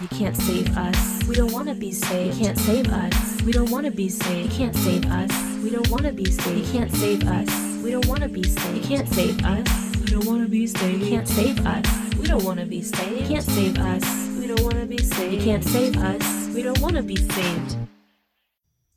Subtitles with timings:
[0.00, 1.24] You can't save us.
[1.28, 2.38] We don't wanna be saved.
[2.38, 3.42] You can't save us.
[3.42, 4.50] We don't wanna be saved.
[4.50, 5.30] You can't save us.
[5.62, 6.56] We don't wanna be saved.
[6.56, 7.82] You can't save us.
[7.84, 8.76] We don't wanna be saved.
[8.76, 9.66] You can't save us.
[10.00, 11.02] We don't wanna be saved.
[11.02, 12.16] You can't save us.
[12.16, 13.20] We don't wanna be saved.
[13.20, 14.38] You can't save us.
[14.38, 15.34] We don't wanna be saved.
[15.34, 16.48] You can't save us.
[16.54, 17.76] We don't wanna be saved.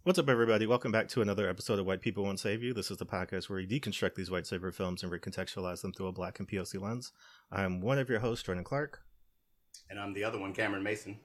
[0.03, 0.65] What's up, everybody?
[0.65, 2.73] Welcome back to another episode of White People Won't Save You.
[2.73, 6.07] This is the podcast where we deconstruct these white savior films and recontextualize them through
[6.07, 7.11] a black and POC lens.
[7.51, 9.01] I'm one of your hosts, Jordan Clark.
[9.89, 11.17] And I'm the other one, Cameron Mason.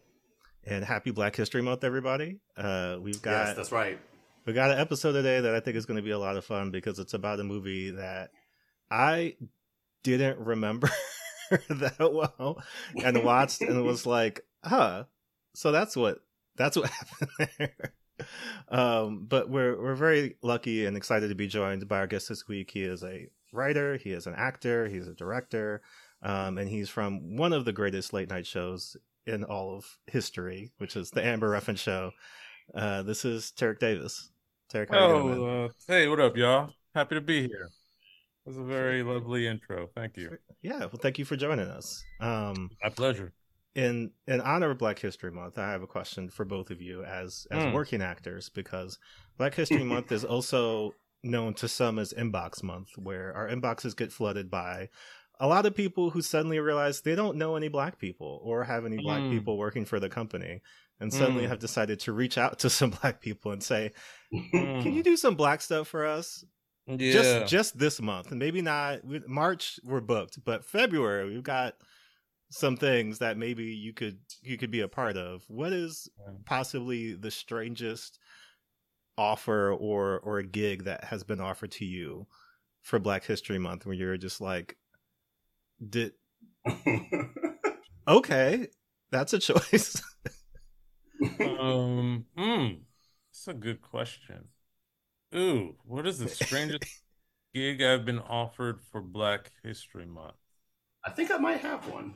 [0.64, 2.40] And happy Black History Month, everybody.
[2.56, 3.98] Uh, we've got Yes, that's right.
[4.44, 6.44] we got an episode today that I think is going to be a lot of
[6.44, 8.30] fun because it's about a movie that
[8.90, 9.36] I
[10.02, 10.90] didn't remember
[11.68, 12.62] that well
[13.02, 15.04] and watched and was like, huh.
[15.54, 16.18] So that's what
[16.56, 16.90] that's what
[17.38, 17.92] happened there.
[18.68, 22.46] Um, but we're we're very lucky and excited to be joined by our guest this
[22.48, 22.70] week.
[22.72, 25.82] He is a writer, he is an actor, he's a director,
[26.22, 30.72] um, and he's from one of the greatest late night shows in all of history,
[30.78, 32.10] which is the Amber Ruffin Show.
[32.74, 34.30] Uh, this is Tarik Davis.
[34.70, 35.38] Tarik, how you doing.
[35.42, 36.70] Oh, uh, hey, what up, y'all?
[36.94, 37.68] Happy to be here.
[38.46, 39.88] It was a very lovely intro.
[39.94, 40.36] Thank you.
[40.62, 42.02] Yeah, well, thank you for joining us.
[42.20, 43.32] Um, My pleasure.
[43.74, 47.04] in in honor of Black History Month, I have a question for both of you
[47.04, 47.72] as as Mm.
[47.74, 48.98] working actors because
[49.36, 54.12] Black History Month is also known to some as Inbox Month, where our inboxes get
[54.12, 54.88] flooded by
[55.40, 58.84] a lot of people who suddenly realize they don't know any black people or have
[58.84, 59.30] any black Mm.
[59.30, 60.60] people working for the company
[61.00, 61.48] and suddenly Mm.
[61.48, 63.92] have decided to reach out to some black people and say,
[64.32, 64.82] Mm.
[64.82, 66.44] "Can you do some black stuff for us?"
[66.86, 67.12] Yeah.
[67.12, 71.74] just just this month and maybe not march we're booked but february we've got
[72.50, 76.08] some things that maybe you could you could be a part of what is
[76.46, 78.18] possibly the strangest
[79.18, 82.26] offer or or a gig that has been offered to you
[82.82, 84.76] for black history month where you're just like
[85.86, 86.12] did
[88.08, 88.66] okay
[89.10, 90.02] that's a choice
[91.40, 92.78] um, mm,
[93.32, 94.44] that's a good question.
[95.34, 97.02] Ooh, what is the strangest
[97.54, 100.36] gig I've been offered for Black History Month?
[101.04, 102.14] I think I might have one.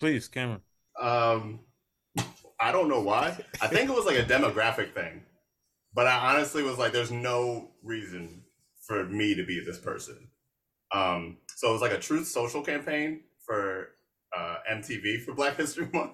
[0.00, 0.60] Please, Cameron.
[1.00, 1.60] Um,
[2.60, 3.36] I don't know why.
[3.60, 5.22] I think it was like a demographic thing,
[5.94, 8.44] but I honestly was like, "There's no reason
[8.86, 10.28] for me to be this person."
[10.92, 13.88] Um, so it was like a truth social campaign for
[14.36, 16.12] uh, MTV for Black History Month,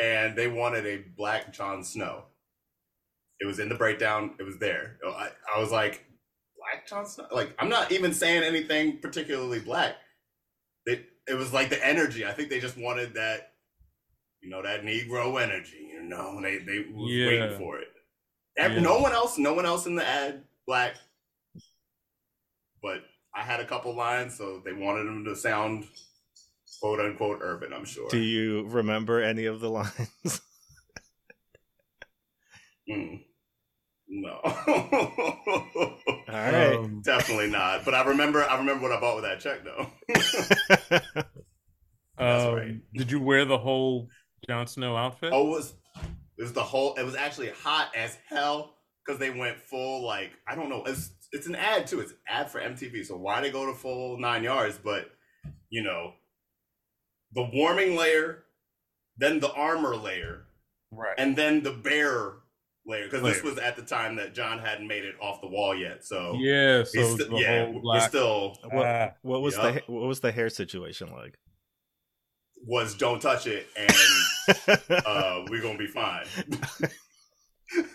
[0.00, 2.24] and they wanted a Black Jon Snow.
[3.40, 4.34] It was in the breakdown.
[4.38, 4.98] It was there.
[5.06, 6.04] I, I was like,
[6.56, 9.96] "Black Jon Snow." Like, I'm not even saying anything particularly black.
[10.86, 12.24] It it was like the energy.
[12.24, 13.52] I think they just wanted that
[14.40, 15.88] you know that Negro energy.
[15.92, 17.26] You know, they they was Yeah.
[17.26, 17.88] waiting for it.
[18.56, 18.78] Yeah.
[18.80, 20.94] No one else, no one else in the ad black,
[22.82, 22.98] but
[23.34, 25.86] I had a couple lines, so they wanted them to sound
[26.80, 27.72] quote unquote urban.
[27.72, 28.08] I'm sure.
[28.08, 30.40] do you remember any of the lines
[32.88, 33.24] Mm.
[34.06, 34.52] No, all
[36.28, 37.84] right Um, definitely not.
[37.84, 39.90] But I remember, I remember what I bought with that check though.
[42.18, 42.80] That's um, right.
[42.92, 44.08] Did you wear the whole
[44.46, 45.30] Jon Snow outfit?
[45.32, 45.74] Oh, it was
[46.36, 46.94] it was the whole.
[46.94, 50.84] It was actually hot as hell because they went full like I don't know.
[50.84, 52.00] It's it's an ad too.
[52.00, 53.04] It's an ad for MTV.
[53.06, 54.78] So why they go to full nine yards?
[54.82, 55.10] But
[55.68, 56.12] you know,
[57.32, 58.44] the warming layer,
[59.16, 60.44] then the armor layer,
[60.90, 61.14] right.
[61.18, 62.34] and then the bear
[62.86, 63.04] layer.
[63.04, 66.04] Because this was at the time that Jon hadn't made it off the wall yet.
[66.04, 68.08] So yeah, so st- the yeah, whole we're black.
[68.08, 69.10] still what, Ah.
[69.22, 69.74] what was Yup.
[69.86, 71.36] the what was the hair situation like
[72.66, 73.90] was don't touch it and
[75.06, 76.24] uh, we're gonna be fine.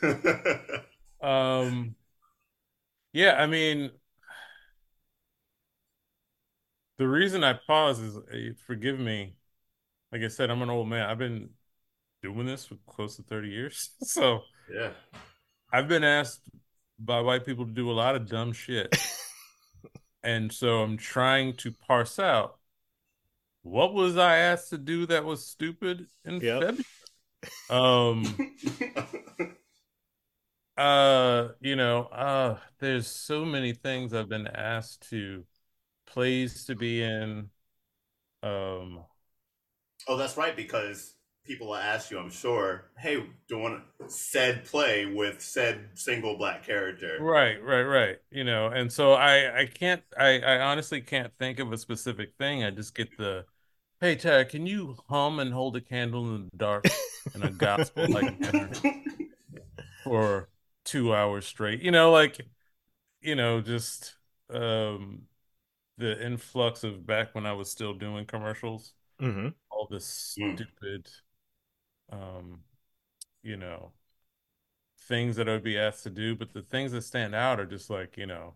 [1.22, 1.96] Um,
[3.14, 3.92] yeah, I mean,
[6.98, 9.36] the reason I pause is, uh, forgive me.
[10.12, 11.10] Like I said, I'm an old man.
[11.10, 11.50] I've been
[12.22, 13.92] doing this for close to 30 years.
[14.04, 14.92] So yeah.
[15.72, 16.42] I've been asked
[17.00, 18.96] by white people to do a lot of dumb shit.
[20.24, 22.58] And so I'm trying to parse out
[23.62, 26.62] what was I asked to do that was stupid in Yep.
[26.62, 26.86] February?
[27.70, 28.24] Um,
[30.80, 35.46] uh, you know, uh, there's so many things I've been asked to
[36.08, 37.50] plays to be in.
[38.44, 39.06] Um,
[40.08, 41.16] Oh, that's right, because
[41.46, 47.20] people will ask you, I'm sure, hey, doing said play with said single black character.
[47.20, 48.18] right, right, right.
[48.32, 52.34] You know, and so I, I can't, I, I honestly can't think of a specific
[52.38, 52.64] thing.
[52.64, 53.46] I just get the,
[54.02, 56.88] hey, Tara, can you hum and hold a candle in the dark
[57.36, 58.86] in a gospel like manner
[60.04, 60.50] for
[60.90, 61.82] two hours straight?
[61.82, 62.40] You know, like,
[63.22, 64.16] you know, just
[64.52, 65.24] um
[65.98, 68.94] the influx of back when I was still doing commercials.
[69.20, 70.08] hmm all this
[70.38, 70.56] Mm.
[70.56, 71.10] stupid
[72.12, 72.64] um,
[73.44, 73.94] you know,
[75.08, 77.66] things that I would be asked to do, but the things that stand out are
[77.66, 78.56] just like, you know,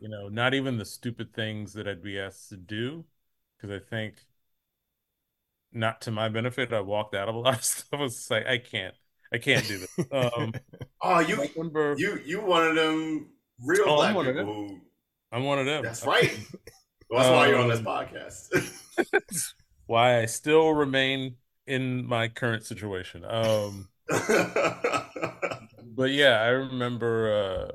[0.00, 3.04] you know, not even the stupid things that I'd be asked to do,
[3.56, 4.14] because I think
[5.72, 7.88] not to my benefit, I walked out of a lot of stuff.
[7.92, 8.94] I was like, I can't,
[9.32, 9.98] I can't do this.
[10.12, 10.52] Um,
[11.02, 13.28] Oh, you remember, you you one of them
[13.64, 14.68] real Oh, I'm black one of people them.
[14.68, 14.80] who
[15.32, 15.82] I'm one of them.
[15.84, 16.38] that's right.
[17.08, 19.52] Well, that's why you're on this Um, podcast.
[19.86, 23.24] Why I still remain in my current situation.
[23.24, 27.72] Um, but yeah, I remember uh,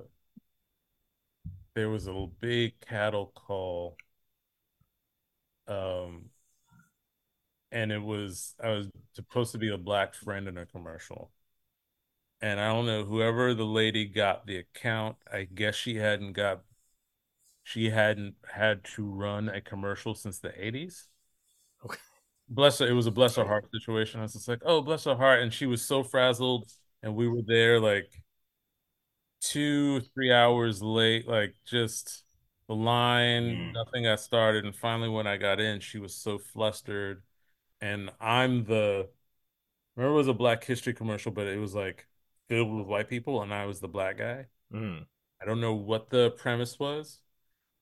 [1.75, 3.95] there was a big cattle call.
[5.67, 6.25] Um,
[7.71, 11.31] and it was I was supposed to be a black friend in a commercial.
[12.41, 16.63] And I don't know, whoever the lady got the account, I guess she hadn't got
[17.63, 21.09] she hadn't had to run a commercial since the 80s.
[21.83, 21.97] Okay.
[22.49, 24.19] Bless her, it was a bless her heart situation.
[24.19, 25.41] I was just like, oh, bless her heart.
[25.41, 26.69] And she was so frazzled,
[27.01, 28.11] and we were there like
[29.41, 32.23] two, three hours late, like just
[32.67, 33.73] the line, Mm.
[33.73, 34.65] nothing got started.
[34.65, 37.23] And finally, when I got in, she was so flustered.
[37.81, 39.09] And I'm the
[39.95, 42.07] remember it was a Black History commercial, but it was like
[42.51, 44.45] filled with white people, and I was the black guy.
[44.73, 45.05] Mm.
[45.41, 47.19] I don't know what the premise was,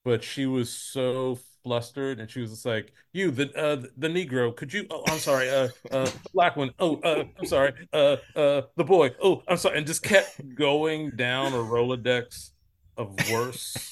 [0.05, 4.55] but she was so flustered, and she was just like, "You, the uh, the Negro,
[4.55, 4.85] could you?
[4.91, 6.69] Oh, I'm sorry, uh, uh, black one.
[6.77, 9.09] Oh, uh, I'm sorry, uh, uh, the boy.
[9.23, 12.51] Oh, I'm sorry," and just kept going down a rolodex
[12.95, 13.91] of worse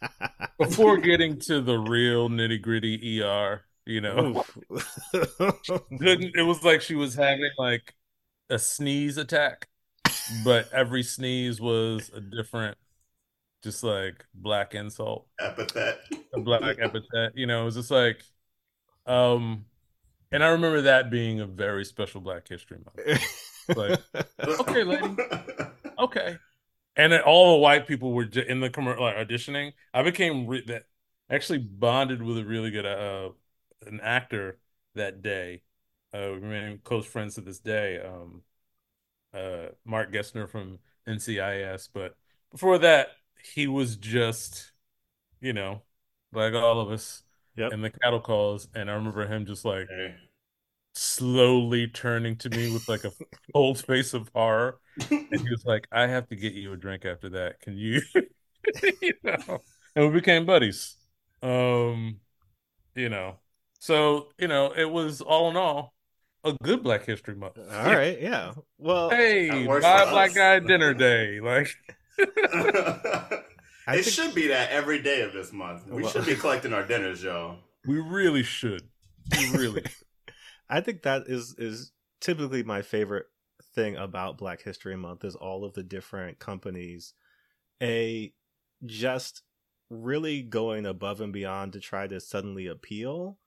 [0.58, 3.62] before getting to the real nitty gritty ER.
[3.86, 4.44] You know,
[5.12, 6.34] couldn't.
[6.34, 7.94] It was like she was having like
[8.50, 9.68] a sneeze attack,
[10.44, 12.76] but every sneeze was a different,
[13.62, 15.98] just like black insult, Epithet.
[16.34, 17.32] a black epithet.
[17.34, 18.22] You know, it was just like,
[19.06, 19.64] um,
[20.30, 23.22] and I remember that being a very special Black History Month.
[23.74, 24.00] Like,
[24.60, 25.16] Okay, lady.
[25.98, 26.36] Okay,
[26.96, 29.72] and then all the white people were in the commercial like, auditioning.
[29.94, 30.84] I became re- that
[31.30, 33.30] actually bonded with a really good uh
[33.86, 34.58] an actor
[34.94, 35.62] that day.
[36.12, 38.00] Uh, we remain close friends to this day.
[38.00, 38.42] Um,
[39.34, 42.16] uh, Mark Gessner from NCIS, but
[42.50, 43.08] before that,
[43.54, 44.72] he was just,
[45.40, 45.82] you know,
[46.32, 47.22] like all of us
[47.56, 47.72] Yep.
[47.72, 50.14] in the cattle calls, and I remember him just like Hey.
[50.94, 53.12] slowly turning to me with like a
[53.54, 54.80] cold face of horror,
[55.30, 57.60] and he was like, "I have to get you a drink after that.
[57.60, 58.02] Can you?"
[59.02, 59.62] you know,
[59.96, 60.96] and we became buddies.
[61.42, 62.20] Um,
[62.96, 63.38] you know,
[63.80, 65.94] so you know, it was all in all
[66.44, 67.58] a good Black History Month.
[67.58, 68.52] All right, yeah.
[68.78, 71.40] Well, Hey, That buy black guy dinner day.
[71.42, 71.68] Like,
[72.18, 75.86] it think- should be that every day of this month.
[75.86, 77.58] We Well- should be collecting our dinners, y'all.
[77.86, 78.82] we really should.
[79.36, 79.84] We really.
[80.68, 83.26] I think that is is typically my favorite
[83.74, 87.14] thing about Black History Month is all of the different companies
[87.82, 88.32] a
[88.84, 89.42] just
[89.90, 93.38] really going above and beyond to try to suddenly appeal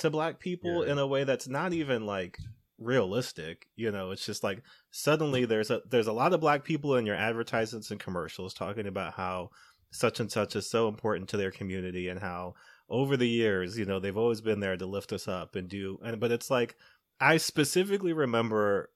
[0.00, 0.92] to black people Yeah.
[0.92, 2.38] in a way that's not even like
[2.78, 6.96] realistic you know it's just like suddenly there's a there's a lot of black people
[6.96, 9.50] in your advertisements and commercials talking about how
[9.92, 12.54] such and such is so important to their community and how
[12.88, 15.98] over the years you know they've always been there to lift us up and do
[16.02, 16.74] and but it's like
[17.20, 18.88] i specifically remember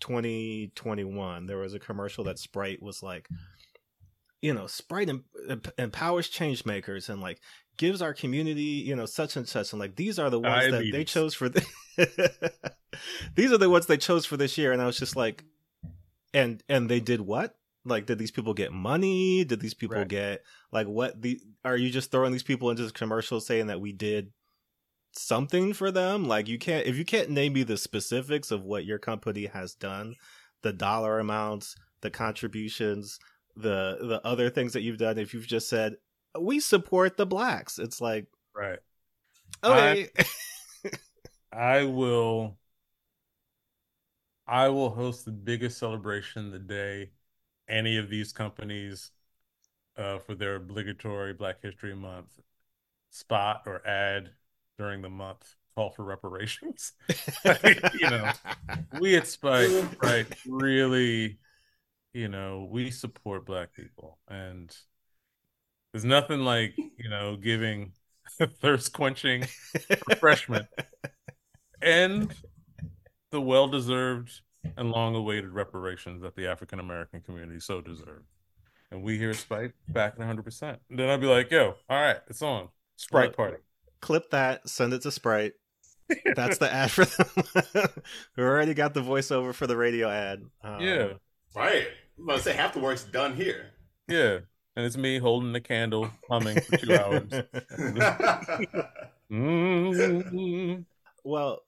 [0.00, 3.28] 2021 there was a commercial that sprite was like
[4.40, 7.38] you know sprite em- em- empowers change makers and like
[7.76, 10.84] gives our community you know such and such and like these are the ones that
[10.92, 11.64] they chose for the
[13.34, 15.44] these are the ones they chose for this year and i was just like
[16.34, 17.54] and and they did what?
[17.84, 19.44] Like did these people get money?
[19.44, 20.08] Did these people Right.
[20.08, 23.80] get like what the are you just throwing these people into the commercial saying that
[23.80, 24.32] we did
[25.12, 26.24] something for them?
[26.24, 29.74] Like you can't if you can't name me the specifics of what your company has
[29.74, 30.14] done
[30.62, 33.18] the dollar amounts the contributions
[33.56, 35.96] the the other things that you've done if you've just said
[36.38, 38.78] we support the blacks it's like right.
[39.64, 40.08] okay
[41.52, 42.56] I will
[44.46, 47.10] I will host the biggest celebration the day
[47.68, 49.10] any of these companies
[49.96, 52.40] uh for their obligatory Black History Month
[53.10, 54.30] spot or ad
[54.78, 56.92] during the month call for reparations.
[57.44, 58.30] you know,
[59.00, 59.70] we at Spike
[60.02, 61.38] right really
[62.12, 64.74] you know, we support black people and
[65.92, 67.92] there's nothing like, you know, giving
[68.60, 69.46] thirst quenching
[70.08, 70.66] refreshment
[71.82, 72.32] and
[73.30, 74.40] the well deserved
[74.76, 78.22] and long awaited reparations that the African American community so deserve.
[78.90, 80.76] And we here at Sprite back in 100%.
[80.90, 82.68] And then I'd be like, yo, all right, it's on.
[82.96, 83.56] Sprite Look, party.
[84.00, 85.54] clip that send it to sprite
[86.36, 87.88] That's the ad for them.
[88.36, 90.42] we already got the voiceover for the radio ad.
[90.62, 91.08] Um, yeah,
[91.56, 91.86] Right.
[92.18, 93.70] I'm about to say half the work's done here.
[94.08, 94.40] yeah.
[94.74, 97.30] And it's me holding the candle, humming for two hours.
[99.30, 100.84] Mm.
[101.24, 101.60] Well,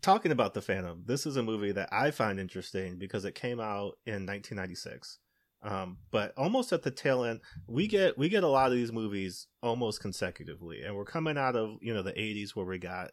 [0.00, 3.60] talking about the Phantom, this is a movie that I find interesting because it came
[3.60, 5.18] out in 1996.
[5.62, 8.92] Um, but almost at the tail end, we get we get a lot of these
[8.92, 13.10] movies almost consecutively, and we're coming out of you know the 80s where we got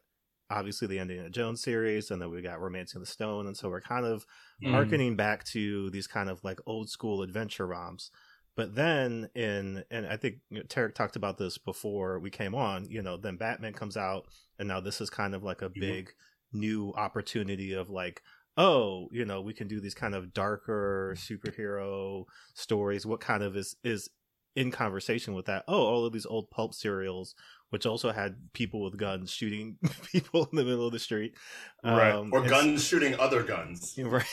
[0.49, 3.81] obviously the Indiana Jones series, and then we got Romancing the Stone, and so we're
[3.81, 4.25] kind of
[4.63, 4.71] Mm.
[4.71, 8.09] harkening back to these kind of like old school adventure roms.
[8.57, 10.37] But then in and I think
[10.67, 12.85] Tarik talked about this before we came on.
[12.89, 14.25] You know, then Batman comes out,
[14.57, 16.11] and now this is kind of like a big
[16.51, 18.23] new opportunity of like,
[18.57, 23.05] oh, you know, we can do these kind of darker superhero stories.
[23.05, 24.09] What kind of is is
[24.55, 25.63] in conversation with that?
[25.67, 27.35] Oh, all of these old pulp serials,
[27.69, 29.77] which also had people with guns shooting
[30.11, 31.35] people in the middle of the street,
[31.83, 32.11] Right.
[32.11, 33.93] Um, or guns shooting other guns.
[34.03, 34.25] right?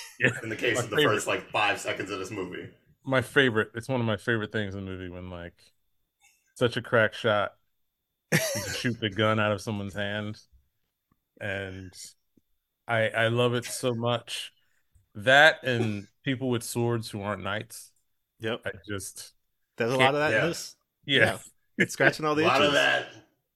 [0.43, 2.71] In the case of the first like five seconds of this movie.
[3.04, 3.70] My favorite.
[3.75, 5.54] It's one of my favorite things in the movie when like
[6.54, 7.52] such a crack shot
[8.54, 10.38] you can shoot the gun out of someone's hand,
[11.40, 11.92] and
[12.88, 14.52] I I love it so much.
[15.14, 17.92] That and people with swords who aren't knights.
[18.40, 18.62] Yep.
[18.64, 19.32] I just
[19.76, 20.42] There's a lot of that Yeah.
[20.42, 20.76] in this.
[21.06, 21.38] yeah,
[21.78, 22.68] It's scratching all the A the lot itches.
[22.68, 23.08] of that.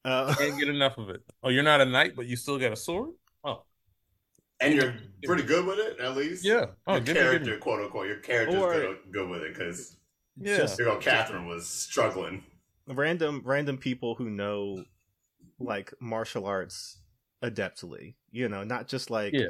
[0.05, 1.23] Uh, can't get enough of it.
[1.43, 3.11] Oh, you're not a knight, but you still got a sword.
[3.45, 3.65] Oh
[4.61, 6.45] And you're pretty good with it, at least.
[6.45, 6.67] yeah.
[6.87, 9.55] Oh, your give me- me- character, quote unquote, your character's Or- good, good with it
[9.55, 9.97] because
[10.37, 10.57] Yeah.
[10.59, 12.45] just- your girl Catherine was struggling.
[12.87, 14.83] random random people who know
[15.59, 16.99] like martial arts
[17.45, 19.49] adeptly you know not just like Yeah.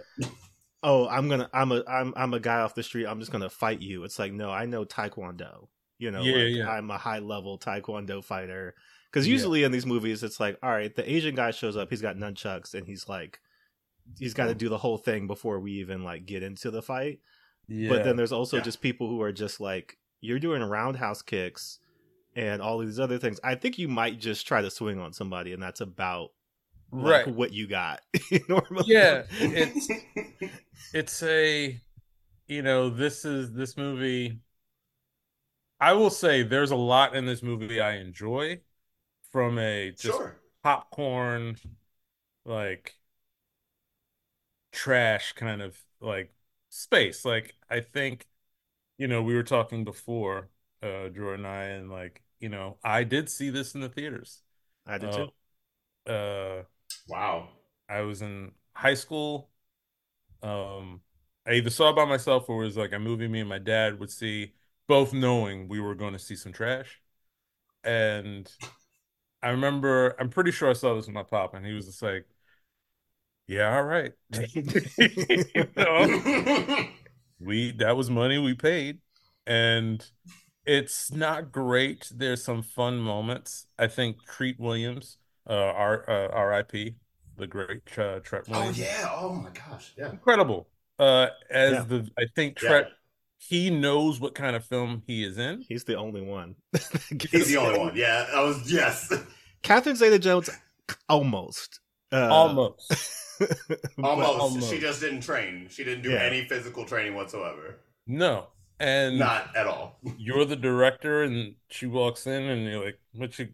[0.82, 3.48] oh i'm gonna i'm a i'm i'm a guy off the street i'm just gonna
[3.48, 6.68] fight you it's like no i know taekwondo you know Yeah, like, yeah.
[6.70, 8.74] i'm a high level taekwondo fighter
[9.10, 9.34] because Yeah.
[9.34, 12.16] usually in these movies it's like all right the asian guy shows up he's got
[12.16, 13.38] nunchucks and he's like
[14.18, 14.54] he's got to oh.
[14.54, 17.20] do the whole thing before we even like get into the fight
[17.68, 17.88] yeah.
[17.88, 18.62] but then there's also Yeah.
[18.62, 21.78] just people who are just like you're doing roundhouse kicks
[22.34, 25.52] and all these other things i think you might just try to swing on somebody
[25.52, 26.30] and that's about
[26.90, 27.34] like, right.
[27.34, 28.00] what you got
[28.48, 29.24] normally Yeah.
[29.30, 29.88] It's
[30.94, 31.78] it's a
[32.46, 34.40] you know this is this movie
[35.80, 38.60] i will say there's a lot in this movie i enjoy
[39.30, 40.40] from a just sure.
[40.62, 41.56] popcorn
[42.46, 42.94] like
[44.78, 46.32] trash kind of like
[46.70, 48.26] space like i think
[48.98, 50.50] you know we were talking before
[50.82, 54.42] uh drew and i and like you know i did see this in the theaters
[54.86, 55.30] i did uh, too
[56.10, 56.62] uh
[57.08, 57.48] Wow.
[57.88, 59.50] I was in high school.
[60.42, 61.02] Um,
[61.46, 63.58] I either saw it by myself or it was like a movie me and my
[63.58, 64.54] dad would see,
[64.88, 67.00] both knowing we were going to see some trash.
[67.84, 68.50] And
[69.42, 72.02] I remember, I'm pretty sure I saw this with my pop, and he was just
[72.02, 72.26] like,
[73.48, 74.12] "Yeah, all right."
[74.54, 76.86] You know?
[77.40, 78.98] we that was money we paid,
[79.46, 80.04] and
[80.66, 82.10] it's not great.
[82.14, 83.66] There's some fun moments.
[83.78, 85.16] I think Treat Williams,
[85.48, 86.96] uh, R, uh, R.I.P.
[87.36, 89.08] the great uh, Treat oh Williams, yeah.
[89.10, 89.92] Oh my gosh.
[89.96, 90.10] Yeah.
[90.10, 90.68] incredible.
[90.98, 91.84] Uh, as Yeah.
[91.84, 92.82] the I think Yeah.
[93.40, 95.64] He knows what kind of film he is in.
[95.68, 96.56] he's the only one
[97.30, 97.92] He's the only one.
[97.96, 98.26] Yeah.
[98.34, 99.12] I was yes.
[99.62, 100.50] catherine zeta-jones
[101.08, 101.80] almost
[102.12, 102.92] uh, Almost.
[103.68, 104.40] but- Almost.
[104.40, 104.70] almost.
[104.70, 105.68] She just didn't train.
[105.70, 106.22] She didn't do Yeah.
[106.22, 107.80] any physical training whatsoever.
[108.06, 108.48] No,
[108.80, 109.98] and Not at all.
[110.18, 113.48] you're the director, and she walks in, and you're like, "What you?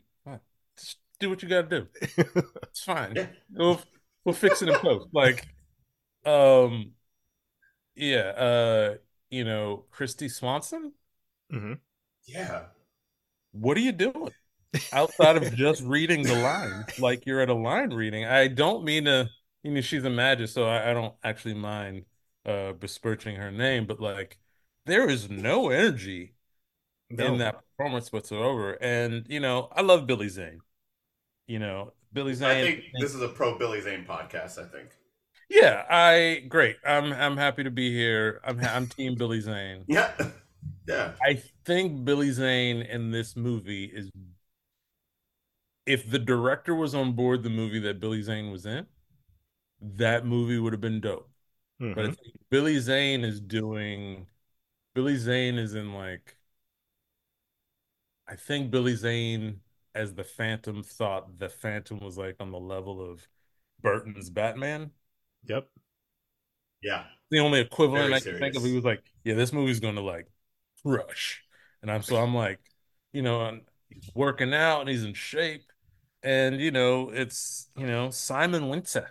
[0.78, 1.86] Just do what you got to do.
[2.64, 3.14] It's fine.
[3.16, 3.26] Yeah.
[3.52, 3.80] We'll
[4.24, 5.46] we'll fix it in post." Like,
[6.26, 6.92] um,
[7.96, 8.94] yeah, uh,
[9.30, 10.92] you know, Kristy Swanson.
[11.52, 11.78] Mhm.
[12.26, 12.64] Yeah.
[13.52, 14.30] What are you doing
[14.92, 16.98] outside of just reading the lines?
[16.98, 18.24] Like you're at a line reading.
[18.24, 19.28] I don't mean to.
[19.64, 22.06] You know, she's a MAGA, so I, I don't actually mind
[22.46, 24.38] uh besmirching her name, but like,
[24.86, 26.34] there is no energy
[27.10, 27.26] No.
[27.26, 28.74] in that performance whatsoever.
[28.82, 30.62] And you know, I love Billy Zane.
[31.48, 32.48] You know, Billy Zane.
[32.48, 34.58] I think this is a pro Billy Zane podcast.
[34.58, 34.90] I think.
[35.48, 36.76] yeah, I great.
[36.84, 38.40] I'm I'm happy to be here.
[38.44, 39.84] I'm I'm Team Billy Zane.
[39.88, 40.12] Yeah.
[40.88, 41.12] Yeah.
[41.22, 44.10] I think Billy Zane in this movie is.
[45.86, 48.86] If the director was on board the movie that Billy Zane was in,
[49.96, 51.30] that movie would have been dope.
[51.80, 51.94] Mhm.
[51.94, 54.26] But I think Billy Zane is doing.
[54.94, 56.36] Billy Zane is in like.
[58.26, 59.60] I think Billy Zane,
[59.94, 63.26] as the Phantom, thought the Phantom was like on the level of
[63.82, 64.90] Burton's Batman.
[65.46, 65.68] yep
[66.82, 67.04] Yeah.
[67.30, 69.96] The only equivalent Very I can think of, he was like, "Yeah, this movie's going
[69.96, 70.30] to like
[70.82, 71.42] crush,"
[71.82, 72.60] and I'm so I'm like,
[73.12, 75.64] you know, and he's working out and he's in shape,
[76.22, 79.08] and you know, it's you know Simon Wincer,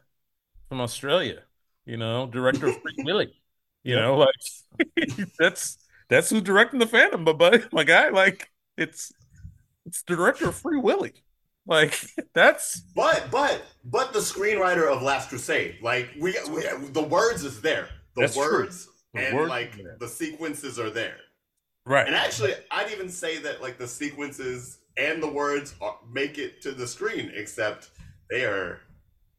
[0.73, 1.43] from Australia.
[1.85, 3.33] You know, director of Free Willy.
[3.85, 5.77] You know, like that's
[6.09, 9.11] that's who's directing the Phantom, but buddy, my guy, like it's
[9.85, 11.13] it's the director of Free Willy.
[11.67, 11.99] Like
[12.33, 17.61] that's But but but the screenwriter of Last Crusade, like we, we the words is
[17.61, 17.89] there.
[18.15, 21.17] The That's words The and words like are the sequences are there.
[21.85, 22.07] right.
[22.07, 26.61] And actually, I'd even say that like the sequences and the words are, make it
[26.63, 27.91] to the screen, except
[28.29, 28.81] they are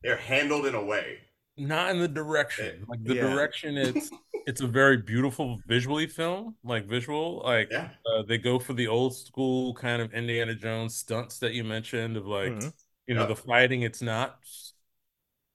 [0.05, 1.19] they're handled in a way.
[1.57, 2.85] not in the direction.
[2.89, 3.23] Like the Yeah.
[3.31, 4.11] direction, it's
[4.47, 7.43] it's a very beautiful visually film, like visual.
[7.45, 11.53] Like Yeah, uh, they go for the old school kind of Indiana Jones stunts that
[11.55, 12.73] you mentioned of like Mhm.
[13.07, 13.29] you know Yep.
[13.29, 13.83] the fighting.
[13.83, 14.39] It's not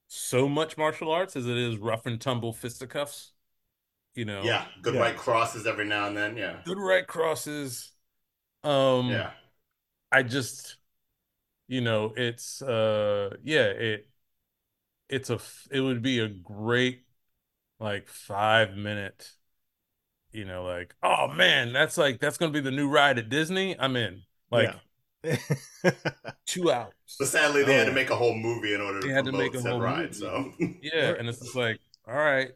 [0.08, 3.32] so much martial arts as it is rough and tumble fisticuffs.
[4.14, 4.66] You know, yeah.
[4.82, 5.00] Good Yeah.
[5.00, 6.36] right crosses every now and then.
[6.36, 7.92] Yeah, good right crosses.
[8.64, 9.30] Um, yeah.
[10.12, 10.76] I just,
[11.68, 14.09] you know, it's uh, yeah, it
[15.10, 15.40] it's a
[15.70, 17.04] it would be a great
[17.80, 19.32] like five minute,
[20.32, 23.78] you know, like oh man, that's like that's gonna be the new ride at Disney.
[23.78, 24.22] I'm in.
[24.50, 24.74] Like
[25.22, 25.36] Yeah.
[26.46, 26.92] two hours.
[27.18, 29.32] But sadly, they Oh, had to make a whole movie in order to had to
[29.32, 30.14] promote make a whole ride.
[30.14, 32.52] So Yeah, and it's just like, all right,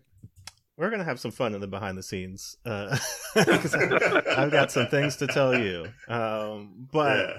[0.76, 2.56] We're gonna have some fun in the behind the scenes.
[2.64, 2.96] Uh,
[3.34, 3.90] 'cause I-
[4.36, 5.94] I've got some things to tell you.
[6.08, 7.38] Um, but yeah.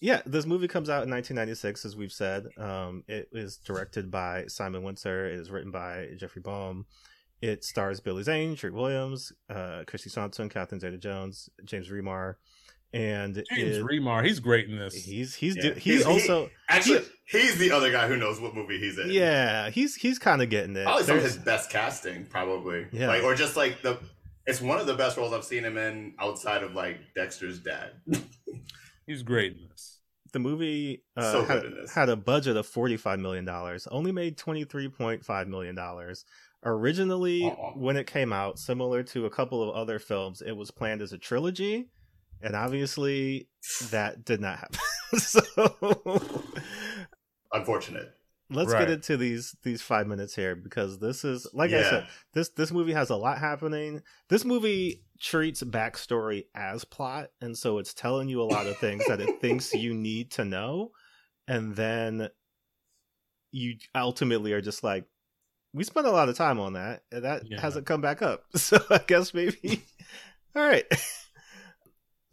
[0.00, 2.46] Yeah, this movie comes out in 1996, as we've said.
[2.58, 5.28] Um, it is directed by Simon Wincer.
[5.32, 6.84] It is written by Jeffrey Boam.
[7.42, 12.36] It stars Billy Zane, Treat Williams, uh, Kristy Swanson, Catherine Zeta-Jones, James Remar,
[12.94, 14.94] and James it- Remar, he's great in this.
[14.94, 15.62] he's he's Yeah.
[15.62, 19.10] do- he's, he- also actually he's the other guy who knows what movie he's in.
[19.10, 20.84] yeah he's he's kind of getting it.
[20.84, 22.86] probably some of his best casting, probably.
[22.92, 23.08] Yeah.
[23.08, 23.98] like or just like the.
[24.46, 27.90] It's one of the best roles I've seen him in outside of like Dexter's dad.
[29.06, 30.00] He's great in this.
[30.32, 31.92] the movie uh, So had, good in this.
[31.94, 33.48] had a budget of $45 million
[33.90, 35.78] only made $23.5 million
[36.64, 41.00] originally when it came out similar to a couple of other films it was planned
[41.02, 41.86] as a trilogy
[42.42, 43.48] and obviously
[43.90, 44.80] that did not happen
[45.18, 46.20] so
[47.52, 48.12] Unfortunate.
[48.50, 48.80] Let's Right.
[48.80, 52.70] get into these these five minutes here because this is like i said this this
[52.70, 54.02] movie has a lot happening.
[54.28, 59.06] This movie treats backstory as plot and so it's telling you a lot of things
[59.08, 60.90] that it thinks you need to know
[61.48, 62.28] and then
[63.50, 65.04] you ultimately are just like
[65.72, 67.60] we spent a lot of time on that and that Yeah.
[67.60, 68.44] hasn't come back up.
[68.56, 69.82] So i guess maybe
[70.54, 70.84] all right.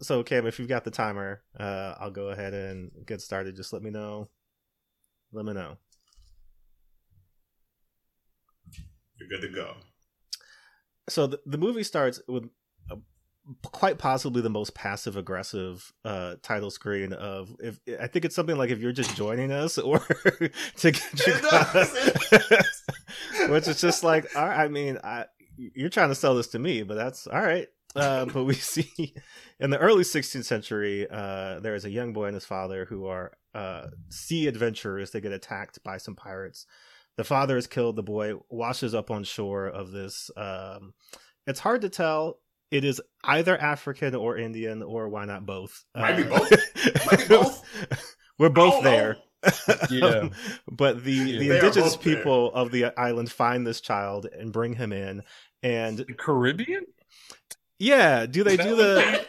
[0.02, 3.56] So cam if you've got the timer uh i'll go ahead and get started.
[3.56, 4.28] Just let me know.
[5.32, 5.78] Let me know
[9.18, 9.74] You're good to go.
[11.08, 12.48] so the, the movie starts with
[12.90, 12.96] a,
[13.62, 18.56] quite possibly the most passive aggressive uh title screen of if i think it's something
[18.56, 19.98] like if you're just joining us or
[20.76, 21.34] to get you
[23.52, 26.58] which is just like all right, i mean i you're trying to sell this to
[26.58, 27.68] me but that's all right.
[27.94, 29.14] Uh, but we see
[29.60, 33.06] in the early 16th century uh, there is a young boy and his father who
[33.06, 35.12] are uh, sea adventurers.
[35.12, 36.66] They get attacked by some pirates
[37.16, 40.94] the father is killed the boy washes up on shore of this um,
[41.46, 42.38] it's hard to tell
[42.70, 46.50] it is either african or indian or why not both Might be Uh, both.
[47.06, 47.62] Might be both.
[48.38, 48.90] we're both don't know.
[48.90, 49.16] there
[49.90, 50.06] Yeah.
[50.06, 50.30] Um,
[50.70, 51.38] but the Yeah.
[51.38, 52.16] the indigenous both there.
[52.16, 55.22] people of the island find this child and bring him in
[55.62, 56.84] and The Caribbean?
[57.78, 59.26] yeah do they That do would the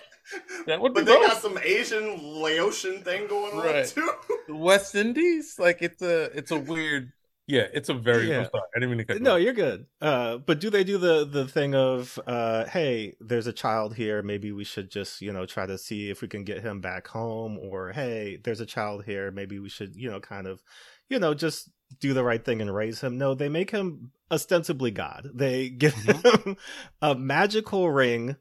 [0.67, 1.27] That would be But they both.
[1.27, 3.85] got some Asian Laotian thing going on Right.
[3.87, 4.09] too.
[4.47, 5.55] The West Indies?
[5.59, 7.11] Like it's a it's a weird
[7.47, 8.43] yeah, it's a very Yeah.
[8.43, 9.41] Sorry, I didn't mean to cut no off.
[9.41, 9.85] you're good.
[10.01, 14.21] Uh but do they do the the thing of uh hey there's a child here
[14.21, 17.07] maybe we should just you know try to see if we can get him back
[17.07, 20.63] home or hey there's a child here maybe we should you know kind of
[21.09, 23.17] you know just do the right thing and raise him.
[23.17, 25.29] No they make him ostensibly god.
[25.33, 26.57] They give him
[27.01, 28.37] a magical ring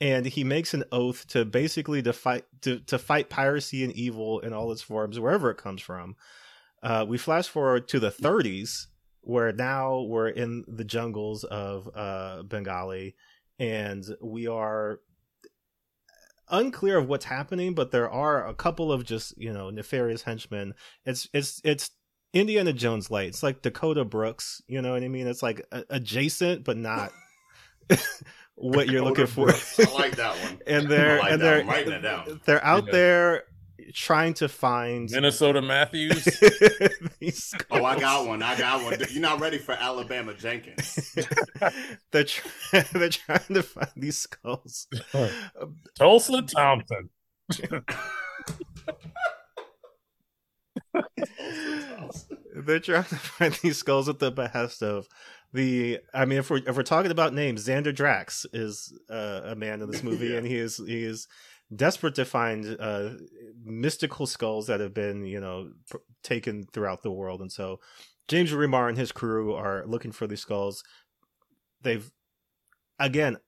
[0.00, 4.40] and he makes an oath to basically to fight to, to fight piracy and evil
[4.40, 6.14] in all its forms wherever it comes from
[6.82, 8.86] uh, we flash forward to the 30s
[9.22, 13.12] where now we're in the jungles of uh, Bengalla
[13.58, 15.00] and we are
[16.48, 20.74] unclear of what's happening but there are a couple of just you know nefarious henchmen
[21.04, 21.90] it's it's it's
[22.32, 25.84] indiana jones light it's like dakota brooks you know what i mean it's like a-
[25.90, 27.10] adjacent but not
[28.54, 30.60] what you're looking for I like that one.
[30.68, 32.40] and they're like and they're writing it down.
[32.44, 32.92] they're out Yeah.
[32.92, 33.42] there
[33.94, 36.26] trying to find Minnesota Matthews.
[37.70, 38.42] Oh, I got one.
[38.42, 38.98] I got one.
[39.10, 41.14] You're not ready for Alabama Jenkins.
[42.12, 44.86] they're try- they're trying to find these skulls.
[45.98, 47.10] Tulsa Thompson.
[52.54, 55.08] they're trying to find these skulls at the behest of
[55.52, 56.00] the.
[56.14, 59.82] I mean, if we're if we're talking about names, Xander Drax is uh, a man
[59.82, 60.38] in this movie, Yeah.
[60.38, 61.28] and he is he is
[61.74, 63.10] desperate to find uh,
[63.64, 67.80] mystical skulls that have been you know pr- taken throughout the world, and so
[68.28, 70.82] James Remar and his crew are looking for these skulls.
[71.82, 72.10] They've
[72.98, 73.38] again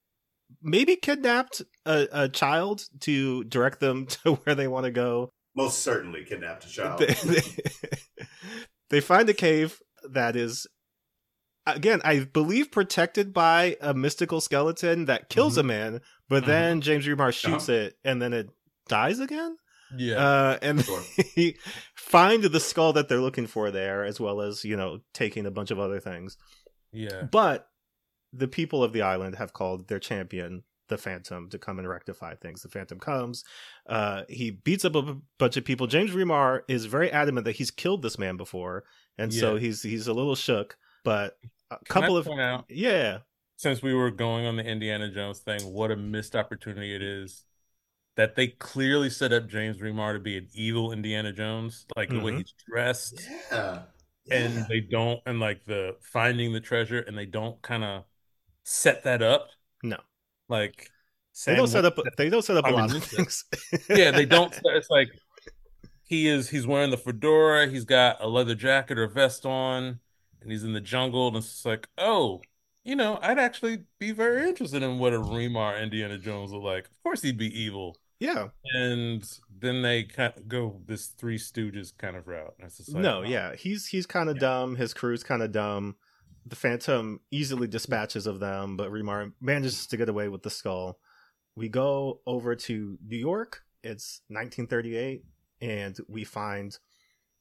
[0.62, 5.81] maybe kidnapped a, a child to direct them to where they want to go Most
[5.81, 6.98] certainly kidnapped a child.
[7.00, 7.40] they, they,
[8.90, 10.66] they find a cave that is
[11.76, 15.61] again i believe protected by a mystical skeleton that kills Mm-hmm.
[15.61, 18.48] a man but then james remar shoots it and then it
[18.88, 19.57] dies again
[19.96, 20.16] Yeah.
[20.16, 21.02] uh, and Sure.
[21.35, 21.57] he
[21.94, 25.50] find the skull that they're looking for there as well as you know taking a
[25.50, 26.37] bunch of other things
[26.92, 27.22] yeah.
[27.31, 27.68] but
[28.33, 32.35] the people of the island have called their champion the Phantom to come and rectify
[32.35, 32.62] things.
[32.62, 33.44] The Phantom comes,
[33.90, 35.87] uh, he beats up a b- bunch of people.
[35.87, 38.85] James Remar is very adamant that he's killed this man before,
[39.18, 40.78] and so he's he's a little shook.
[41.09, 41.38] But
[41.71, 43.21] a Can couple I of out yeah,
[43.57, 47.44] since we were going on the Indiana Jones thing, what a missed opportunity it is
[48.16, 52.21] that they clearly set up James Remar to be an evil Indiana Jones, like the
[52.21, 52.38] way Mhm.
[52.38, 53.85] he's dressed, yeah.
[54.31, 54.64] and Yeah.
[54.68, 58.05] they don't, and like the finding the treasure, and they don't kind of
[58.64, 59.49] set that up.
[59.83, 59.99] No.
[60.49, 60.90] like
[61.47, 63.44] they don't set up they don't set up a I mean, lot of things.
[63.88, 64.55] yeah, they don't.
[64.64, 65.09] It's like
[66.05, 66.49] he is.
[66.51, 67.68] He's wearing the fedora.
[67.68, 70.01] He's got a leather jacket or vest on,
[70.42, 71.29] and he's in the jungle.
[71.29, 72.40] And it's like, oh,
[72.85, 76.85] you know, I'd actually be very interested in what a Remar Indiana Jones look like.
[76.87, 77.96] Of course, he'd be evil.
[78.20, 79.22] yeah, And
[79.61, 82.55] then they kind of go this Three Stooges kind of route.
[82.59, 84.40] And it's just like, no, yeah, he's he's kind of Yeah.
[84.40, 84.77] dumb.
[84.77, 85.96] His crew's kind of dumb.
[86.46, 90.98] The Phantom easily dispatches of them, but Remar manages to get away with the skull.
[91.57, 93.62] We go over to New York.
[93.83, 95.24] It's 1938,
[95.61, 96.77] and we find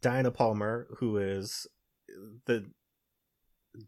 [0.01, 1.65] Diana Palmer, who is
[2.45, 2.69] the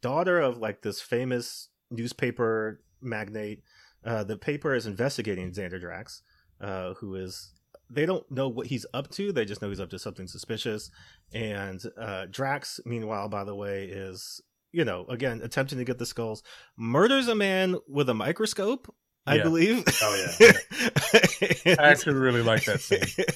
[0.02, 3.64] daughter of like this famous newspaper magnate.
[4.06, 6.22] Uh, the paper is investigating Xander Drax,
[6.62, 7.52] uh, who is
[7.90, 9.32] they don't know what he's up to.
[9.32, 10.90] They just know he's up to something suspicious.
[11.34, 16.06] And uh, Drax, meanwhile, by the way, is you know again attempting to get the
[16.06, 16.44] skulls.
[16.78, 18.94] Murders a man with a microscope,
[19.26, 19.44] I Yeah.
[19.44, 19.84] believe.
[20.02, 21.76] Oh, yeah.
[21.80, 23.26] I actually really like that scene.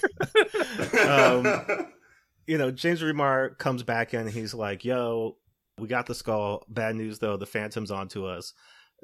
[1.08, 1.88] Um,
[2.48, 5.38] you know, James Remar comes back and he's like, "Yo,
[5.78, 6.64] we got the skull.
[6.70, 8.54] Bad news though, the Phantom's onto us."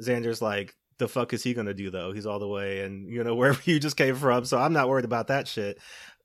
[0.02, 2.12] Xander's like, "The fuck is he gonna do though?
[2.12, 4.90] He's all the way and you know wherever you just came from, so I'm not
[4.90, 5.80] worried about that shit."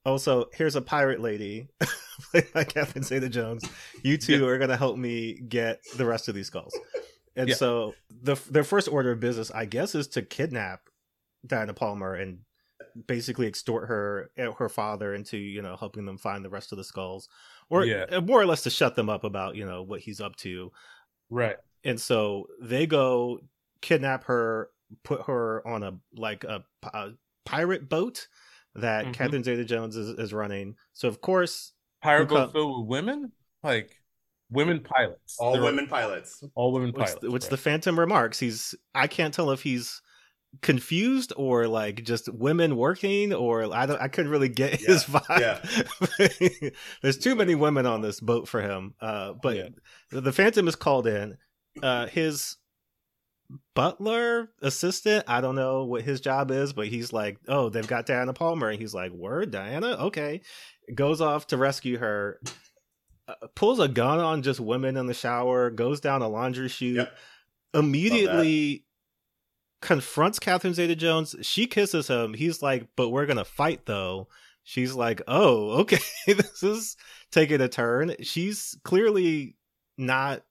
[0.06, 1.66] Also, here's a pirate lady,
[2.30, 3.64] played by Catherine Zeta-Jones.
[4.02, 6.78] You two are gonna help me get the rest of these skulls.
[7.36, 7.54] And Yeah.
[7.54, 10.82] so the their first order of business, I guess, is to kidnap
[11.46, 12.40] Diana Palmer and
[13.06, 16.78] basically extort her uh, her father into you know helping them find the rest of
[16.78, 17.28] the skulls
[17.70, 18.04] or Yeah.
[18.10, 20.70] uh, more or less to shut them up about you know what he's up to
[21.30, 21.56] right.
[21.84, 23.40] and so they go
[23.80, 24.70] kidnap her
[25.02, 27.10] put her on a like a, a
[27.44, 28.28] pirate boat
[28.74, 29.14] that Mhm.
[29.14, 31.72] Catherine Zeta Jones is, is running so of course
[32.02, 33.98] Pirate boat come- filled with women, like
[34.50, 35.36] women pilots.
[35.38, 36.44] All There were women pilots.
[36.54, 37.22] all women which, pilots.
[37.22, 37.50] which right.
[37.50, 40.02] the Phantom remarks he's I can't tell if he's
[40.62, 45.04] confused or like just women working or I don't I couldn't really get Yeah, his
[45.04, 46.74] vibe.
[47.02, 48.94] There's too many women on this boat for him.
[49.00, 49.68] Uh but Yeah.
[50.10, 51.36] the Phantom is called in.
[51.82, 52.56] Uh his
[53.74, 58.06] butler assistant, I don't know what his job is, but he's like, "Oh, they've got
[58.06, 59.88] Diana Palmer." And he's like, "Word, Diana?
[60.06, 60.40] Okay."
[60.94, 62.40] Goes off to rescue her.
[63.26, 66.96] Uh, pulls a gun on just women in the shower, goes down a laundry chute,
[66.96, 67.16] Yep.
[67.74, 68.84] immediately
[69.84, 71.36] confronts Catherine Zeta Jones.
[71.42, 72.32] She kisses him.
[72.32, 74.28] He's like, but we're going to fight though.
[74.64, 76.00] She's like, oh, okay.
[76.26, 76.96] this is
[77.30, 78.16] taking a turn.
[78.22, 79.56] She's clearly
[79.96, 80.42] not.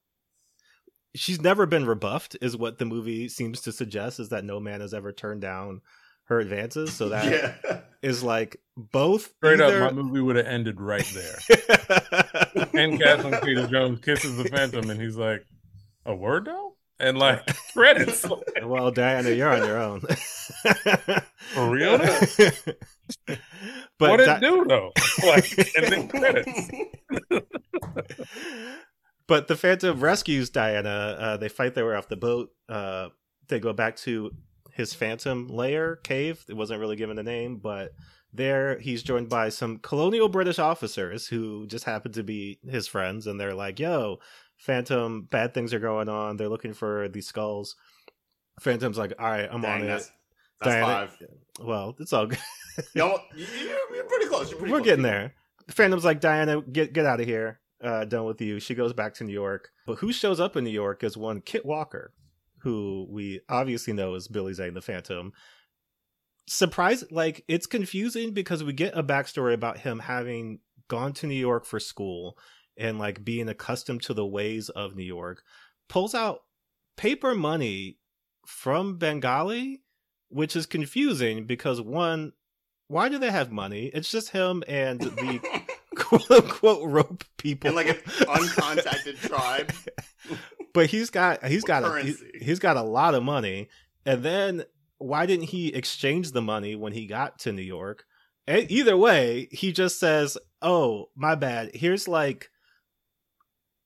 [1.16, 4.80] She's never been rebuffed, is what the movie seems to suggest, is that no man
[4.80, 5.80] has ever turned down
[6.24, 6.92] her advances.
[6.92, 8.26] So that is yeah.
[8.28, 9.32] like both.
[9.36, 12.66] Straight either- up, my movie would have ended right there.
[12.74, 15.44] and Catherine Zeta Jones kisses the Phantom, and he's like,
[16.04, 18.26] "A word though," and like credits
[18.62, 20.00] well, Diana, you're on your own.
[21.52, 21.98] for real.
[23.26, 23.38] but
[23.98, 24.92] what did Di- do though?
[25.26, 26.70] Like, and then credits.
[29.26, 31.16] but the Phantom rescues Diana.
[31.18, 32.50] Uh, they fight their way off the boat.
[32.68, 33.08] Uh,
[33.48, 34.30] they go back to
[34.72, 36.44] his Phantom lair cave.
[36.48, 37.92] It wasn't really given a name, but
[38.32, 43.26] there he's joined by some colonial British officers who just happen to be his friends,
[43.26, 44.18] and they're like, "Yo,
[44.64, 46.36] Phantom, bad things are going on.
[46.36, 47.76] They're looking for these skulls."
[48.60, 50.10] Phantom's like, "All right, I'm Dang, on it." that's,
[50.60, 51.18] that's Diana- five.
[51.60, 52.38] Well, it's all good.
[52.94, 54.50] You almost, you- you're, you're pretty close.
[54.50, 54.86] You're pretty We're close.
[54.86, 55.34] getting there.
[55.70, 57.60] Phantom's like, Diana, get get out of here.
[57.82, 58.58] uh, done with you.
[58.58, 59.70] She goes back to New York.
[59.86, 62.12] But who shows up in New York is one Kit Walker,
[62.62, 65.32] who we obviously know is Billy Zane the Phantom.
[66.46, 71.34] Surprise, like it's confusing because we get a backstory about him having gone to New
[71.34, 72.36] York for school
[72.76, 75.42] and like being accustomed to the ways of New York.
[75.88, 76.40] Pulls out
[76.96, 77.98] paper money
[78.46, 79.78] from Bengalla,
[80.28, 82.32] which is confusing because one,
[82.88, 83.86] why do they have money?
[83.94, 85.40] It's just him and the
[85.96, 89.72] quote unquote rope people and like an uncontacted tribe.
[90.72, 93.68] But he's got he's got a, he, he's got a lot of money.
[94.04, 94.64] And then
[94.98, 98.04] why didn't he exchange the money when he got to New York?
[98.48, 101.70] E- either way, he just says, "Oh, my bad.
[101.74, 102.50] Here's like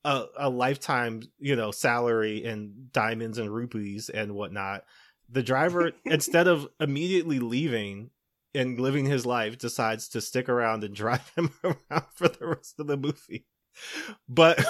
[0.03, 4.83] a a lifetime, you know, salary in diamonds and rupees and whatnot."
[5.29, 8.11] The driver, instead of immediately leaving
[8.53, 12.79] and living his life, decides to stick around and drive him around for the rest
[12.79, 13.45] of the movie.
[14.27, 14.63] But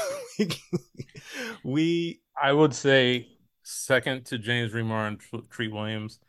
[1.63, 3.27] we I would say
[3.63, 6.19] second to James Remar and Tr- Treat Williams,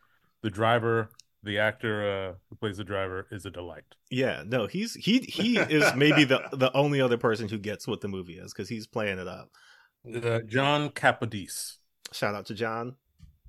[0.43, 1.11] the driver,
[1.43, 3.97] the actor uh, who plays the driver, is a delight.
[4.11, 8.01] Yeah, no, he's he he is maybe the the only other person who gets what
[8.01, 9.51] the movie is because he's playing it up.
[10.07, 11.77] Uh, John Capodice.
[12.13, 12.97] Shout out to John.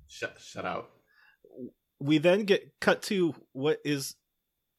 [0.06, 0.90] Shut, shut out.
[1.98, 4.16] We then get cut to what is,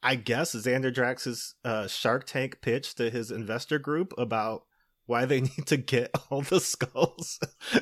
[0.01, 4.63] I guess, Xander Drax's uh, Shark Tank pitch to his investor group about
[5.05, 7.39] why they need to get all the skulls.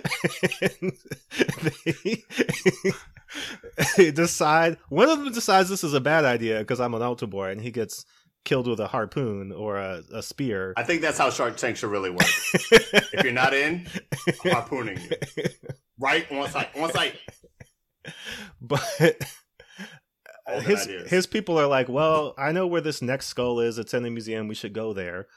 [0.51, 0.93] they,
[1.83, 2.23] they
[4.13, 7.49] decide one of them decides this is a bad idea because I'm an altar boy,
[7.51, 8.05] and he gets
[8.43, 10.73] killed with a harpoon or a, a spear.
[10.77, 12.21] I think that's how Shark Tank should really work.
[12.53, 13.87] if you're not in,
[14.43, 15.45] harpooning you.
[15.99, 16.75] Right on site.
[16.75, 17.15] On site.
[18.61, 18.81] but
[20.61, 21.09] his ideas.
[21.09, 23.77] his people are like, well, I know where this next skull is.
[23.77, 24.47] It's in the museum.
[24.47, 25.27] We should go there.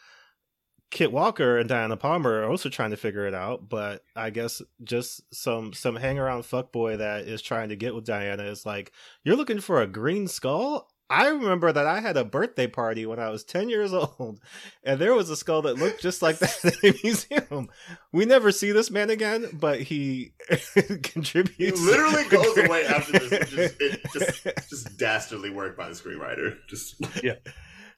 [0.94, 4.62] Kit Walker and Diana Palmer are also trying to figure it out, but I guess
[4.84, 8.92] just some some hang around fuckboy that is trying to get with Diana is like,
[9.24, 10.88] you're looking for a green skull.
[11.10, 14.38] I remember that I had a birthday party when I was 10 years old,
[14.84, 17.70] and there was a skull that looked just like that in the museum.
[18.12, 20.32] We never see this man again, but he
[20.76, 21.80] He contributes.
[21.80, 26.56] literally goes away after this, is it just just dastardly work by the screenwriter.
[26.68, 26.94] Just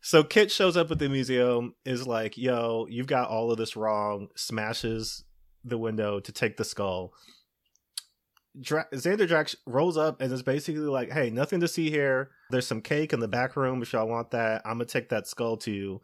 [0.06, 3.74] So Kit shows up at the museum, is like, yo, you've got all of this
[3.74, 5.24] wrong, smashes
[5.64, 7.12] the window to take the skull.
[8.60, 12.30] Dra- Xander Drax rolls up and is basically like, hey, nothing to see here.
[12.50, 14.62] There's some cake in the back room if y'all want that.
[14.64, 16.00] I'm going to take that skull to you.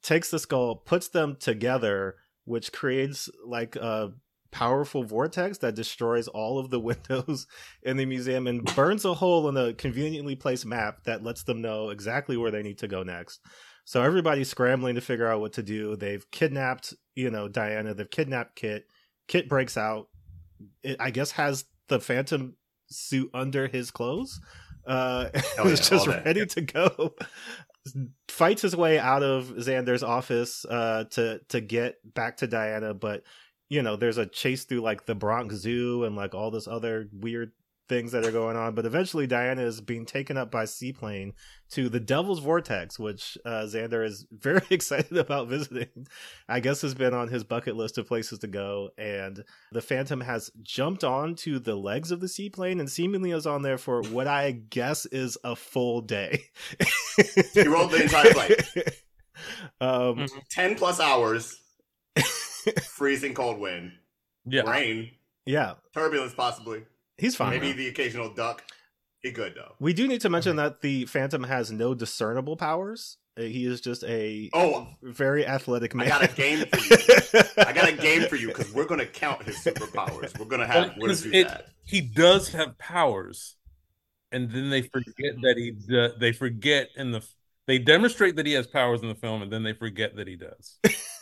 [0.00, 4.12] Takes the skull, puts them together, which creates like a
[4.50, 7.46] powerful vortex that destroys all of the windows
[7.82, 11.60] in the museum and burns a hole in a conveniently placed map that lets them
[11.60, 13.40] know exactly where they need to go next.
[13.84, 15.96] So everybody's scrambling to figure out what to do.
[15.96, 17.94] They've kidnapped, you know, Diana.
[17.94, 18.84] They've kidnapped Kit.
[19.26, 20.08] Kit breaks out.
[20.82, 22.54] It, I guess has the Phantom
[22.88, 24.40] suit under his clothes.
[24.86, 27.14] Uh, Hell yeah, just ready to go.
[28.28, 33.22] Fights his way out of Xander's office uh, to to get back to Diana, but
[33.70, 37.08] you know, there's a chase through like the Bronx Zoo and like all this other
[37.12, 37.52] weird
[37.88, 38.74] things that are going on.
[38.76, 41.32] But eventually, Diana is being taken up by seaplane
[41.70, 45.88] to the Devil's Vortex, which uh, Xander is very excited about visiting.
[46.48, 48.90] I guess has been on his bucket list of places to go.
[48.98, 53.62] And the Phantom has jumped onto the legs of the seaplane and seemingly is on
[53.62, 56.42] there for what I guess is a full day.
[57.54, 58.62] He rode the entire flight.
[59.80, 60.28] um, Mhm.
[60.50, 61.59] ten plus hours,
[62.88, 63.92] freezing cold wind,
[64.46, 64.62] Yeah.
[64.70, 65.10] rain,
[65.46, 66.84] yeah, turbulence possibly,
[67.18, 67.50] he's fine.
[67.50, 68.62] maybe the occasional duck.
[69.22, 69.74] He good though.
[69.80, 73.18] We do need to mention that the Phantom has no discernible powers.
[73.38, 76.06] Uh, He is just a Oh, very athletic man.
[76.06, 77.42] I got a game for you.
[77.58, 80.38] I got a game for you because we're gonna count his superpowers.
[80.38, 81.66] We're gonna have Well, we're gonna 'cause do it- that.
[81.84, 83.56] He does have powers,
[84.32, 85.72] and then they forget that he.
[85.72, 87.22] d- They forget in the.
[87.66, 90.36] They demonstrate that he has powers in the film, and then they forget that he
[90.36, 90.78] does.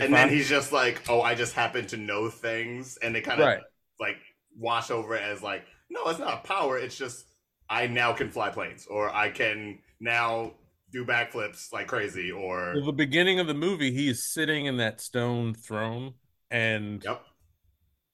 [0.00, 3.40] And then he's just like, "Oh, I just happen to know things," and they kind
[3.40, 3.60] of right.
[3.98, 4.16] like
[4.56, 6.78] wash over it as like, "No, it's not a power.
[6.78, 7.26] It's just
[7.68, 10.54] I now can fly planes, or I can now
[10.92, 14.76] do backflips like crazy, or Well, the beginning of the movie, he is sitting in
[14.78, 16.14] that stone throne,
[16.50, 17.22] and yep."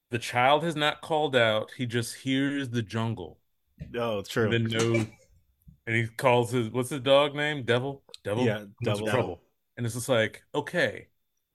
[0.09, 1.71] the child has not called out.
[1.77, 3.39] He just hears the jungle,
[3.91, 4.45] No, oh, true.
[4.45, 5.05] and then knows.
[5.87, 7.63] And he calls his what's his dog name?
[7.63, 8.03] Devil.
[8.23, 8.45] Devil.
[8.45, 9.07] Yeah, What's Devil.
[9.07, 9.41] Trouble.
[9.77, 11.07] And it's just like, okay,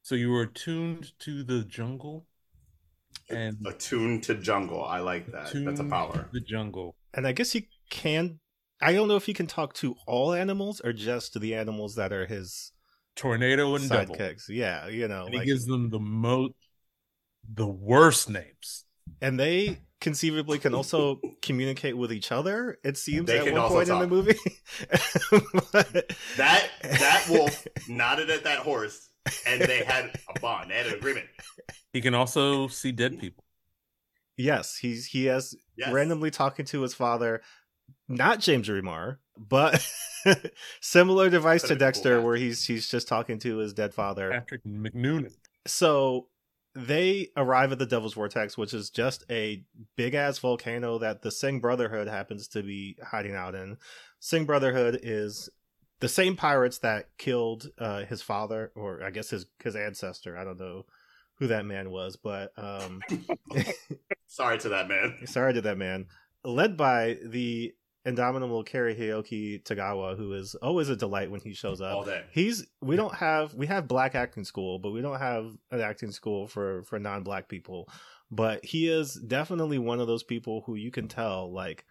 [0.02, 2.26] so you were attuned to the jungle,
[3.30, 4.84] and Attuned to jungle.
[4.84, 5.52] I like that.
[5.54, 6.28] That's a power.
[6.32, 6.96] The jungle.
[7.14, 8.40] and I guess he can.
[8.80, 11.94] I don't know if he can talk to all animals or just to the animals
[11.94, 12.72] that are his
[13.14, 14.16] Tornado and Devil.
[14.16, 14.48] sidekicks.
[14.48, 16.54] Yeah, you know, And he like, gives them the most,
[17.54, 18.84] the worst names.
[19.20, 22.76] and they conceivably can also communicate with each other.
[22.82, 24.38] It seems They at one also point in the movie.
[25.70, 29.10] But- That that wolf nodded at that horse,
[29.46, 30.70] and they had a bond.
[30.70, 31.26] They had an agreement.
[31.92, 33.44] He can also see dead people.
[34.36, 35.92] yes, he's he has Yes.
[35.92, 37.40] randomly talking to his father,
[38.08, 39.86] not James Remar, but
[40.80, 42.24] similar device to That'd be cool, Dexter, yeah.
[42.24, 44.30] where he's he's just talking to his dead father.
[44.30, 45.32] Patrick McGoohan.
[45.66, 46.28] So
[46.74, 49.62] they arrive at the Devil's Vortex, which is just a
[49.96, 53.76] big ass volcano that the Sengh Brotherhood happens to be hiding out in.
[54.20, 55.48] Sengh Brotherhood is
[56.02, 60.36] the same pirates that killed uh, his father, or I guess his his ancestor.
[60.36, 60.84] I don't know
[61.36, 63.00] who that man was, but um,
[64.26, 65.18] Sorry to that man.
[65.26, 66.06] sorry to that man.
[66.44, 67.72] Led by the
[68.04, 72.24] indomitable Cary-Hiroyuki Tagawa, who is always a delight when he shows up All day.
[72.32, 76.10] he's we don't have we have black acting school but we don't have an acting
[76.10, 77.88] school for for non-black people
[78.28, 81.84] but he is definitely one of those people who you can tell like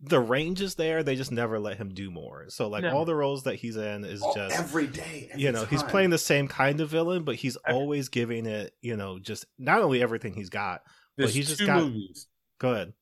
[0.00, 2.92] the range is there they just never let him do more so like No.
[2.96, 5.28] all the roles that he's in is All- just every day.
[5.32, 8.46] every you know he's playing the same kind of villain but he's Every- always giving
[8.46, 10.82] it you know just not only everything he's got
[11.16, 12.92] But There's he's just two got- movies: go ahead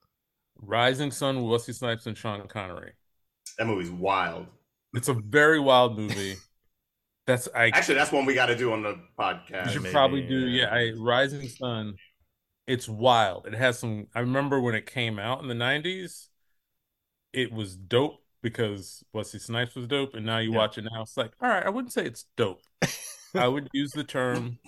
[0.57, 2.93] Rising Sun, Wesley Snipes, and Sean Connery.
[3.59, 4.47] That movie's wild.
[4.95, 6.35] It's a very wild movie.
[7.27, 9.67] That's I Actually, that's one we got to do on the podcast.
[9.67, 10.49] You should maybe, probably do.
[10.49, 10.65] yeah.
[10.65, 11.95] Yeah, I Rising Sun.
[12.67, 13.47] It's wild.
[13.47, 14.07] It has some.
[14.15, 16.27] I remember when it came out in the '90s.
[17.33, 20.59] It was dope because Wesley Snipes was dope, and now you Yeah.
[20.59, 21.03] watch it now.
[21.03, 22.63] It's like, all right, I wouldn't say it's dope.
[23.35, 24.59] I would use the term,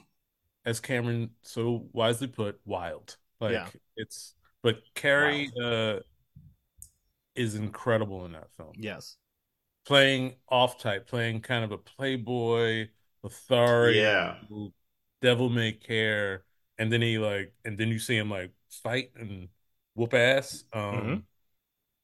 [0.64, 3.16] as Cameron so wisely put, wild.
[3.40, 3.68] Like Yeah.
[3.96, 4.34] it's.
[4.62, 6.00] But Cary uh,
[7.34, 9.16] is incredible in that film yes
[9.84, 12.88] playing off type, playing kind of a playboy,
[13.24, 14.36] authority, Yeah.
[15.20, 16.44] devil may care,
[16.78, 19.48] and then he like, and then you see him like fight and
[19.94, 20.64] whoop ass.
[20.72, 21.22] Um, Mhm.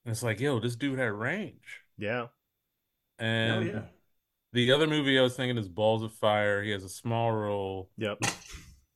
[0.09, 1.83] And it's like, yo, this dude had range.
[1.99, 2.29] yeah
[3.18, 3.81] And yeah.
[4.55, 6.64] the other movie I was thinking is Balls of Fury.
[6.68, 8.18] He has a small role, yep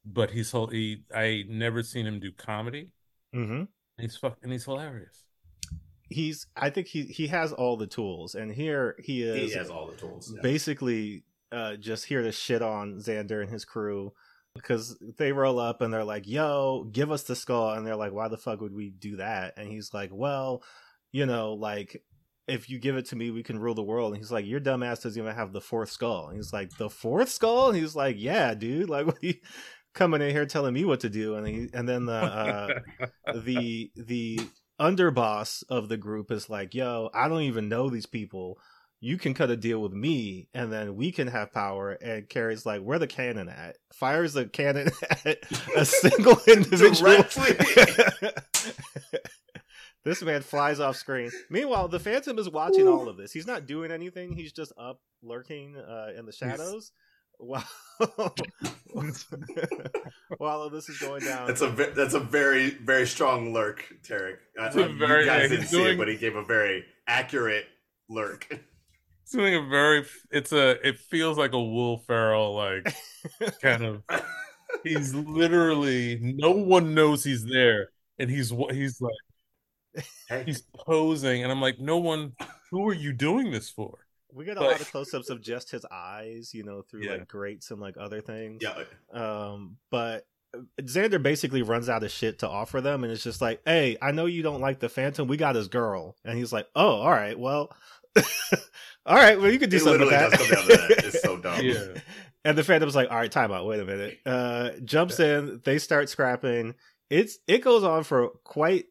[0.06, 0.68] but he's whole.
[0.68, 2.88] He I never seen him do comedy.
[3.34, 3.64] mm-hmm
[4.00, 5.26] He's fuck and he's hilarious.
[6.08, 9.68] he's i think he he has all the tools and here he is He has
[9.68, 10.32] all the tools.
[10.34, 10.40] yeah.
[10.42, 14.14] basically uh, just here to shit on Xander and his crew
[14.54, 18.12] because they roll up and they're like, "Yo, give us the skull," and they're like,
[18.12, 20.62] "Why the fuck would we do that?" And he's like, "Well,
[21.12, 22.02] you know, like."
[22.48, 24.12] If you give it to me, we can rule the world.
[24.12, 26.90] And he's like, "Your dumbass doesn't even have the fourth skull." And he's like, "The
[26.90, 28.90] fourth skull?" And he's like, "Yeah, dude.
[28.90, 29.34] Like, what are you
[29.94, 32.80] coming in here telling me what to do?" And he, and then the uh,
[33.44, 34.40] the the
[34.80, 38.58] underboss of the group is like, "Yo, I don't even know these people.
[39.00, 42.66] You can cut a deal with me, and then we can have power." And Cary's
[42.66, 44.88] like, "Where the cannon at?" Fires a cannon
[45.24, 45.38] at
[45.76, 47.22] a single individual.
[47.22, 48.30] Directly.
[50.04, 51.30] This man flies off screen.
[51.48, 53.32] Meanwhile, the Phantom is watching all of this.
[53.32, 54.32] He's not doing anything.
[54.34, 56.90] He's just up lurking uh, in the shadows.
[57.38, 57.64] While
[60.38, 64.38] while this is going down, That's a ve- that's a very very strong lurk, Tarik.
[64.60, 66.44] I, It's a you very- guys didn't he's see doing- it, but he gave a
[66.44, 67.66] very accurate
[68.08, 68.46] lurk.
[69.22, 70.04] It's doing a very.
[70.30, 70.86] It's a.
[70.86, 72.94] It feels like a Will Ferrell like
[73.62, 74.02] kind of.
[74.84, 77.88] He's literally no one knows he's there,
[78.18, 79.12] and he's wa- he's like
[80.28, 82.32] Hey, he's posing, and I'm like, no one.
[82.70, 83.98] Who are you doing this for?
[84.34, 87.12] we get a but- lot of close-ups of just his eyes, you know, through Yeah.
[87.12, 88.62] like grates and like other things.
[88.62, 90.26] yeah, Um, but
[90.80, 94.12] Xander basically runs out of shit to offer them, and it's just like, "Hey, I
[94.12, 95.28] know you don't like the Phantom.
[95.28, 97.74] We got his girl," and he's like, "Oh, all right, well,
[99.06, 101.04] all right, well, you could do it something with that." does come down to that.
[101.04, 101.60] It's so dumb.
[101.64, 102.00] Yeah,
[102.44, 103.66] And the Phantom's like, "All right, time out.
[103.66, 105.60] Wait a minute." Uh, jumps in.
[105.64, 106.74] They start scrapping.
[107.10, 108.86] It's it goes on for quite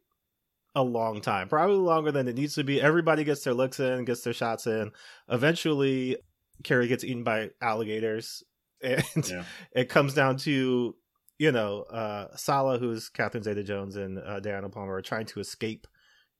[0.76, 2.82] a long time, probably longer than it needs to be.
[2.82, 4.92] Everybody gets their looks in, gets their shots in.
[5.30, 6.18] Eventually,
[6.64, 8.44] Cary gets eaten by alligators,
[8.82, 9.44] and Yeah.
[9.74, 10.96] it comes down to
[11.40, 15.88] you know uh Sala, who's Catherine Zeta-Jones and uh, Diana Palmer, are trying to escape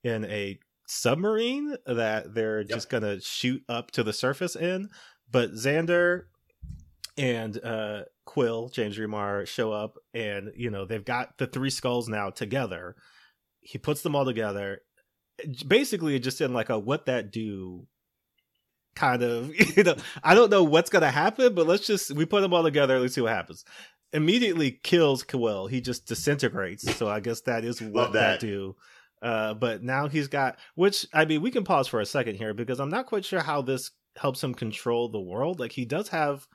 [0.04, 4.90] in a submarine that they're just gonna shoot up to the surface in.
[5.32, 6.24] But Xander
[7.18, 12.08] and uh Quill, James Remar, show up and you know they've got the three skulls
[12.08, 12.96] now together.
[13.62, 14.82] He puts them all together.
[15.68, 17.88] Basically it just in like a what that do
[18.96, 22.42] kind of you know I don't know what's gonna happen, but let's just we put
[22.42, 23.64] them all together, let's see what happens.
[24.14, 25.68] Immediately kills Quill.
[25.68, 26.96] He just disintegrates.
[26.98, 28.40] So I guess that is what that that.
[28.42, 28.76] do.
[29.22, 32.54] Uh, but now he's got, which I mean, we can pause for a second here
[32.54, 35.60] because I'm not quite sure how this helps him control the world.
[35.60, 36.48] Like he does have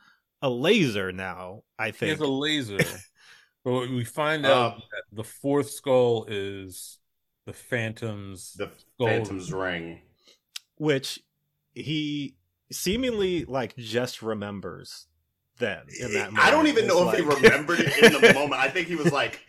[0.42, 1.62] a laser now.
[1.78, 2.78] I think He has a laser.
[3.66, 6.98] but we find Uh, out that the fourth skull is
[7.46, 9.08] the Phantom's The skull.
[9.08, 10.02] Phantom's ring.
[10.76, 11.20] which
[11.74, 12.36] he
[12.70, 15.06] seemingly like just remembers
[15.58, 16.46] then in that moment.
[16.46, 18.60] I don't even It's know if he remembered it in the moment.
[18.60, 19.40] I think he was like,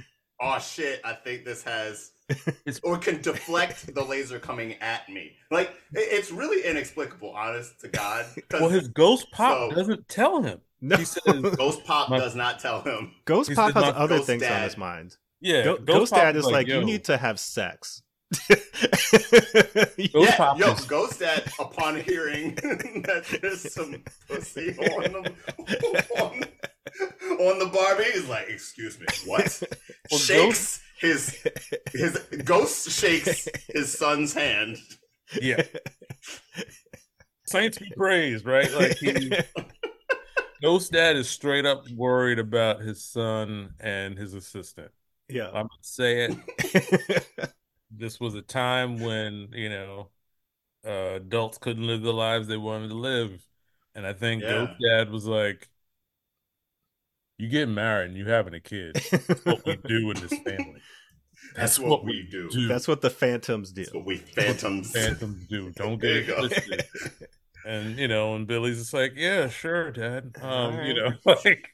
[0.42, 1.02] "Oh shit!
[1.06, 5.34] I think this has." It's- or can deflect the laser coming at me.
[5.52, 8.26] Like it's really inexplicable, honest to God.
[8.52, 10.60] Well, his ghost pop So- doesn't tell him.
[10.82, 11.22] No, He says,
[11.58, 13.12] Ghost Pop My- does not tell him.
[13.26, 15.18] Ghost he Pop has other Ghost things on his mind.
[15.42, 18.02] "Yeah." Go- Ghost, Pop Dad is like, "Yo." you need to have sex.
[18.50, 25.34] Ghost yeah, Pop yo, is- Ghost Dad, upon hearing that there's some pussy on the
[26.20, 26.44] on,
[27.40, 29.64] on the Barbie, is like, "Excuse me, what?"
[30.12, 31.38] Well, shakes his
[31.92, 34.78] his ghost shakes his son's hand.
[35.42, 35.64] Yeah.
[37.46, 38.72] Saints be praised, right?
[38.74, 39.32] Like he,
[40.62, 44.92] Ghost Dad is straight up worried about his son and his assistant.
[45.30, 45.48] yeah.
[45.48, 47.54] I'm gonna say it.
[47.90, 50.10] This was a time when you know
[50.86, 53.42] uh, adults couldn't live the lives they wanted to live,
[53.96, 54.50] and I think Yeah.
[54.50, 55.70] Ghost Dad was like,
[57.38, 58.96] "You get married and you having a kid.
[58.96, 60.82] That's what we do in this family.
[61.56, 62.68] That's, what, we do.
[62.68, 63.84] That's what the Phantoms do.
[63.84, 64.92] That's what we phantoms.
[64.92, 65.72] Phantoms do.
[65.72, 66.48] Don't get it go.
[66.48, 66.86] twisted."
[67.68, 71.12] And you know, and Billy's just like, "Yeah, sure, Dad." Um, you know,
[71.44, 71.70] like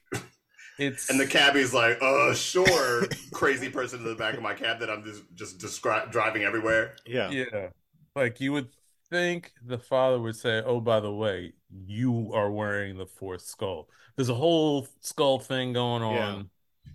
[0.79, 4.79] it's And the cabbie's like, uh, sure, crazy person in the back of my cab
[4.79, 6.95] that I'm just just descri- driving everywhere.
[7.05, 7.29] Yeah.
[7.29, 7.69] Yeah.
[8.15, 8.69] Like you would
[9.09, 11.53] think the father would say, Oh, by the way,
[11.85, 13.87] you are wearing the fourth skull.
[14.15, 16.15] There's a whole skull thing going on.
[16.15, 16.41] Yeah.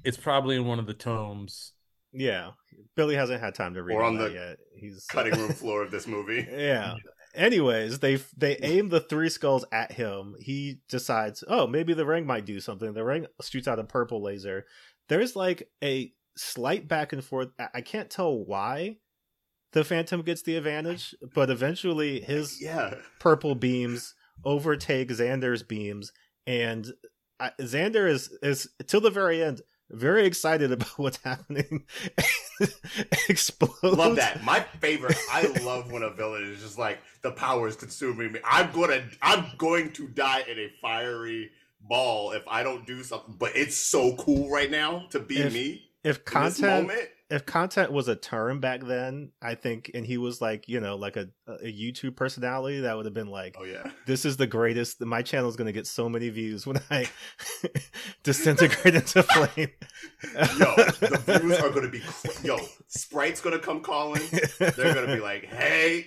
[0.05, 1.72] It's probably in one of the tomes.
[2.12, 2.51] Yeah.
[2.96, 4.59] Billy hasn't had time to read Or all on that the yet.
[4.74, 6.46] He's Cutting room floor of this movie.
[6.51, 6.94] Yeah.
[7.39, 10.34] Anyways, they they aim the three skulls at him.
[10.41, 12.93] He decides, oh, maybe the ring might do something.
[12.93, 14.66] The ring shoots out a purple laser.
[15.09, 17.49] There's like a slight back and forth.
[17.74, 18.97] I- can't tell why
[19.72, 22.95] the Phantom gets the advantage, but eventually his Yeah.
[23.20, 24.14] purple beams
[24.45, 26.12] overtake Xander's beams,
[26.47, 26.93] and
[27.39, 31.84] I, Xander is is till the very end very excited about what's happening.
[33.28, 33.82] Explodes.
[33.82, 34.43] Love that.
[34.45, 35.16] My favorite.
[35.30, 38.41] I love when a villain is just like the power is consuming me.
[38.45, 43.36] I'm gonna I'm going to die in a fiery ball if I don't do something.
[43.39, 47.09] But it's so cool right now to be If me If content moment.
[47.31, 50.97] If content was a term back then, I think, and he was like, you know,
[50.97, 53.91] like a, a YouTube personality, that would have been like, Oh yeah.
[54.07, 55.01] this is the greatest.
[55.03, 57.09] My channel is going to get so many views when I
[58.22, 59.70] disintegrate into flame.
[60.35, 62.59] Yo, the views are gonna be cra- yo.
[62.89, 64.22] Sprite's gonna come calling.
[64.59, 66.07] They're gonna be like, "Hey,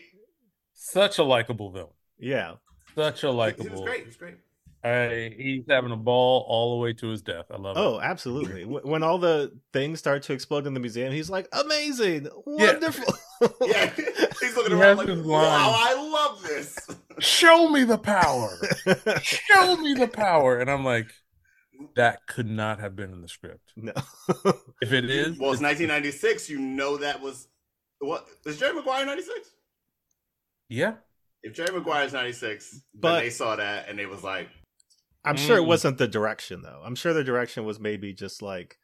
[0.74, 1.94] Such a likable villain.
[2.18, 2.56] yeah,
[2.96, 3.86] Such a he was likable.
[3.86, 4.02] great.
[4.02, 4.36] He was great."
[4.84, 7.46] I, he's having a ball all the way to his death.
[7.52, 7.98] I love oh, it.
[7.98, 8.64] Oh, absolutely.
[8.66, 13.14] When all the things start to explode in the museum, he's like, amazing, wonderful.
[13.66, 13.90] Yeah,
[14.40, 15.74] he's looking He around has like, "Wow.
[15.76, 16.78] I love this."
[17.18, 18.56] Show me the power.
[19.24, 20.60] Show me the power.
[20.60, 21.08] And I'm like,
[21.96, 23.72] that could not have been in the script.
[23.76, 23.94] no.
[24.80, 26.52] If it is, Well, it's 1996.
[26.52, 27.48] You know that was
[27.98, 29.50] what is Jerry Maguire 96?
[30.70, 30.94] yeah.
[31.42, 34.50] If Jerry Maguire's 96, But- then they saw that and it was like,
[35.24, 35.68] I'm sure it Mm.
[35.68, 36.82] wasn't the direction though.
[36.84, 38.78] I'm sure the direction was maybe just like,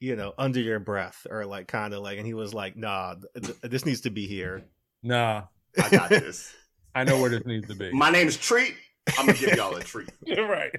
[0.00, 3.14] you know, under your breath or like kind of like, and he was like, nah,
[3.34, 4.64] th- th- this needs to be here.
[5.02, 5.44] Nah,
[5.82, 6.54] "I got this."
[6.94, 7.92] I know where this needs to be.
[7.92, 8.74] My name's Treat.
[9.18, 10.10] I'm gonna give y'all a treat.
[10.36, 10.70] right.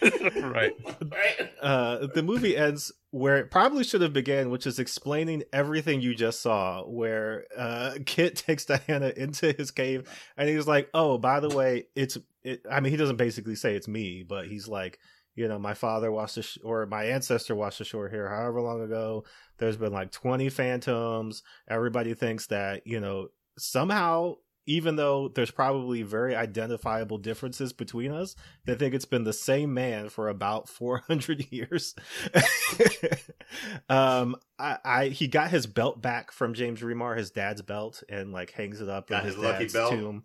[0.00, 0.72] right.
[1.00, 1.50] Right?
[1.60, 6.14] Uh, the movie ends where it probably should have began, which is explaining everything you
[6.14, 6.82] just saw.
[6.84, 11.86] Where uh, Kit takes Diana into his cave, and he's like, "Oh, by the way,
[11.96, 14.98] it's." It, I mean, he doesn't basically say it's me, but he's like,
[15.34, 18.82] you know, my father washed the sh- or my ancestor washed ashore here, however long
[18.82, 19.24] ago.
[19.58, 21.42] There's been like 20 phantoms.
[21.68, 23.28] Everybody thinks that you know
[23.58, 24.34] somehow.
[24.64, 29.74] Even though there's probably very identifiable differences between us, they think it's been the same
[29.74, 31.96] man for about 400 years.
[33.88, 38.32] um, I, I he got his belt back from James Remar, his dad's belt, and
[38.32, 39.90] like hangs it up Got in his, his dad's belt?
[39.92, 40.24] tomb.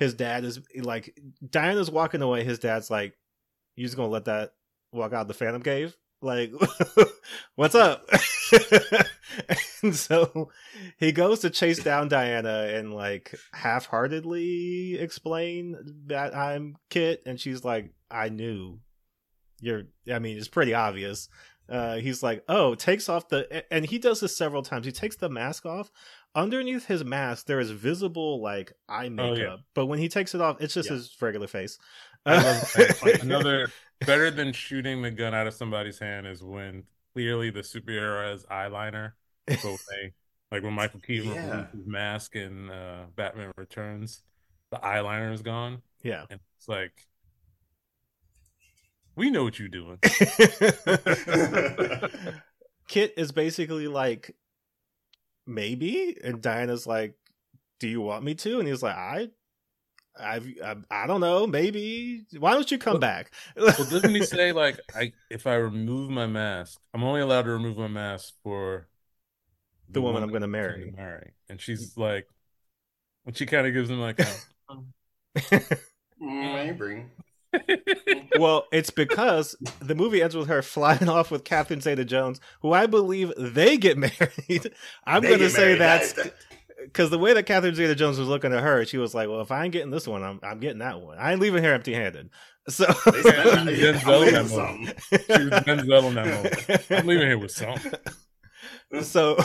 [0.00, 1.14] His dad is like
[1.46, 2.42] Diana's walking away.
[2.42, 3.18] His dad's like,
[3.76, 4.54] "You just gonna let that
[4.92, 5.94] walk out of the Phantom Cave?
[6.22, 6.52] Like,
[7.54, 8.08] what's up?"
[9.82, 10.48] and so
[10.96, 15.76] he goes to chase down Diana and like half-heartedly explain
[16.06, 18.80] that I'm Kit, and she's like, "I knew."
[19.60, 19.82] You're.
[20.10, 21.28] I mean, it's pretty obvious.
[21.68, 24.86] Uh, he's like, "Oh," takes off the, and he does this several times.
[24.86, 25.90] He takes the mask off,
[26.34, 29.56] underneath his mask there is visible like eye Oh, makeup, yeah.
[29.74, 30.96] but when he takes it off, it's just Yeah.
[30.96, 31.78] his regular face.
[32.26, 32.76] I love.
[33.02, 33.68] Like, another
[34.06, 38.44] better than shooting the gun out of somebody's hand is when clearly the superhero has
[38.46, 39.12] eyeliner.
[39.58, 40.12] So they
[40.52, 41.50] like when Michael Keaton Yeah.
[41.50, 44.22] removes his mask in uh, Batman Returns,
[44.70, 46.24] the eyeliner is gone, yeah.
[46.30, 46.92] and it's like
[49.16, 49.98] we know what you're doing.
[52.88, 54.34] Kit is basically like,
[55.50, 57.14] maybe, and Diana's like,
[57.78, 59.28] "Do you want me to?" And he's like, "I,
[60.18, 62.24] I've, I, I don't know, maybe.
[62.38, 66.10] Why don't you come Well- back?" Well, doesn't he say like I if I remove
[66.10, 68.88] my mask, I'm only allowed to remove my mask for
[69.88, 70.92] The woman I'm gonna gonna marry.
[70.96, 72.26] marry, and she's like,
[73.24, 74.26] when she kind of gives him like, a,
[74.70, 75.80] mm,
[76.20, 77.04] Maybe.
[78.38, 82.86] Well, it's because the movie ends with her flying off with Catherine Zeta-Jones, who I
[82.86, 84.72] believe they get married.
[85.04, 85.80] I'm going to say married.
[85.80, 86.14] that's
[86.84, 89.50] because the way that Catherine Zeta-Jones was looking at her, she was like, "Well, if
[89.50, 91.18] I ain't getting this one, I'm I'm getting that one.
[91.18, 92.30] I ain't leaving here empty-handed."
[92.68, 94.86] So They spent- Denzel yeah, I'm something.
[95.10, 96.86] she was Denzel in that moment.
[96.90, 97.92] I'm leaving here with something.
[99.02, 99.38] so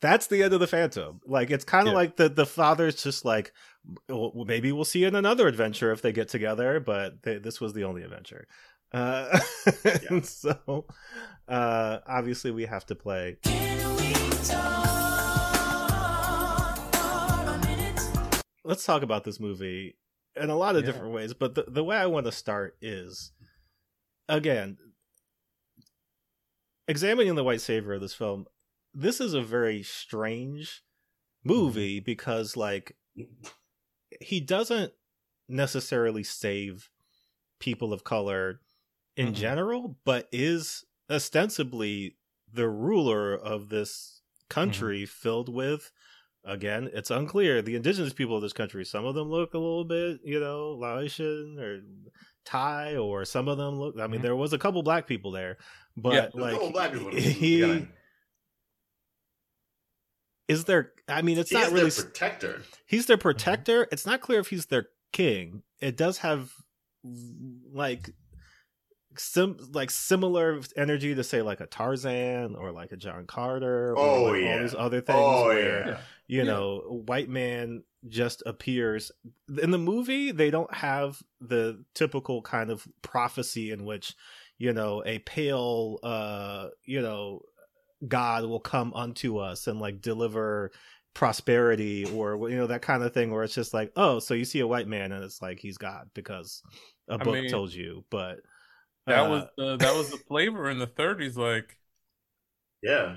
[0.00, 1.20] that's the end of the Phantom.
[1.26, 1.96] Like it's kind of Yeah.
[1.98, 3.75] like the the father's just like, well,
[4.08, 7.84] maybe we'll see in another adventure if they get together, but they, this was the
[7.84, 8.46] only adventure.
[8.92, 9.38] Uh,
[10.10, 10.86] and so
[11.48, 13.36] uh, obviously we have to play.
[18.64, 19.96] Let's talk about this movie
[20.34, 20.90] in a lot of Yeah.
[20.90, 23.30] different ways, but the, the way I want to start is
[24.28, 24.76] again
[26.88, 28.46] examining the white savior of this film.
[28.92, 30.82] This is a very strange
[31.44, 32.96] movie because, like,
[34.20, 34.92] he doesn't
[35.48, 36.90] necessarily save
[37.58, 38.60] people of color
[39.16, 39.34] in Mhm.
[39.34, 42.16] general, but is ostensibly
[42.52, 45.90] the ruler of this country filled with
[46.44, 49.84] again it's unclear the indigenous people of this country some of them look a little
[49.84, 51.80] bit you know laotian or
[52.44, 54.22] thai or some of them look i mean Mhm.
[54.22, 55.58] there was a couple black people there
[55.96, 56.40] but Yeah.
[56.40, 57.92] Like couple black people in he beginning.
[60.48, 62.62] Is there i mean it's He not really their protector.
[62.86, 66.52] he's their protector it's not clear if he's their king it does have
[67.72, 68.10] like
[69.18, 73.98] sim like similar energy to say like a tarzan or like a john carter or
[73.98, 74.54] Oh, like yeah.
[74.56, 75.98] all these other things Oh where yeah.
[76.26, 79.10] you know a white man just appears
[79.62, 84.14] in the movie they don't have the typical kind of prophecy in which
[84.58, 87.40] you know a pale uh you know
[88.06, 90.70] god will come unto us and like deliver
[91.14, 94.44] prosperity or you know that kind of thing where it's just like oh so you
[94.44, 96.62] see a white man and it's like he's god because
[97.08, 98.38] a book mean, told you but
[99.06, 101.78] That uh, was the that was the flavor in the 30s, like
[102.82, 103.16] Yeah.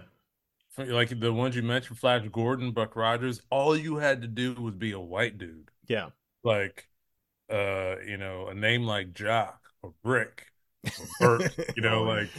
[0.77, 3.41] like the ones you mentioned, Flash Gordon, Buck Rogers.
[3.49, 6.09] All you had to do was be a white dude, yeah
[6.43, 6.87] like
[7.51, 10.45] uh, you know, a name like Jock or Brick
[10.99, 12.29] or Bert, you know, like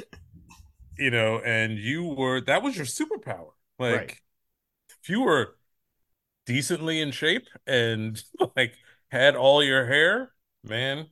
[1.00, 3.52] you know, and you were that was your superpower.
[3.78, 4.16] Like Right.
[5.02, 5.56] if you were
[6.46, 8.22] decently in shape and
[8.56, 8.74] like
[9.10, 10.32] had all your hair,
[10.64, 11.08] man,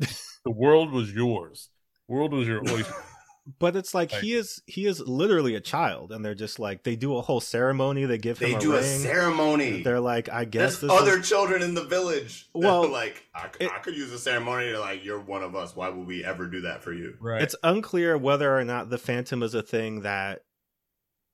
[0.44, 1.70] the world was yours.
[2.08, 2.94] World was your oyster.
[3.58, 6.82] but it's like Like- he is he is literally a child and they're just like
[6.84, 8.98] they do a whole ceremony they give him They a do a ring.
[9.00, 9.82] ceremony.
[9.82, 12.48] they're like i guess There's this other is children in the village.
[12.54, 15.56] Well, like I, c- it- I could use a ceremony to like you're one of
[15.56, 15.74] us.
[15.74, 17.14] Why would we ever do that for you?
[17.20, 17.42] right.
[17.42, 20.42] it's unclear whether or not the phantom is a thing that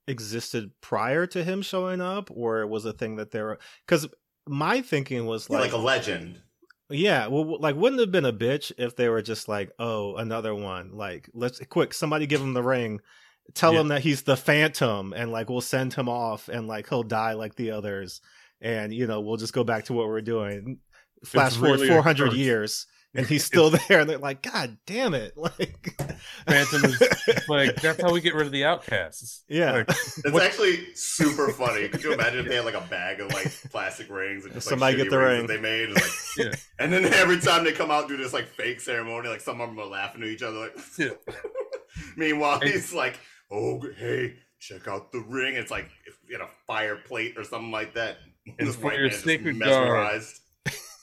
[0.09, 4.07] existed prior to him showing up or it was a thing that there were because
[4.49, 6.41] my thinking was Like, like, a legend.
[6.91, 10.15] Yeah well like wouldn't it have been a bitch if they were just like oh
[10.17, 13.01] another one like let's quick somebody give him the ring
[13.55, 13.81] tell Yeah.
[13.81, 17.33] him that he's the phantom and like we'll send him off and like he'll die
[17.33, 18.21] like the others
[18.61, 20.79] and you know we'll just go back to what we're doing
[21.25, 22.37] flash forward really 400 curse.
[22.37, 22.87] years
[23.17, 25.95] and he's still there and they're like god damn it like
[26.49, 29.45] Phantom is like that's how we get rid of the outcasts.
[29.49, 31.89] yeah Like, It's What- actually super funny.
[31.89, 34.67] Could you imagine if they had like a bag of like plastic rings and just,
[34.67, 35.47] like, Somebody get the rings ring.
[35.49, 35.91] that they made?
[35.91, 36.55] It's like, Yeah.
[36.79, 39.69] And then every time they come out do this like fake ceremony, like some of
[39.69, 40.59] them are laughing to each other.
[40.59, 41.11] Like, Yeah.
[42.17, 43.19] meanwhile, And- he's like,
[43.51, 45.89] "Oh, hey, check out the ring." It's like
[46.33, 48.19] in a fire plate or something like that.
[48.59, 50.23] And this for white your man sacred guard.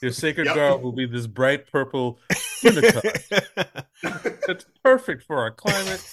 [0.04, 0.22] Mesmerized.
[0.22, 0.54] your sacred Yep.
[0.54, 2.18] garb will be this bright purple
[2.62, 3.02] unicorn.
[4.46, 6.04] That's perfect for our climate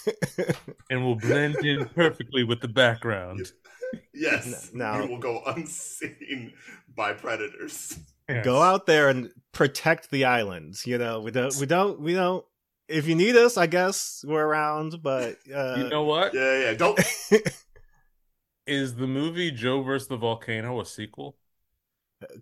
[0.89, 3.52] and will blend in perfectly with the background.
[4.14, 6.54] Yes, Now- you will go unseen
[6.96, 7.98] by predators.
[8.30, 8.46] Yes.
[8.46, 12.46] go out there and protect the islands you know we don't we don't we don't
[12.88, 16.34] if you need us i guess we're around but uh You know what?
[16.34, 16.74] Yeah, yeah.
[16.76, 16.98] Don't
[18.68, 21.36] is the movie Joe versus the Volcano a sequel?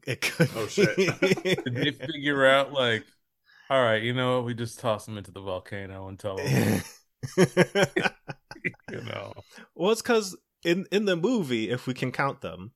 [0.05, 0.49] It could.
[0.55, 0.95] Oh, shit.
[1.21, 3.05] Did they figure out like,
[3.69, 4.45] all right, you know what?
[4.45, 6.81] We just toss them into the volcano and tell them.
[7.37, 9.33] you know.
[9.75, 12.71] well, it's because in in the movie, if we can count them,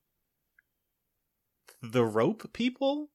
[1.82, 3.10] the rope people.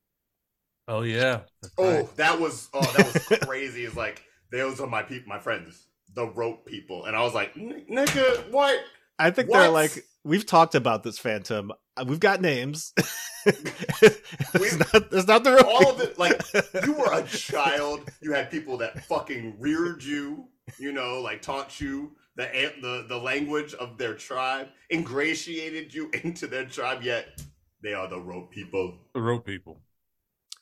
[0.87, 1.41] Oh yeah.
[1.61, 2.17] that's Oh, right.
[2.17, 3.85] that was oh, that was crazy.
[3.85, 7.53] It's like those are my people, my friends, the rope people, and I was like,
[7.55, 8.79] nigga, what?
[9.20, 11.72] I think they're like we've talked about this Phantom.
[11.97, 12.93] Uh, We've got names.
[13.45, 15.07] it's not.
[15.11, 15.65] It's not the rope.
[15.67, 16.41] All of it, like
[16.86, 18.09] you were a child.
[18.22, 20.45] You had people that fucking reared you,
[20.78, 26.47] you know, like taught you the the the language of their tribe, ingratiated you into
[26.47, 27.03] their tribe.
[27.03, 27.41] Yet
[27.84, 29.82] they are the rope people, the rope people.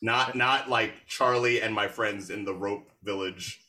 [0.01, 3.61] not not like Charlie and my friends in the rope village,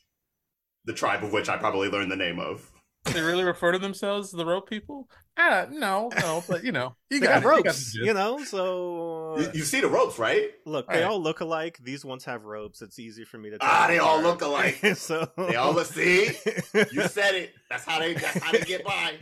[0.85, 2.71] the tribe of which I probably learned the name of.
[3.13, 5.09] They really refer to themselves as the rope people?
[5.37, 7.57] Ah, no, no, but you know, you they got, got it.
[7.57, 8.43] You got ropes, you, know.
[8.43, 10.51] So You, you see the ropes, right?
[10.65, 11.03] look, they Right.
[11.05, 11.77] all look alike.
[11.81, 12.81] These ones have ropes.
[12.81, 13.57] It's easy for me to.
[13.61, 14.23] Ah, they all apart.
[14.25, 14.79] look alike.
[14.97, 15.87] so They all look.
[15.87, 16.25] See,
[16.91, 17.53] you said it.
[17.69, 18.13] That's how they.
[18.15, 19.13] That's how they get by.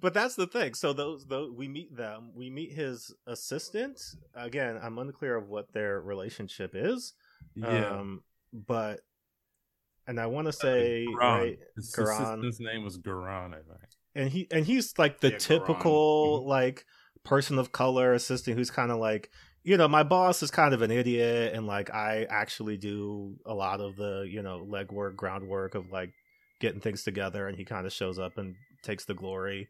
[0.00, 0.74] but that's the thing.
[0.74, 2.30] So those, those we meet them.
[2.34, 4.00] We meet his assistant.
[4.34, 7.12] Again, I'm unclear of what their relationship is.
[7.54, 7.98] Yeah.
[7.98, 8.22] Um,
[8.52, 9.00] but
[10.06, 12.20] and I want to say right, His Garan.
[12.22, 13.90] assistant's name was Garan, I think.
[14.14, 16.48] and he and he's like the Yeah, typical mm-hmm.
[16.48, 16.84] like
[17.24, 19.30] person of color assistant who's kind of like
[19.62, 23.52] you know my boss is kind of an idiot and like i actually do a
[23.52, 26.10] lot of the you know legwork groundwork of like
[26.60, 29.68] getting things together and he kind of shows up and takes the glory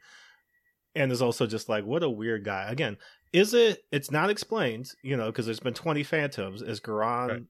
[0.95, 2.97] and is also just like what a weird guy again
[3.33, 7.43] is it it's not explained you know because there's been 20 phantoms is garan Right.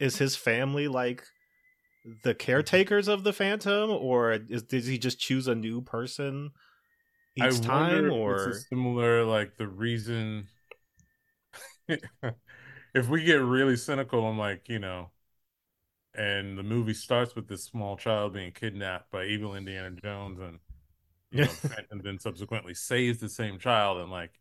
[0.00, 1.22] is his family like
[2.22, 6.50] the caretakers of the phantom or is does he just choose a new person
[7.36, 8.50] each I time or?
[8.52, 10.48] similar like the reason
[12.94, 15.10] if we get really cynical I'm like you know
[16.14, 20.58] and the movie starts with this small child being kidnapped by evil indiana jones and
[21.32, 21.50] you know,
[21.90, 24.32] and then subsequently saves the same child and like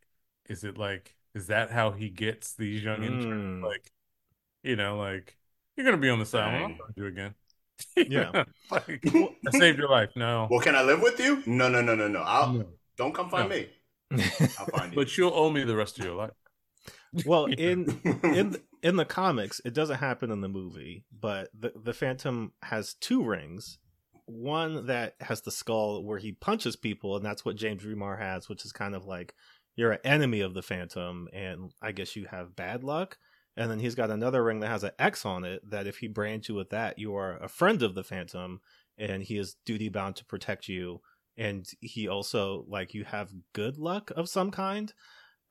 [0.49, 3.63] is it like is that how he gets these young interns Mm.
[3.63, 3.91] like
[4.63, 5.37] you know like
[5.77, 6.61] you're gonna be on the side.
[6.61, 7.33] I'll you again
[7.95, 8.43] Yeah.
[8.71, 8.99] like
[9.47, 11.43] i saved your life no Well, can I live with you?
[11.45, 12.21] No, no, no, no, no.
[12.21, 12.65] I'll No.
[12.97, 13.55] don't come find No.
[13.55, 13.67] me.
[14.59, 14.95] I'll find you.
[14.95, 16.31] but you'll owe me the rest of your life
[17.25, 21.93] well in in in the comics it doesn't happen in the movie but the the
[21.93, 23.77] phantom has two rings
[24.25, 28.49] one that has the skull where he punches people and that's what james remar has
[28.49, 29.33] which is kind of like
[29.75, 33.17] you're an enemy of the phantom and i guess you have bad luck
[33.55, 36.07] and then he's got another ring that has an x on it that if he
[36.07, 38.59] brands you with that you are a friend of the phantom
[38.97, 41.01] and he is duty bound to protect you
[41.37, 44.93] and he also like you have good luck of some kind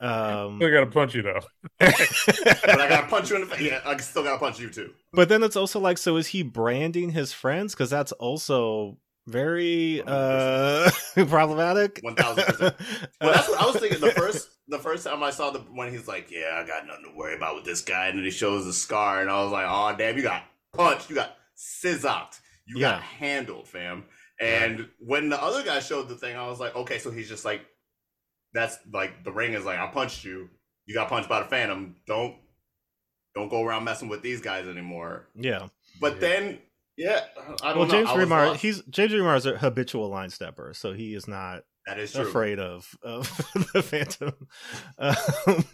[0.00, 1.40] um i gotta punch you though
[1.78, 3.60] but I gotta punch you in the face.
[3.60, 4.92] Yeah, I still gotta punch you too.
[5.12, 7.74] But then it's also like, so is he branding his friends?
[7.74, 10.90] Because that's also very uh
[11.28, 12.00] problematic.
[12.02, 12.74] One thousand percent.
[13.20, 14.00] Well, that's what I was thinking.
[14.00, 17.04] The first, the first time I saw the when he's like, "Yeah, I got nothing
[17.10, 19.52] to worry about with this guy," and then he shows the scar, and I was
[19.52, 20.44] like, "Oh damn, you got
[20.74, 22.92] punched, you got scissocked, you Yeah.
[22.92, 24.04] got handled, fam."
[24.40, 27.44] And when the other guy showed the thing, I was like, "Okay, so he's just
[27.44, 27.60] like,
[28.52, 30.48] that's like the ring is like, I punched you,
[30.86, 31.94] you got punched by the Phantom.
[32.08, 32.34] Don't,
[33.36, 35.68] don't go around messing with these guys anymore." yeah.
[36.00, 36.20] But Yeah.
[36.20, 36.58] then,
[36.96, 37.20] yeah,
[37.62, 37.90] I don't Well, know.
[37.90, 41.98] James Remar, he's James Remar is a habitual line stepper, so he is not that
[41.98, 42.22] is true.
[42.22, 43.28] afraid of of
[43.74, 44.32] the Phantom.
[44.98, 45.64] Um,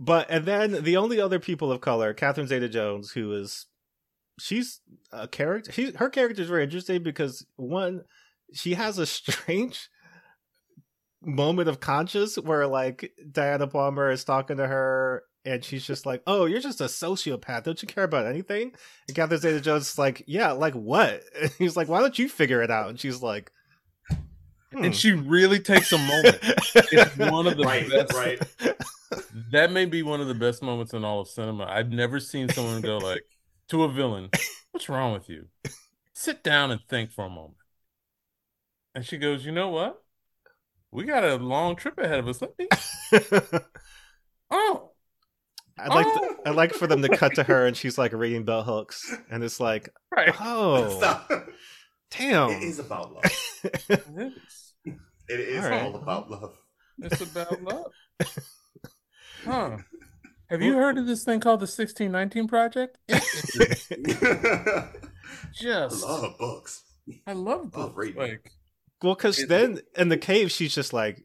[0.00, 3.66] but and then the only other people of color, Catherine Zeta-Jones, who is
[4.38, 4.80] she's
[5.12, 5.72] a character.
[5.72, 8.02] She, her character is very interesting because one,
[8.52, 9.88] she has a strange
[11.22, 15.22] moment of conscience where like Diana Palmer is talking to her.
[15.46, 17.64] And she's just like, "Oh, you're just a sociopath.
[17.64, 18.74] Don't you care about anything?"
[19.08, 22.62] And Catherine Zeta-Jones is like, "Yeah, like what?" And he's like, "Why don't you figure
[22.62, 23.52] it out?" And she's like,
[24.72, 26.38] "Hmm." and she really takes a moment
[26.90, 28.40] it's one of the Right, best right.
[29.50, 32.48] that may be one of the best moments in all of cinema i've never seen
[32.48, 33.22] someone go like
[33.68, 34.30] to a villain
[34.72, 35.46] what's wrong with you
[36.14, 37.56] sit down and think for a moment
[38.94, 40.02] and she goes you know what
[40.92, 42.68] we got a long trip ahead of us let me
[44.50, 44.83] oh
[45.78, 46.36] I'd like Oh.
[46.46, 49.42] I'd like for them to cut to her and she's like reading bell hooks and
[49.42, 51.30] it's like, right oh, Stop.
[52.10, 52.50] damn.
[52.50, 53.24] It is about love.
[53.88, 54.72] it's,
[55.28, 55.82] It is All right.
[55.82, 56.54] all about love.
[56.98, 57.90] it's about love
[59.44, 59.78] huh
[60.50, 64.88] have you heard of this thing called the 1619 project It is I
[65.54, 66.82] just love books.
[67.26, 67.96] I love books.
[67.96, 68.16] reading.
[68.20, 68.50] Like
[69.02, 71.24] Well, because then in the cave, she's just like,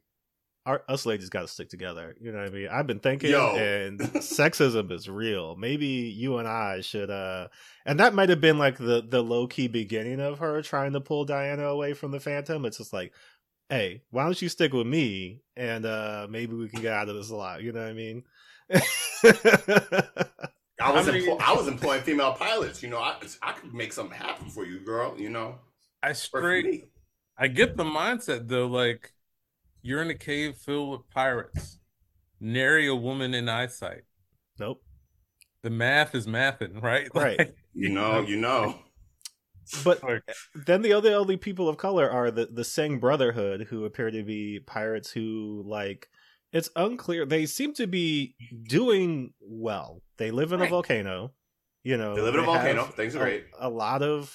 [0.66, 2.16] Our, us ladies got to stick together.
[2.20, 2.68] You know what I mean?
[2.72, 3.56] I've been thinking, Yo.
[3.56, 5.56] and sexism is real.
[5.56, 7.48] Maybe you and I should, uh,
[7.86, 11.02] and that might have been like the the low key beginning of her trying to
[11.02, 12.66] pull Diana away from the Phantom.
[12.66, 13.14] It's just like,
[13.70, 17.16] hey, why don't you stick with me, and uh maybe we can get out of
[17.16, 17.62] this alive.
[17.62, 18.24] You know what I mean?
[18.72, 18.82] I
[20.92, 22.84] was How many- emplo- I was employing female pilots.
[22.84, 25.16] You know, I I could make something happen for you, girl.
[25.20, 25.56] You know,
[26.04, 26.90] I straight.
[27.38, 29.12] I get the mindset though, like
[29.82, 31.80] you're in a cave filled with pirates.
[32.40, 34.04] Nary a woman in eyesight.
[34.60, 34.82] nope.
[35.62, 37.08] The math is mathing, right?
[37.14, 37.38] Right.
[37.38, 38.80] Like, You know, you know.
[39.84, 40.02] But
[40.66, 44.24] then the other only people of color are the the Sengh Brotherhood, who appear to
[44.24, 46.08] be pirates who like
[46.54, 47.26] it's unclear.
[47.26, 48.36] They seem to be
[48.68, 50.02] doing well.
[50.18, 50.70] They live in a Right.
[50.72, 51.34] volcano.
[51.84, 52.86] You know, They live in a volcano.
[52.86, 53.46] Things are a- great.
[53.60, 54.34] A lot of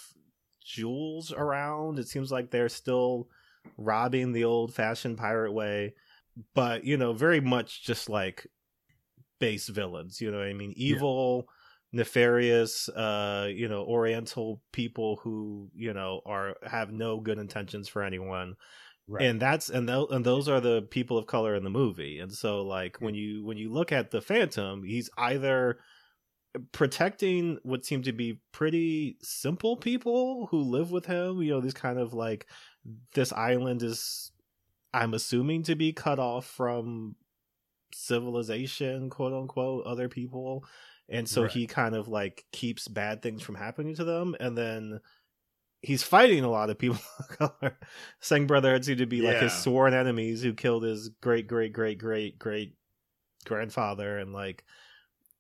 [0.65, 1.99] jewels around.
[1.99, 3.29] It seems like they're still
[3.77, 5.95] robbing the old fashioned pirate way,
[6.55, 8.47] but you know, very much just like
[9.41, 10.21] base villains.
[10.21, 10.73] You know what I mean?
[10.77, 11.49] Evil,
[11.93, 18.03] nefarious, uh, you know, Oriental people who you know are have no good intentions for
[18.03, 18.57] anyone.
[19.09, 19.25] right.
[19.25, 22.19] And that's and those and those are the people of color in the movie.
[22.19, 25.79] And so like when you when you look at the Phantom, he's either
[26.73, 31.75] protecting what seem to be pretty simple people who live with him, you know, these
[31.75, 32.47] kind of like
[33.15, 34.33] this island is
[34.93, 37.17] I'm assuming to be cut off from
[37.93, 40.65] civilization, quote unquote, other people.
[41.09, 41.53] And so Right.
[41.53, 45.01] he kind of like keeps bad things from happening to them and then
[45.83, 47.79] he's fighting a lot of people of color.
[48.23, 51.99] Sengh Brotherhood seem to be like his sworn enemies who killed his great great great
[51.99, 52.77] great great
[53.45, 54.65] grandfather and like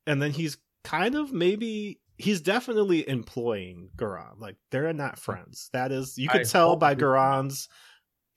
[0.06, 4.38] and then he's kind of maybe he's definitely employing Garan.
[4.38, 5.70] Like they're not friends.
[5.72, 7.68] That is you I could tell by he- Garan's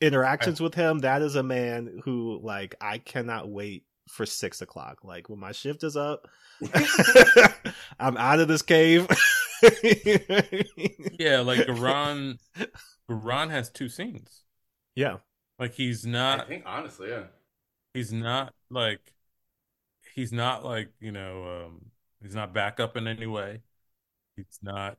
[0.01, 0.99] interactions with him.
[0.99, 5.03] That is a man who like I cannot wait for six o'clock.
[5.03, 6.27] Like when my shift is up,
[7.99, 9.07] I'm out of this cave.
[11.19, 12.39] yeah, like Garan
[13.09, 14.43] Garan has two scenes.
[14.95, 15.17] yeah.
[15.59, 16.41] Like he's not.
[16.41, 17.23] I think honestly, yeah.
[17.95, 18.99] he's not like
[20.13, 21.85] he's not like you know um
[22.21, 23.61] he's not backup in any way
[24.37, 24.97] he's not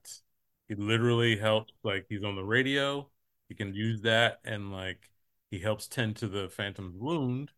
[0.68, 3.08] he literally helps like he's on the radio
[3.48, 5.10] he can use that and like
[5.50, 7.52] he helps tend to the phantom's wound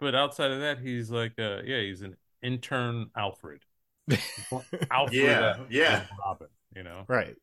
[0.00, 3.62] but outside of that he's like uh yeah he's an intern alfred
[4.90, 6.04] alfred Yeah, as- yeah.
[6.24, 7.36] robin you know Right.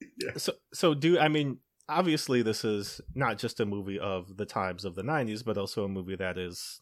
[0.00, 0.32] Yeah.
[0.36, 4.84] So so do I mean obviously this is not just a movie of the times
[4.84, 6.80] of the 90s but also a movie that is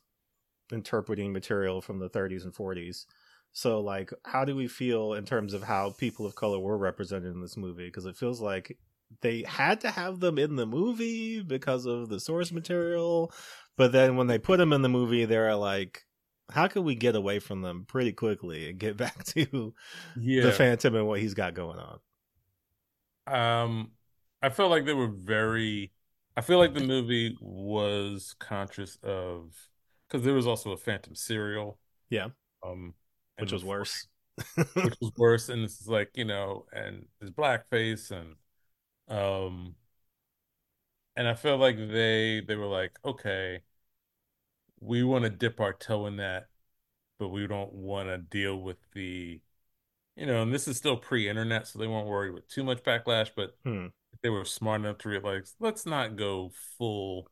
[0.73, 3.07] interpreting material from the 30s and 40s.
[3.53, 7.35] So like how do we feel in terms of how people of color were represented
[7.35, 8.79] in this movie because it feels like
[9.23, 13.33] they had to have them in the movie because of the source material
[13.77, 16.07] but then when they put them in the movie they're like
[16.51, 19.75] how can we get away from them pretty quickly and get back to
[20.15, 21.99] yeah the phantom and what he's got going on
[23.27, 23.93] Um,
[24.43, 25.93] I felt like they were very.
[26.37, 29.55] I feel like the movie was conscious of
[30.09, 31.79] because there was also a Phantom serial.
[32.09, 32.29] Yeah.
[32.65, 32.95] Um,
[33.41, 34.07] which was worse.
[34.83, 38.37] Which was worse, and this is like you know, and his blackface and,
[39.09, 39.75] um,
[41.17, 43.61] and I feel like they they were like, okay,
[44.81, 46.49] we want to dip our toe in that,
[47.19, 49.41] but we don't want to deal with the,
[50.17, 53.31] you know, and this is still pre-internet, so they weren't worried with too much backlash,
[53.37, 53.87] but Hmm.
[54.23, 57.29] they were smart enough to realize let's not go full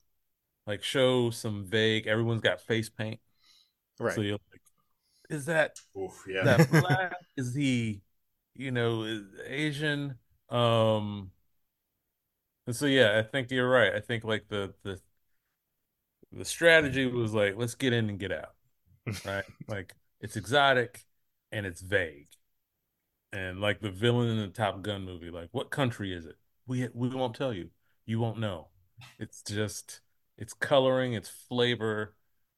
[0.67, 3.21] like show some vague everyone's got face paint
[3.99, 4.15] Right.
[4.15, 4.63] so you're like
[5.29, 6.45] is that Oof, yeah.
[6.45, 8.03] that black is he
[8.55, 10.19] you know asian?
[10.51, 11.33] Um
[12.67, 13.95] and so yeah i think you're right.
[13.95, 15.01] I think like the the
[16.33, 18.55] the strategy was like let's get in and get out
[19.25, 19.45] right?
[19.69, 21.05] Like it's exotic
[21.53, 22.29] and it's vague.
[23.33, 26.37] And like the villain in the top gun movie like what country is it?
[26.67, 27.71] We we won't tell you.
[28.07, 28.69] You won't know.
[29.19, 30.01] It's just
[30.39, 32.15] it's coloring it's flavor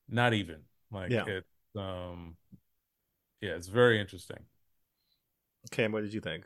[0.09, 0.61] not even.
[0.93, 1.25] Like Yeah.
[1.27, 1.45] it
[1.77, 2.37] um
[3.41, 4.39] yeah it's very interesting
[5.71, 6.45] Cam, what did you think?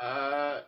[0.00, 0.60] Uh,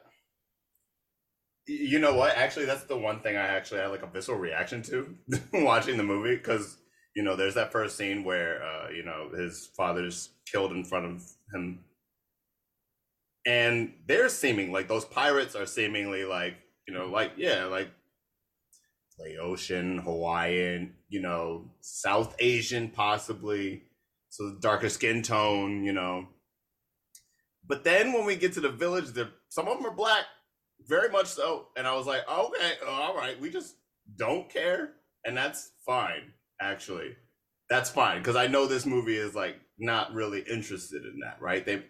[1.66, 2.36] you know what?
[2.36, 5.16] Actually, that's the one thing I actually had like a visceral reaction to
[5.52, 6.76] watching the movie because
[7.16, 11.06] you know there's that first scene where uh, you know his father's killed in front
[11.06, 11.22] of
[11.54, 11.80] him,
[13.46, 16.56] and they're seeming like those pirates are seemingly like
[16.86, 17.90] you know like yeah like
[19.18, 23.84] Laotian, Hawaiian, you know South Asian possibly,
[24.34, 26.26] so darker skin tone, you know.
[27.66, 30.24] But then when we get to the village, they're, some of them are black,
[30.88, 31.68] very much so.
[31.76, 33.76] And I was like, okay, oh, all right, we just
[34.16, 36.32] don't care, and that's fine.
[36.60, 37.16] Actually,
[37.70, 41.64] that's fine because I know this movie is like not really interested in that, right?
[41.64, 41.84] They,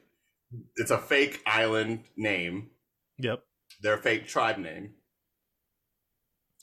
[0.76, 2.70] it's a fake island name.
[3.18, 3.42] Yep.
[3.80, 4.94] Their fake tribe name.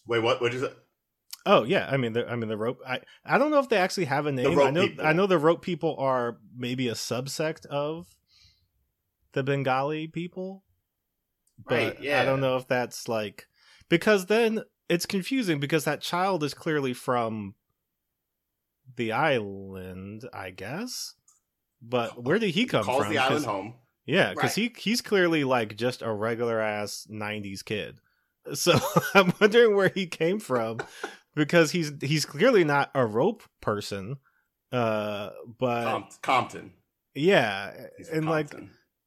[0.07, 0.41] Wait, what?
[0.41, 0.75] What is it?
[1.45, 2.79] Oh yeah, I mean, the, I mean the rope.
[2.87, 4.59] I I don't know if they actually have a name.
[4.59, 5.05] I know people.
[5.05, 8.07] I know the rope people are maybe a subsect of
[9.33, 10.63] the Bengalla people,
[11.67, 12.21] but Right, yeah.
[12.21, 13.47] I don't know if that's like
[13.89, 17.55] because then it's confusing because that child is clearly from
[18.95, 21.15] the island, I guess.
[21.81, 23.11] But oh, where did he come Calls from?
[23.13, 23.75] the island home.
[24.05, 24.71] Yeah, because Right.
[24.75, 27.97] he he's clearly like just a regular ass '90s kid.
[28.53, 28.77] So
[29.13, 30.79] I'm wondering where he came from
[31.35, 34.17] because he's he's clearly not a rope person.
[34.71, 35.29] Uh,
[35.59, 36.73] but Compt- Compton.
[37.13, 38.53] yeah, and like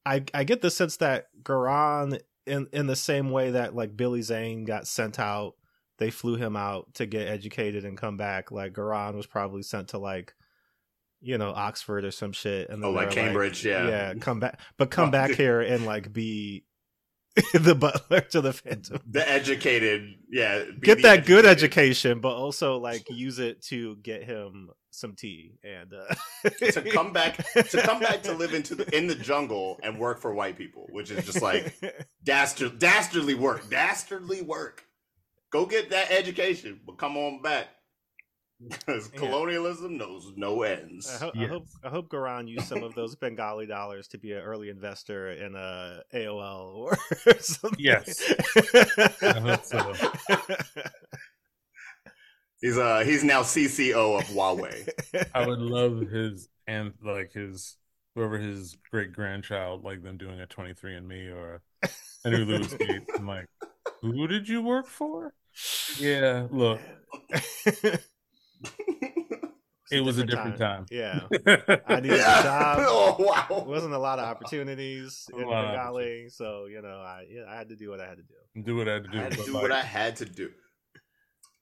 [0.04, 4.20] I I get the sense that Garan in in the same way that like Billy
[4.22, 5.54] Zane got sent out,
[5.98, 8.50] they flew him out to get educated and come back.
[8.50, 10.34] Like Garan was probably sent to like
[11.22, 13.88] you know Oxford or some shit, and then oh, like Cambridge, yeah.
[13.88, 16.64] yeah, come back, but come Oh, back here and like be
[17.54, 19.00] the butler to the Phantom.
[19.10, 20.64] The educated, yeah.
[20.80, 25.92] Get that good education, but also like use it to get him some tea and
[25.92, 26.50] uh...
[26.70, 27.36] to come back
[27.70, 30.86] to come back to live into the in the jungle and work for white people,
[30.90, 31.74] which is just like
[32.24, 34.84] dastard, dastardly work, dastardly work.
[35.50, 37.66] Go get that education, but come on back
[38.68, 39.18] because Yeah.
[39.18, 41.08] colonialism knows no ends.
[41.08, 44.32] I, ho- I hope I hope Garan used some of those Bengalla dollars to be
[44.32, 46.96] an early investor in a AOL or
[47.40, 47.78] something.
[47.78, 48.22] Yes.
[49.22, 49.92] I hope so.
[52.60, 54.88] He's uh he's now CCO of Huawei.
[55.34, 57.76] I would love his and like his
[58.14, 61.60] whoever his great grandchild, like them doing a 23 and Me or
[62.24, 63.10] a new Louis Gates.
[63.18, 63.46] I'm like,
[64.00, 65.34] who did you work for?
[65.98, 66.80] Yeah, look,
[69.94, 70.86] it was a different time.
[70.90, 71.20] Yeah,
[71.86, 72.40] I needed yeah.
[72.40, 72.78] a job.
[72.88, 73.64] Oh There wow.
[73.66, 77.44] wasn't a lot of opportunities A in lot of Bengalla, so you know, I yeah,
[77.48, 78.62] I had to do what I had to do.
[78.62, 79.18] Do what I had to I do.
[79.18, 80.50] had to do like, what I had to do.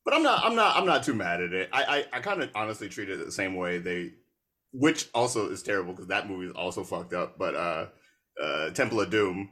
[0.05, 1.69] But I'm not I'm not I'm not too mad at it.
[1.73, 4.11] I I, I kind of honestly treated it the same way they
[4.73, 7.39] which also is terrible because that movie is also fucked up.
[7.39, 7.87] But uh
[8.43, 9.51] uh Temple of Doom,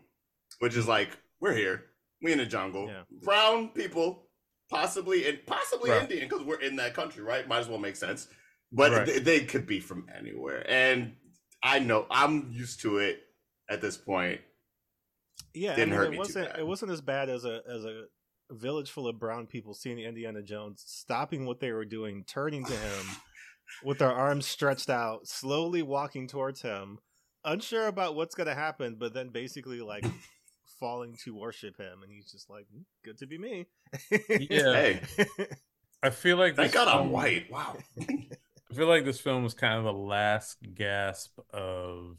[0.60, 1.10] which is like,
[1.40, 1.84] we're here.
[2.22, 2.88] We in a jungle.
[2.88, 3.02] Yeah.
[3.22, 4.26] Brown people,
[4.70, 6.02] possibly and possibly Right.
[6.02, 7.46] Indian, because we're in that country, right?
[7.48, 8.28] Might as well make sense.
[8.72, 9.06] But Right.
[9.06, 10.64] they, they could be from anywhere.
[10.68, 11.16] And
[11.62, 13.20] I know I'm used to it
[13.68, 14.40] at this point.
[15.54, 16.58] Yeah, Didn't I mean, hurt it me wasn't bad.
[16.60, 18.04] it wasn't as bad as a as a
[18.52, 22.72] village full of brown people seeing Indiana Jones, stopping what they were doing, turning to
[22.72, 23.06] him
[23.84, 26.98] with their arms stretched out, slowly walking towards him,
[27.44, 30.04] unsure about what's gonna happen, but then basically like
[30.78, 33.66] falling to worship him, and he's just like, "Mm, "Good to be me."
[34.28, 34.72] Yeah.
[34.72, 35.00] Hey,
[36.02, 37.50] I feel like thank this God I'm film- white.
[37.50, 37.76] Wow.
[38.70, 42.18] I feel like this film was kind of the last gasp of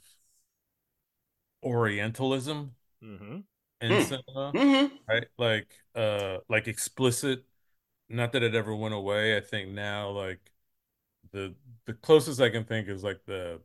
[1.63, 3.43] Orientalism hmm
[3.81, 3.99] in Hmm.
[3.99, 4.95] cinema, Mm-hmm.
[5.09, 5.27] right?
[5.37, 7.45] Like, uh, like explicit.
[8.09, 9.37] Not that it ever went away.
[9.37, 10.39] I think now, like
[11.31, 13.61] the the closest I can think is like the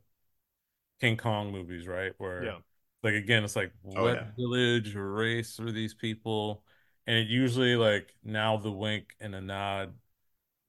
[0.99, 2.13] King Kong movies, right?
[2.17, 2.59] Where Yeah.
[3.03, 4.31] like again, it's like Oh, what yeah.
[4.37, 6.63] village or race are these people?
[7.05, 9.93] And it usually like now the wink and a nod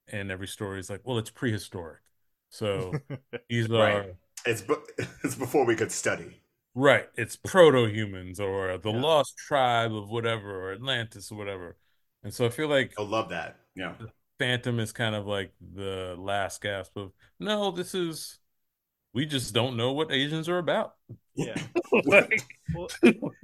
[0.08, 2.00] and every story is like, well, it's prehistoric.
[2.50, 2.92] So
[3.48, 4.14] these are Right.
[4.46, 4.76] It's bu-
[5.24, 6.40] it's before we could study.
[6.74, 7.08] right.
[7.16, 9.00] It's proto humans or the Yeah.
[9.00, 11.76] lost tribe of whatever or Atlantis or whatever.
[12.22, 13.56] And so I feel like I love that.
[13.74, 13.94] Yeah.
[14.38, 18.38] Phantom is kind of like the last gasp of no, this is
[19.14, 20.94] we just don't know what Asians are about.
[21.34, 21.56] yeah.
[22.04, 22.42] like,
[22.74, 22.88] Well,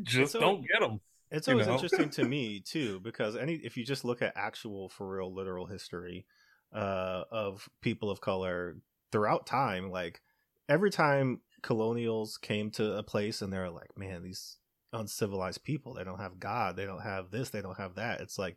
[0.03, 1.01] just so- don't get them.
[1.31, 1.75] It's you always know?
[1.75, 5.67] interesting to me too, because any if you just look at actual for real literal
[5.67, 6.27] history
[6.73, 8.77] uh, of people of color
[9.15, 10.21] throughout time, like
[10.69, 14.59] every time colonials came to a place and they're like, man, these
[14.93, 18.21] uncivilized people, they don't have God, they don't have this, they don't have that.
[18.21, 18.57] It's like,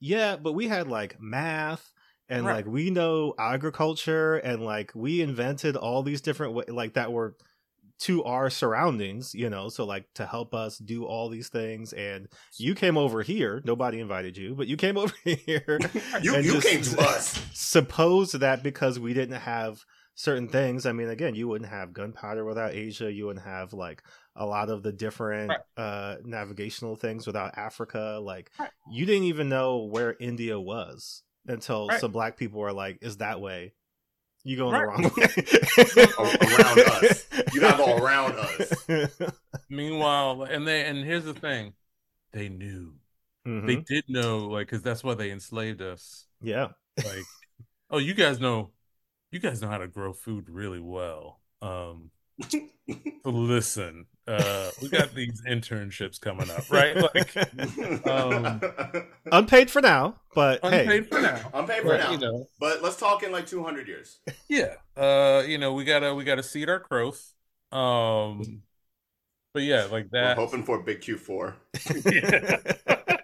[0.00, 1.92] yeah, but we had like math
[2.28, 2.56] and Right.
[2.56, 7.36] like we know agriculture and like we invented all these different wa- like that were
[8.02, 11.92] to our surroundings, you know, so like to help us do all these things.
[11.92, 12.28] And
[12.58, 13.62] you came over here.
[13.64, 15.78] Nobody invited you, but you came over here.
[16.22, 17.40] You and you came to us.
[17.52, 19.84] Suppose that because we didn't have
[20.14, 20.84] certain things.
[20.84, 23.10] I mean, again, you wouldn't have gunpowder without Asia.
[23.10, 24.02] You wouldn't have like
[24.36, 25.60] a lot of the different Right.
[25.82, 28.18] uh, navigational things without Africa.
[28.22, 28.70] Like Right.
[28.90, 32.00] you didn't even know where India was until Right.
[32.00, 33.72] some black people were like, "Is that way?"
[34.44, 34.96] You going Right.
[34.96, 36.54] the wrong way.
[36.54, 37.26] around us.
[37.54, 39.32] You have all around us.
[39.70, 41.74] Meanwhile, and they and here's the thing,
[42.32, 42.94] they knew.
[43.46, 43.66] Mhm.
[43.66, 46.26] They did know, like, because that's why they enslaved us.
[46.40, 46.68] yeah.
[46.96, 47.24] Like,
[47.90, 48.70] oh, you guys know,
[49.30, 51.40] you guys know how to grow food really well.
[51.62, 52.21] Um, so
[53.24, 56.96] listen, uh, we got these internships coming up, right?
[56.96, 58.60] Like, Um,
[59.30, 60.82] Unpaid for now, but hey.
[60.82, 61.50] unpaid for now.
[61.54, 62.12] I'm paying for But, now.
[62.12, 64.18] you know, But let's talk in like 200 years.
[64.48, 64.74] yeah.
[64.96, 67.32] Uh, you know, we gotta we gotta seed our growth.
[67.70, 68.62] Um,
[69.54, 70.36] but yeah, like We're that.
[70.38, 71.54] hoping for a big Q4.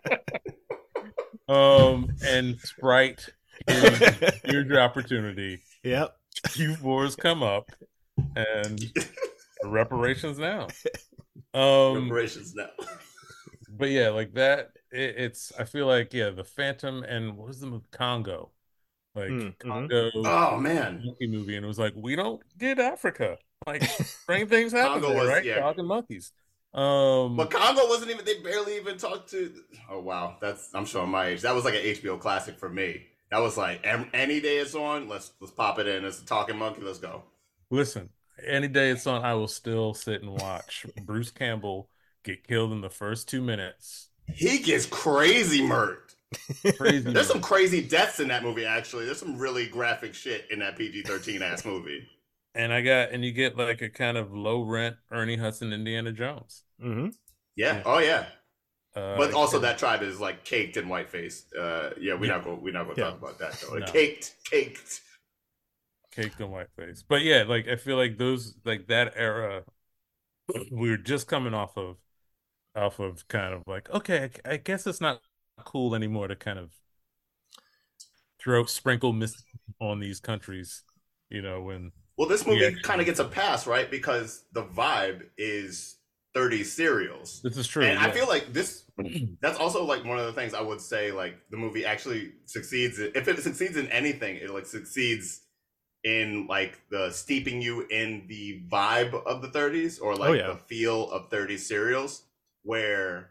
[1.48, 3.26] Um, and Sprite,
[3.66, 3.98] here's,
[4.44, 5.61] here's your opportunity.
[5.82, 6.14] yep.
[6.48, 7.70] Q4s come up,
[8.39, 8.93] and
[9.64, 10.68] reparations now.
[11.55, 12.68] Um, Reparations now.
[13.70, 14.72] but yeah, like that.
[14.93, 15.53] It, it's.
[15.59, 18.51] I feel like yeah, the Phantom and what was the movie Congo,
[19.14, 19.59] like Mm.
[19.59, 21.01] Congo Oh man.
[21.05, 23.39] monkey movie, and it was like we don't get Africa.
[23.66, 25.45] Like strange things happen Congo there, was- right?
[25.45, 25.61] yeah.
[25.61, 26.32] Talking monkeys.
[26.74, 28.24] Um, But Congo wasn't even.
[28.26, 29.53] They barely even talked to.
[29.91, 30.68] Oh wow, that's.
[30.74, 31.43] I'm showing my age.
[31.43, 33.07] That was like an HBO classic for me.
[33.30, 35.09] That was like any day it's on.
[35.09, 36.05] Let's let's pop it in.
[36.05, 36.82] It's a talking monkey.
[36.82, 37.22] Let's go.
[37.70, 38.11] listen,
[38.47, 41.89] any day it's on, I will still sit and watch Bruce Campbell
[42.24, 44.09] get killed in the first two minutes.
[44.32, 46.14] He gets crazy murked.
[46.76, 47.11] Crazy.
[47.11, 48.66] There's some crazy deaths in that movie.
[48.66, 52.07] Actually, there's some really graphic shit in that PG-13 ass movie.
[52.55, 56.12] and I got and you get like a kind of low rent Ernie Hudson Indiana
[56.12, 56.64] Jones.
[56.82, 57.09] Mm-hmm.
[57.57, 57.76] Yeah.
[57.76, 57.82] Yeah.
[57.86, 58.26] Oh yeah.
[58.95, 61.45] Uh, But also that tribe is like caked in whiteface.
[61.59, 62.32] Uh, yeah, we're Yeah.
[62.36, 62.62] not going.
[62.62, 63.09] We're not going to Yeah.
[63.11, 63.78] talk about that though.
[63.78, 63.86] No.
[63.86, 65.01] Caked, caked.
[66.22, 67.04] Caked in face.
[67.08, 69.64] But yeah, like I feel like those like that era
[70.70, 71.96] we were just coming off of
[72.76, 75.22] off of kind of like okay, I, I guess it's not
[75.64, 76.72] cool anymore to kind of
[78.40, 79.44] throw sprinkle mist
[79.80, 80.82] on these countries,
[81.30, 82.70] you know, when Well, this movie Yeah.
[82.82, 83.90] kind of gets a pass, right?
[83.90, 85.96] Because the vibe is
[86.34, 87.42] 30 serials.
[87.42, 87.88] this is true.
[87.90, 88.84] and I feel like this
[89.40, 92.98] that's also like one of the things I would say like the movie actually succeeds
[92.98, 95.42] if it succeeds in anything, it like succeeds
[96.05, 100.46] in like the steeping you in the vibe of the 30s or like Oh, yeah.
[100.49, 102.22] the feel of 30s serials
[102.62, 103.30] where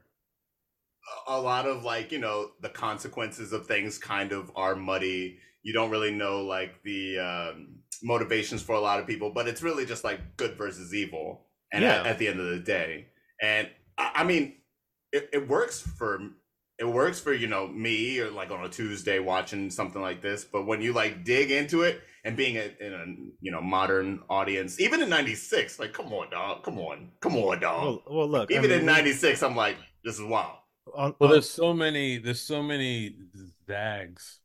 [1.27, 5.39] a- a lot of like you know the consequences of things kind of are muddy
[5.63, 9.61] you don't really know like the um, motivations for a lot of people but it's
[9.63, 12.01] really just like good versus evil and Yeah.
[12.01, 13.07] at, at the end of the day
[13.41, 14.55] and i, I mean
[15.11, 16.19] it, it works for
[16.79, 20.43] it works for you know me or like on a tuesday watching something like this
[20.45, 23.05] but when you like dig into it and being a, in a
[23.41, 27.59] you know modern audience even in 96 like come on dog come on come on
[27.59, 28.51] dog Well, well, look.
[28.51, 30.57] I even mean, in 96 i'm like this is wild
[30.95, 33.15] on- Well, on- there's so many there's so many
[33.67, 34.39] zags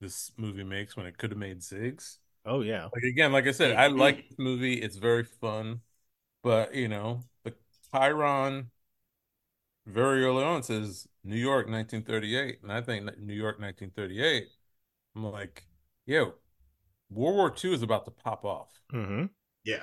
[0.00, 2.18] this movie makes when it could have made zigs.
[2.46, 2.84] oh yeah.
[2.94, 4.74] Like again, like I said, I like the movie.
[4.74, 5.80] It's very fun,
[6.42, 7.54] but you know, the
[7.92, 8.66] chyron
[9.86, 14.48] very early on says New York 1938, and I think New York 1938.
[15.16, 15.66] I'm like,
[16.06, 16.34] yo,
[17.10, 18.70] World War II is about to pop off.
[18.92, 19.24] hmm
[19.64, 19.82] yeah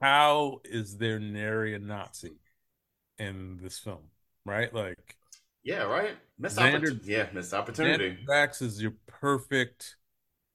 [0.00, 2.36] How is there nary a Nazi
[3.18, 4.10] in this film?
[4.44, 4.72] Right?
[4.74, 5.16] Like
[5.62, 9.96] yeah right missed Xander- opportunity yeah missed opportunity Xander Drax is your perfect.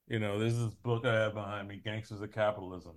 [0.08, 2.96] You know, there's this book I have behind me, Gangsters of Capitalism.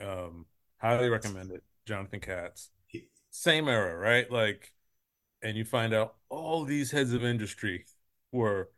[0.00, 0.46] Um,
[0.78, 1.62] highly recommend it.
[1.86, 2.70] Jonathan Katz.
[3.30, 4.30] Same era, right?
[4.30, 4.72] Like,
[5.42, 7.86] and you find out all these heads of industry
[8.32, 8.70] were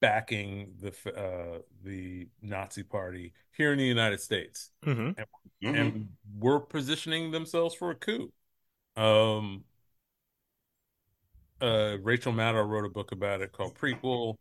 [0.00, 5.16] backing the uh the Nazi party here in the United States hmm
[5.62, 5.72] Mhm.
[5.72, 6.08] and
[6.38, 8.32] were positioning themselves for a coup.
[8.96, 9.64] Um,
[11.60, 14.36] uh, Rachel Maddow wrote a book about it called Prequel.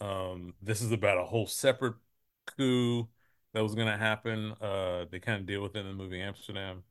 [0.00, 1.96] Um, this is about a whole separate
[2.46, 3.08] coup
[3.52, 4.52] that was going to happen.
[4.60, 6.82] Uh, they kind of deal with it in the movie Amsterdam.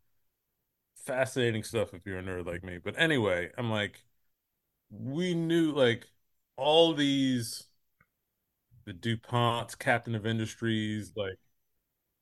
[1.05, 2.77] Fascinating stuff if you're a nerd like me.
[2.77, 4.03] But anyway, I'm like,
[4.91, 6.07] we knew like
[6.57, 7.65] all these,
[8.85, 11.37] the DuPonts, Captain of Industries, like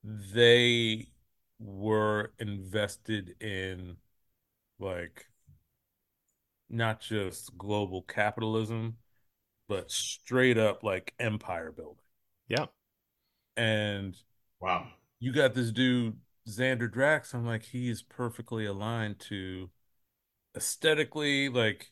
[0.03, 1.09] they
[1.59, 3.97] were invested in
[4.79, 5.27] like
[6.69, 8.97] not just global capitalism,
[9.67, 12.05] but straight up like empire building.
[12.47, 12.67] Yeah.
[13.57, 14.15] And
[14.59, 14.88] wow
[15.21, 16.17] you got this dude,
[16.48, 17.34] Xander Drax.
[17.34, 19.70] I'm like, he is perfectly aligned to
[20.56, 21.92] aesthetically, like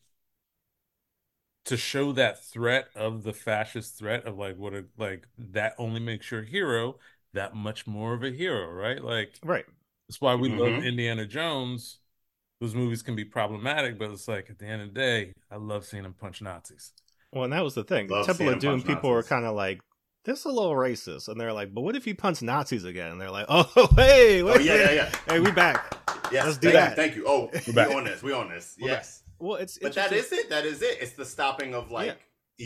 [1.66, 6.00] to show that threat of the fascist threat of like what a like that only
[6.00, 6.98] makes your hero
[7.34, 9.04] that much more of a hero, right?
[9.04, 9.66] Like Right.
[10.08, 10.84] that's why we love Mhm.
[10.84, 12.00] Indiana Jones.
[12.62, 15.58] Those movies can be problematic, but it's like at the end of the day, I
[15.58, 16.94] love seeing him punch Nazis.
[17.32, 18.10] Well, and that was the thing.
[18.10, 19.82] Love Temple of Doom punch people were kind of like,
[20.26, 21.28] this is a little racist.
[21.28, 23.12] And they're like, but what if he punts Nazis again?
[23.12, 23.64] And they're like, oh,
[23.96, 25.96] hey, oh, wait, oh yeah yeah yeah Hey, we back.
[26.32, 26.90] yes Let's do thank that.
[26.92, 27.96] you, thank you oh we're back.
[27.96, 30.50] on this we on this We're yes Well, it's But that is it.
[30.50, 30.98] That is it.
[31.02, 32.14] It's the stopping of like Yeah.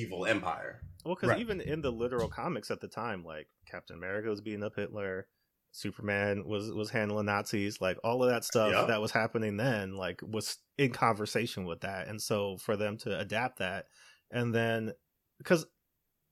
[0.02, 0.82] evil empire.
[1.06, 1.40] Well, because Right.
[1.40, 5.28] even in the literal comics at the time, like Captain America was beating up Hitler,
[5.72, 8.86] Superman was was handling Nazis, like all of that stuff Yeah.
[8.86, 13.20] that was happening then, like was in conversation with that, and so for them to
[13.20, 13.88] adapt that,
[14.32, 14.94] and then
[15.40, 15.66] because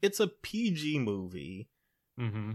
[0.01, 1.67] it's a PG movie,
[2.19, 2.51] Mm-hmm.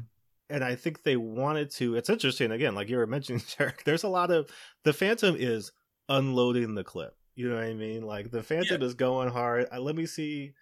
[0.51, 1.97] and I think they wanted to.
[1.97, 3.85] It's interesting again, like you were mentioning, Derek.
[3.85, 4.49] There's a lot of
[4.85, 5.73] the Phantom is
[6.09, 7.15] unloading the clip.
[7.35, 8.03] You know what I mean?
[8.03, 9.67] Like the Phantom is going hard.
[9.73, 10.53] Uh, let me see.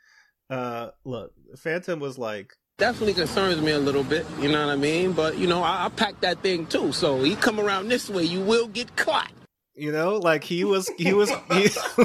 [0.50, 4.26] Uh, look, Phantom was like, definitely concerns me a little bit.
[4.40, 5.12] You know what I mean?
[5.12, 6.92] But you know, I, I packed that thing too.
[6.92, 9.30] So he come around this way, you will get caught.
[9.74, 11.30] you know, like he was, he was.
[11.52, 11.68] He,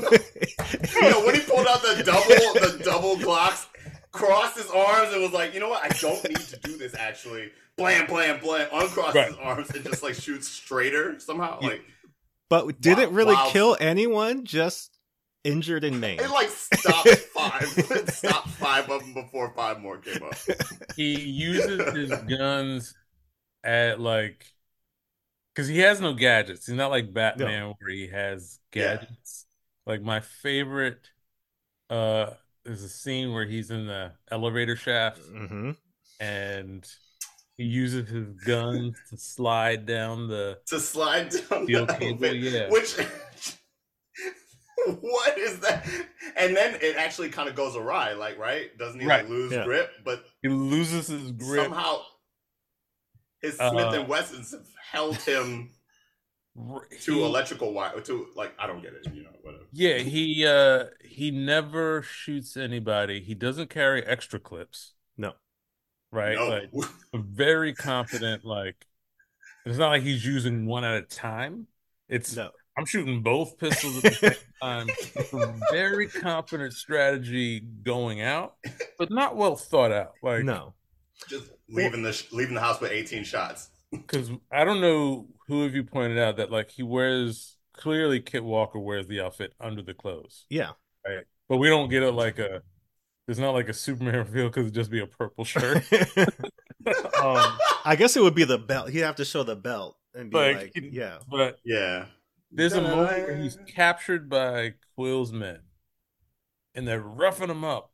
[1.02, 3.66] You know, when he pulled out the double the double Glocks,
[4.20, 5.84] crossed his arms and was like, you know what?
[5.84, 7.52] I don't need to do this actually.
[7.78, 8.68] Blam, blam, blam.
[8.72, 9.28] Uncrossed Right.
[9.30, 11.60] his arms and just like shoots straighter somehow.
[11.62, 11.82] Like
[12.50, 13.50] but didn't Wow, really wow.
[13.52, 14.44] kill anyone.
[14.46, 14.98] Just
[15.44, 16.20] injured and maimed.
[16.22, 17.64] it like stopped five.
[17.78, 20.36] It stopped five of them before five more came up.
[20.98, 22.94] He uses his guns
[23.64, 24.46] at like
[25.56, 26.66] because he has no gadgets.
[26.66, 28.98] He's not like Batman where he has Yeah.
[28.98, 29.46] gadgets.
[29.86, 31.10] Like my favorite
[31.90, 32.32] uh
[32.70, 35.72] is a scene where he's in the elevator shaft hmm
[36.20, 36.88] and
[37.58, 42.70] he uses his guns to slide down the To slide down the cable, elevator, yeah.
[42.70, 42.96] Which
[45.02, 45.86] what is that?
[46.38, 48.76] And then it actually kind of goes awry, like right?
[48.78, 49.22] Doesn't he Right.
[49.22, 49.64] like lose Yeah.
[49.66, 49.92] grip?
[50.06, 51.66] But he loses his grip.
[51.66, 52.02] somehow
[53.42, 55.72] his Uh, Smith and Wessons have held him
[57.02, 59.64] to he- electrical wire to like I don't get it, you know, whatever.
[59.72, 63.22] Yeah, he uh he never shoots anybody.
[63.22, 65.34] He doesn't carry extra clips, No.
[66.12, 66.36] right?
[66.36, 66.48] No.
[66.50, 68.86] Like very confident like
[69.66, 71.68] it's not like he's using one at a time.
[72.08, 72.50] It's No.
[72.78, 74.88] I'm shooting both pistols at the same
[75.42, 75.60] time.
[75.72, 78.56] Very confident strategy going out,
[78.98, 80.14] but not well thought out.
[80.24, 80.74] Like No.
[81.28, 83.70] just leaving the leaving the house with 18 shots.
[83.92, 88.44] Because I don't know who of you pointed out that like he wears clearly Kit
[88.44, 90.46] Walker wears the outfit under the clothes.
[90.50, 90.72] Yeah.
[91.06, 91.26] Right.
[91.48, 92.62] But we don't get it like a.
[93.28, 95.84] There's not like a Superman reveal because it'd just be a purple shirt.
[97.22, 98.90] um, I guess it would be the belt.
[98.90, 101.20] He'd have to show the belt and be Like, like, yeah.
[101.30, 102.06] but Yeah.
[102.52, 105.60] there's a moment where he's captured by Quill's men,
[106.76, 107.92] and they're roughing him up.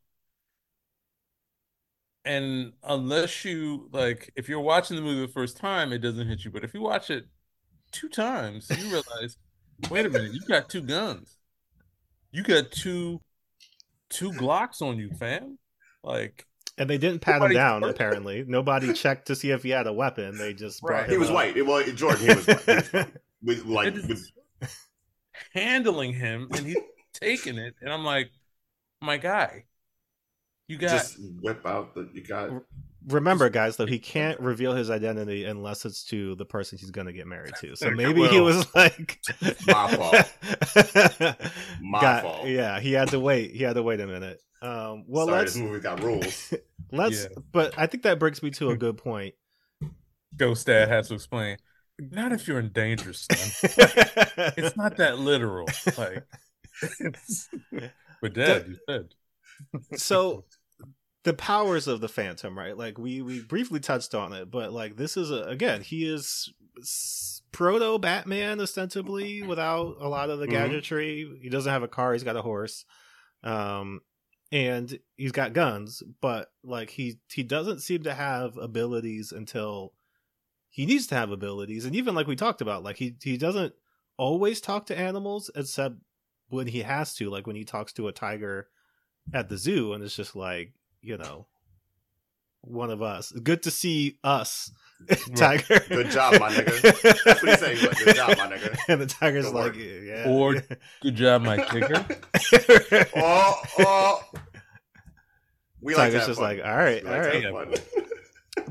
[2.25, 6.43] And unless you like, if you're watching the movie the first time, it doesn't hit
[6.43, 6.51] you.
[6.51, 7.25] But if you watch it
[7.91, 9.37] two times, you realize,
[9.91, 11.37] wait a minute, you got two guns.
[12.31, 13.21] You got two
[14.09, 15.57] two Glocks on you, fam.
[16.03, 16.45] Like
[16.77, 17.81] And they didn't pat him down.
[17.81, 17.99] perfect.
[17.99, 20.37] Apparently, nobody checked to see if he had a weapon.
[20.37, 21.05] They just brought Right.
[21.05, 21.35] him He was up.
[21.35, 21.57] white.
[21.57, 22.65] It, well, Jordan, he was white.
[22.65, 23.07] He was white.
[23.43, 24.31] With like with,
[25.53, 26.77] handling him and he's
[27.13, 28.31] taking it, and I'm like,
[29.01, 29.65] my guy,
[30.67, 32.49] you got just whip out the you got
[33.07, 37.05] Remember, guys, though he can't reveal his identity unless it's to the person he's going
[37.05, 37.75] to get married to.
[37.75, 39.19] So Like, maybe he was like,
[39.67, 41.37] My fault.
[41.81, 42.47] My Got- fault.
[42.47, 43.51] Yeah, he had to wait.
[43.51, 44.41] He had to wait a minute.
[44.63, 46.51] Um, well, Sorry, let's this movie got rules.
[46.91, 47.23] let's.
[47.25, 47.27] Yeah.
[47.51, 49.35] But I think that brings me to a good point.
[50.35, 51.57] Ghost Dad has to explain.
[51.99, 53.37] Not if you're in danger, son.
[54.57, 55.67] It's not that literal.
[55.95, 56.23] Like,
[58.21, 59.13] but Dad, you said.
[59.95, 60.45] So
[61.23, 62.77] the powers of the phantom right?
[62.77, 66.53] Like we we briefly touched on it but like this is a, again he is
[67.51, 70.51] proto batman ostensibly without a lot of the Mhm.
[70.51, 71.39] gadgetry.
[71.41, 72.85] He doesn't have a car he's got a horse
[73.43, 74.01] um
[74.51, 79.93] and he's got guns but like he he doesn't seem to have abilities until
[80.69, 81.85] he needs to have abilities.
[81.85, 83.73] And even like we talked about like he he doesn't
[84.17, 85.95] always talk to animals except
[86.49, 88.67] when he has to like when he talks to a tiger
[89.33, 90.71] at the zoo and it's just like
[91.01, 91.45] you know
[92.61, 94.71] one of us good to see us
[95.35, 97.23] tiger Good job, my nigga.
[97.25, 97.77] That's what he said.
[97.77, 99.75] He's like, "Good job, my nigga." and the tiger's Good like work.
[99.77, 100.63] yeah Or-
[101.01, 103.07] Good job, my tigger.
[103.13, 104.21] Oh, oh.
[105.81, 106.57] We Tiger's that just fun.
[106.57, 107.17] like all right We all
[107.53, 107.81] like right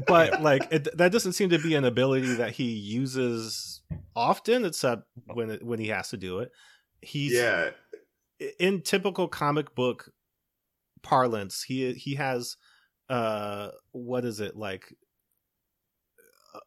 [0.07, 3.83] but like it, that doesn't seem to be an ability that he uses
[4.17, 6.51] often except when it, when he has to do it
[7.03, 7.71] he's yeah,
[8.59, 10.11] in typical comic book
[11.05, 12.57] parlance he he has
[13.09, 14.93] uh what is it like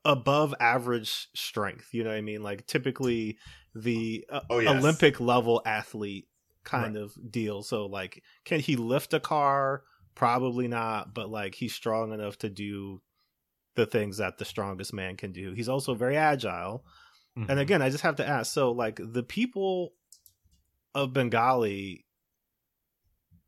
[0.06, 3.38] above average strength you know what i mean like typically
[3.76, 4.82] the uh, Oh, yes.
[4.82, 6.28] olympic level athlete
[6.64, 9.84] kind of deal so like can he lift a car
[10.16, 13.02] probably not but like he's strong enough to do
[13.76, 16.86] the things that the strongest man can do he's also very agile
[17.38, 17.52] Mm-hmm.
[17.52, 18.52] and again, I just have to ask.
[18.52, 19.94] So, like the people
[20.96, 22.04] of Bengalla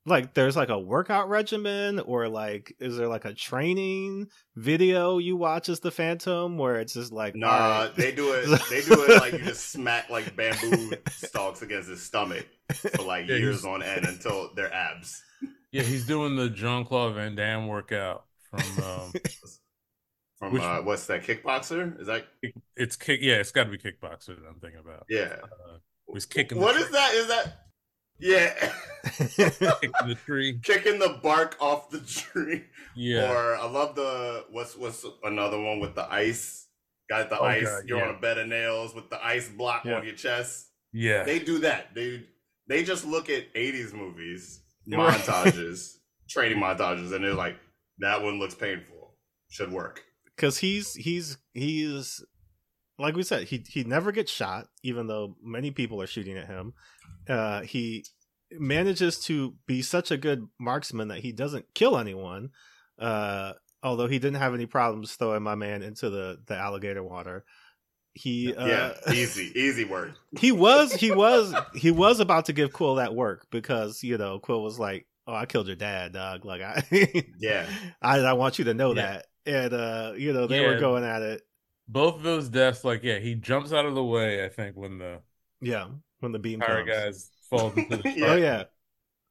[0.10, 5.36] like there's like a workout regimen or like is there like a training video you
[5.38, 7.95] watch as the phantom where it's just like Nah, all right.
[7.95, 8.45] they do it.
[8.69, 13.27] They do it like you just smack like bamboo stalks against his stomach for like
[13.27, 15.22] Yeah, years on end until they're abs.
[15.72, 18.84] Yeah, he's doing the Jean Claude Van Damme workout from.
[18.84, 19.14] Um,
[20.40, 21.99] From Which- uh, what's that kickboxer?
[21.99, 22.26] Is that
[22.77, 23.19] it's kick.
[23.22, 25.06] Yeah, it's got to be kickboxer that I'm thinking about.
[25.10, 25.36] yeah?
[25.44, 25.77] Uh,
[26.14, 26.57] he's kicking.
[26.60, 27.14] What the is that?
[27.14, 27.57] Is that
[28.20, 28.72] yeah?
[29.18, 30.60] Kicking the tree.
[30.64, 32.66] Kicking the bark off the tree.
[32.96, 33.32] Yeah.
[33.32, 36.68] Or I love the what's what's another one with the ice.
[37.10, 37.64] Got the Oh, ice.
[37.64, 38.10] God, You're yeah.
[38.10, 39.96] on a bed of nails with the ice block Yeah.
[39.98, 40.68] on your chest.
[40.94, 41.24] yeah.
[41.24, 41.94] They do that.
[41.96, 42.26] They
[42.68, 45.96] they just look at 80s movies, montages,
[46.30, 47.58] training montages, and they're like,
[48.00, 49.16] that one looks painful.
[49.50, 50.04] Should work.
[50.36, 52.24] because he's he's he's
[53.00, 56.46] like we said he he never gets shot even though many people are shooting at
[56.46, 56.74] him
[57.30, 58.04] uh he
[58.52, 62.50] manages to be such a good marksman that he doesn't kill anyone
[62.98, 63.54] uh
[63.84, 67.46] although he didn't have any problems throwing my man into the the alligator water
[68.14, 70.12] he uh yeah, easy, easy work.
[70.38, 74.40] he was he was he was about to give quill that work because you know
[74.40, 76.84] quill was like oh i killed your dad dog like i
[77.40, 77.70] Yeah.
[78.02, 79.02] i, I want you to know Yeah.
[79.04, 81.44] that and uh you know they were going at it
[81.88, 84.46] Both of those deaths, like, yeah, he jumps out of the way.
[84.46, 85.22] I think when the
[85.60, 85.88] Yeah,
[86.20, 86.98] when the beam pirate comes.
[86.98, 88.26] guys falls into the Yeah.
[88.28, 88.64] Oh yeah,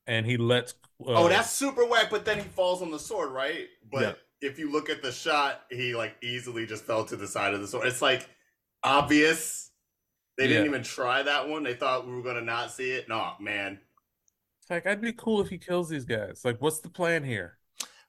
[0.07, 0.73] and he lets.
[1.01, 2.09] Uh, oh, that's super whack.
[2.11, 3.67] But then he falls on the sword, right?
[3.91, 4.49] But Yeah.
[4.49, 7.61] if you look at the shot, he like easily just fell to the side of
[7.61, 7.87] the sword.
[7.87, 8.29] It's like
[8.83, 9.71] obvious.
[10.37, 10.69] They didn't Yeah.
[10.71, 11.63] even try that one.
[11.65, 13.09] They thought we were gonna not see it.
[13.09, 13.81] No, man.
[14.71, 16.43] Like I'd be cool if he kills these guys.
[16.45, 17.59] Like, what's the plan here?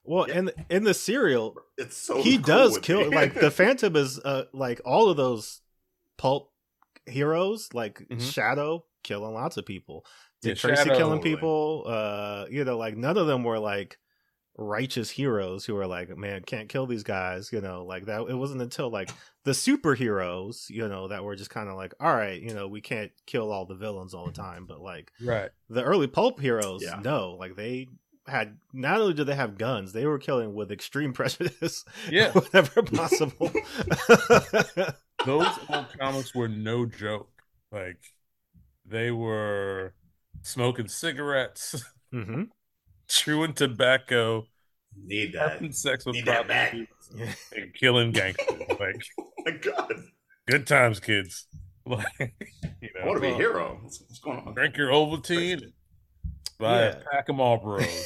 [0.04, 0.38] Well, Yeah.
[0.38, 3.16] in in the serial, It's so he cool does kill me.
[3.16, 5.60] like the Phantom is uh like all of those
[6.18, 6.49] pulp
[7.10, 8.20] heroes, like Mhm.
[8.32, 10.04] Shadow killing lots of people,
[10.42, 11.84] Yeah, Tracy Shadow- killing people.
[11.86, 13.98] Uh, you know, like none of them were like
[14.56, 17.50] righteous heroes who were like, man, can't kill these guys.
[17.52, 18.22] You know, like that.
[18.28, 19.10] It wasn't until like
[19.44, 22.80] the superheroes, you know, that were just kind of like, all right, you know, we
[22.82, 25.50] can't kill all the villains all the time, but like Right.
[25.70, 27.00] the early pulp heroes Yeah.
[27.02, 27.88] no like they
[28.26, 32.30] had not only did they have guns they were killing with extreme prejudice Yeah.
[32.34, 33.50] whenever possible
[35.26, 37.30] Those old comics were no joke.
[37.72, 37.98] Like,
[38.86, 39.94] they were
[40.42, 42.44] smoking cigarettes, hmm
[43.08, 44.46] chewing tobacco,
[45.04, 45.52] need that.
[45.54, 46.70] having sex with Need that back.
[47.10, 48.46] prostitutes, and killing gangsters.
[48.78, 49.92] like, Oh my god.
[50.46, 51.46] good times, kids.
[51.86, 52.36] Like,
[52.82, 53.78] you I want to be a hero.
[53.82, 54.54] What's, what's going on?
[54.54, 55.72] drink your Ovaltine, and
[56.58, 56.88] buy Yeah.
[56.90, 58.04] a pack of Marlboros.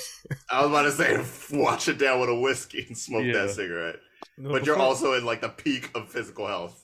[0.51, 3.33] I was about to say, wash it down with a whiskey and smoke Yeah.
[3.47, 3.97] that cigarette.
[4.39, 6.83] But you're also in like the peak of physical health.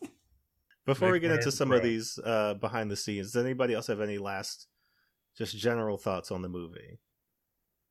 [0.87, 3.87] Before we get into America some of these uh behind the scenes does anybody else
[3.87, 4.67] have any last
[5.37, 6.99] just general thoughts on the movie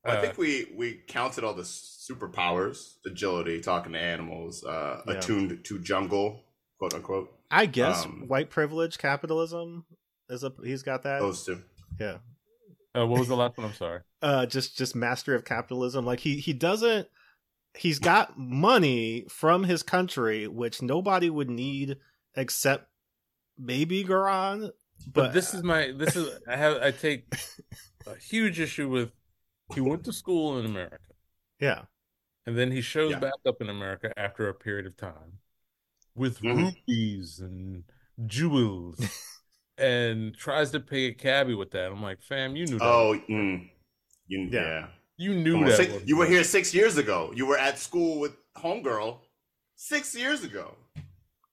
[0.04, 5.14] I Uh, think we we counted all the superpowers: agility, talking to animals, uh, Yeah.
[5.14, 6.42] attuned to jungle,
[6.78, 7.28] quote unquote.
[7.50, 9.84] i guess Um, white privilege capitalism
[10.30, 11.62] is a he's got that Those two.
[11.98, 12.18] yeah
[12.96, 13.66] uh, what was the last one?
[13.66, 14.00] I'm sorry.
[14.22, 17.06] uh just just mastery of capitalism like he he doesn't
[17.76, 21.98] he's got money from his country which nobody would need
[22.40, 22.84] except
[23.58, 24.70] maybe Garan
[25.06, 27.22] But, but, this is my this is I have I take
[28.06, 29.10] a huge issue with
[29.74, 30.98] he went to school in America
[31.60, 31.82] yeah
[32.46, 33.18] and then he shows Yeah.
[33.20, 35.30] back up in America after a period of time
[36.14, 36.64] with Mhm.
[36.66, 37.84] rupees and
[38.26, 38.98] jewels
[39.78, 41.86] and tries to pay a cabbie with that.
[41.92, 42.84] I'm like, fam, you knew that.
[42.84, 43.70] Oh, mm,
[44.26, 44.60] you, Yeah.
[44.60, 44.86] yeah.
[45.16, 45.76] you knew on, that.
[45.76, 47.32] six- you were here six years ago.
[47.34, 49.20] You were at school with homegirl
[49.76, 50.76] six years ago.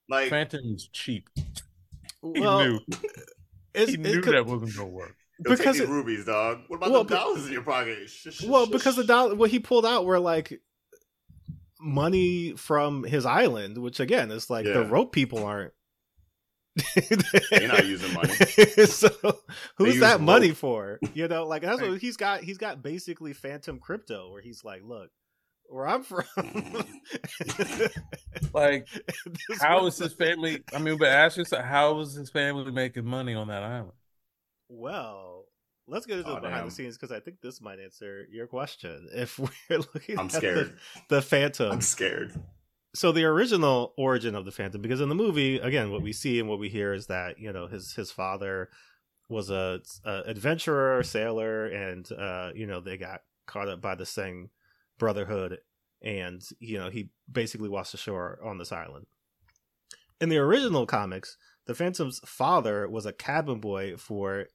[0.09, 1.29] Like, Phantom's cheap.
[1.35, 2.79] He well knew.
[3.75, 5.15] it's, He it knew could- that wasn't gonna work.
[5.43, 6.61] go take because these it- rubies, dog.
[6.67, 8.09] What about Well, the but- dollars in your pocket?
[8.09, 10.61] Sh- sh- well sh- because the sh- dollar what he pulled out were like
[11.79, 15.73] money from his island which again is like the rope people aren't
[17.51, 18.33] They're not using money.
[18.85, 19.09] so
[19.77, 20.57] who's that money rope.
[20.57, 24.63] for you know like that's what he's got he's got basically phantom crypto where he's
[24.63, 25.11] like look
[25.69, 26.23] where i'm from
[28.53, 28.87] Like,
[29.49, 30.63] this how was- is his family?
[30.73, 33.91] I mean, but ask yourself, how was his family making money on that island?
[34.69, 35.45] well
[35.87, 36.65] let's get into Oh, the behind damn.
[36.67, 40.33] the scenes because i think this might answer your question if we're looking I'm at
[40.33, 40.77] scared.
[41.07, 42.33] the, the phantom I'm scared.
[42.93, 46.37] so the original origin of the phantom because in the movie again what we see
[46.41, 48.69] and what we hear is that you know his his father
[49.29, 54.03] was a, a adventurer sailor and uh you know they got caught up by the
[54.03, 54.49] Sengh
[54.97, 55.59] brotherhood
[56.01, 59.05] and you know he basically washed ashore on this island
[60.21, 64.47] in the original comics the phantom's father was a cabin boy for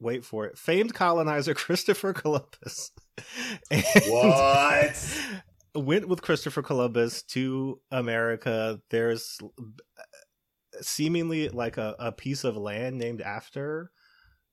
[0.00, 2.90] wait for it, famed colonizer Christopher Columbus.
[4.06, 5.18] What?
[5.74, 8.80] Went with Christopher Columbus to America.
[8.90, 10.02] There's uh,
[10.80, 13.90] seemingly like a, a piece of land named after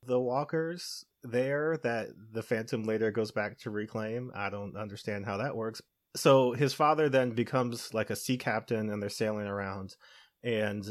[0.03, 4.31] the walkers there that the phantom later goes back to reclaim.
[4.35, 5.81] I don't understand how that works.
[6.15, 9.95] So his father then becomes like a sea captain and they're sailing around
[10.43, 10.85] and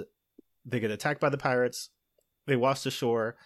[0.66, 1.90] they get attacked by the pirates.
[2.46, 3.36] They wash ashore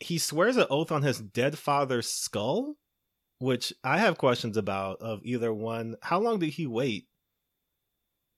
[0.00, 2.76] he swears an oath on his dead father's skull
[3.38, 5.96] which i have questions about of either one.
[6.00, 7.06] How long did he wait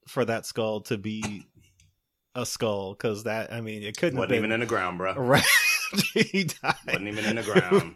[0.08, 1.46] for that skull to be
[2.34, 2.94] a skull?
[2.94, 5.14] Because that I mean it couldn't Wasn't have been even in the ground, bro.
[5.16, 5.44] right.
[6.14, 6.74] he died.
[6.86, 7.94] Wasn't even in the ground.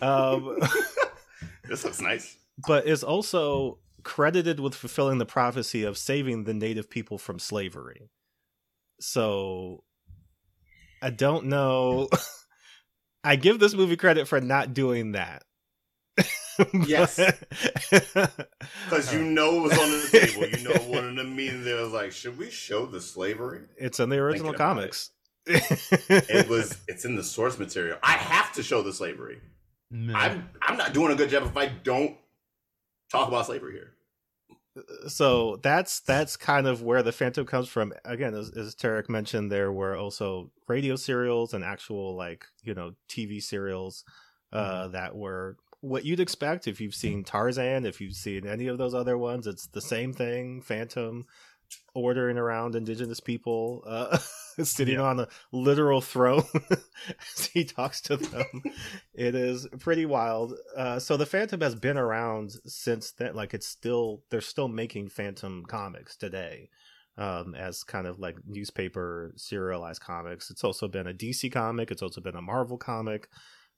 [0.02, 0.58] um,
[1.68, 2.36] This looks nice.
[2.66, 8.08] but is also credited with fulfilling the prophecy of saving the native people from slavery.
[9.00, 9.82] So
[11.02, 12.08] I don't know.
[13.24, 15.42] I give this movie credit for not doing that.
[16.86, 17.16] Yes.
[17.90, 20.48] Because you know it was on the table.
[20.48, 23.62] You know one of the meetings there was like, should we show the slavery?
[23.76, 25.10] it's in the original Thinking comics.
[25.46, 27.98] It was it's in the source material.
[28.02, 29.40] I have to show the slavery.
[29.90, 30.14] No.
[30.14, 32.16] I'm I'm not doing a good job if I don't
[33.10, 33.92] talk about slavery here.
[35.08, 39.50] so that's that's kind of where the phantom comes from again as, as Tarik mentioned
[39.50, 44.04] there were also radio serials and actual like you know tv serials
[44.52, 48.76] uh that were what you'd expect if you've seen tarzan if you've seen any of
[48.76, 51.24] those other ones it's the same thing phantom
[51.94, 54.18] ordering around indigenous people uh
[54.62, 55.02] sitting Yeah.
[55.02, 56.44] on a literal throne
[57.36, 58.62] as he talks to them.
[59.14, 60.54] It is pretty wild.
[60.76, 65.08] Uh so the phantom has been around since then like it's still they're still making
[65.08, 66.68] phantom comics today
[67.18, 70.50] um as kind of like newspaper serialized comics.
[70.50, 73.28] It's also been a dc comic it's also been a marvel comic.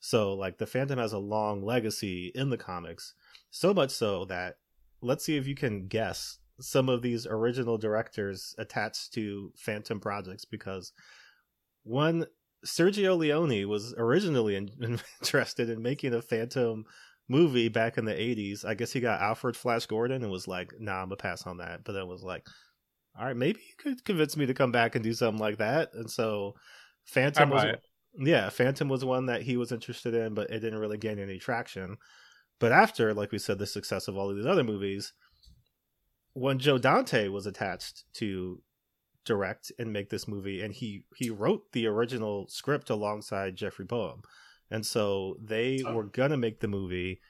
[0.01, 3.15] So like the phantom has a long legacy in the comics
[3.51, 4.57] so much so that
[5.01, 10.45] let's see if you can guess some of these original directors attached to phantom projects
[10.45, 10.93] because
[11.85, 12.27] one
[12.67, 14.71] sergio leone was originally in,
[15.21, 16.85] interested in making a phantom
[17.29, 20.73] movie back in the 80s i guess he got alfred flash gordon and was like
[20.81, 22.45] nah i'm gonna pass on that but then was like
[23.19, 25.91] all right maybe you could convince me to come back and do something like that
[25.95, 26.55] and so
[27.05, 27.81] phantom was it.
[28.19, 31.39] yeah, Phantom was one that he was interested in, but it didn't really gain any
[31.39, 31.97] traction.
[32.59, 35.13] But after, like we said, the success of all of these other movies,
[36.39, 38.63] when Joe Dante was attached to
[39.25, 44.23] direct and make this movie, and he he wrote the original script alongside Jeffrey Boam,
[44.71, 45.95] and so they Oh.
[45.95, 47.21] were gonna make the movie.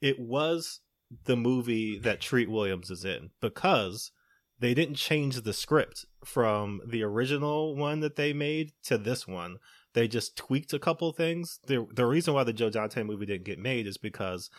[0.00, 0.80] It was
[1.24, 4.12] the movie that Treat Williams is in because
[4.58, 9.56] they didn't change the script from the original one that they made to this one
[9.94, 11.58] they just tweaked a couple things.
[11.66, 14.50] The the reason why the Joe Dante movie didn't get made is because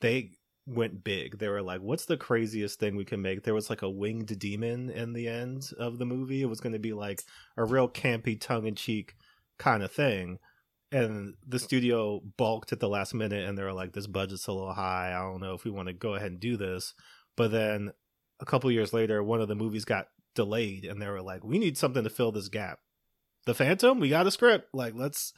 [0.00, 0.37] they
[0.68, 1.38] went big.
[1.38, 4.38] They were like, "What's the craziest thing we can make?" There was like a winged
[4.38, 6.42] demon in the end of the movie.
[6.42, 7.22] It was going to be like
[7.56, 9.16] a real campy, tongue in cheek
[9.58, 10.38] kind of thing.
[10.90, 14.52] And the studio balked at the last minute, and they were like, "This budget's a
[14.52, 15.12] little high.
[15.14, 16.94] I don't know if we want to go ahead and do this."
[17.36, 17.92] But then
[18.40, 21.58] a couple years later, one of the movies got delayed, and they were like, "We
[21.58, 22.80] need something to fill this gap."
[23.46, 24.74] The Phantom, we got a script.
[24.74, 25.32] Like, let's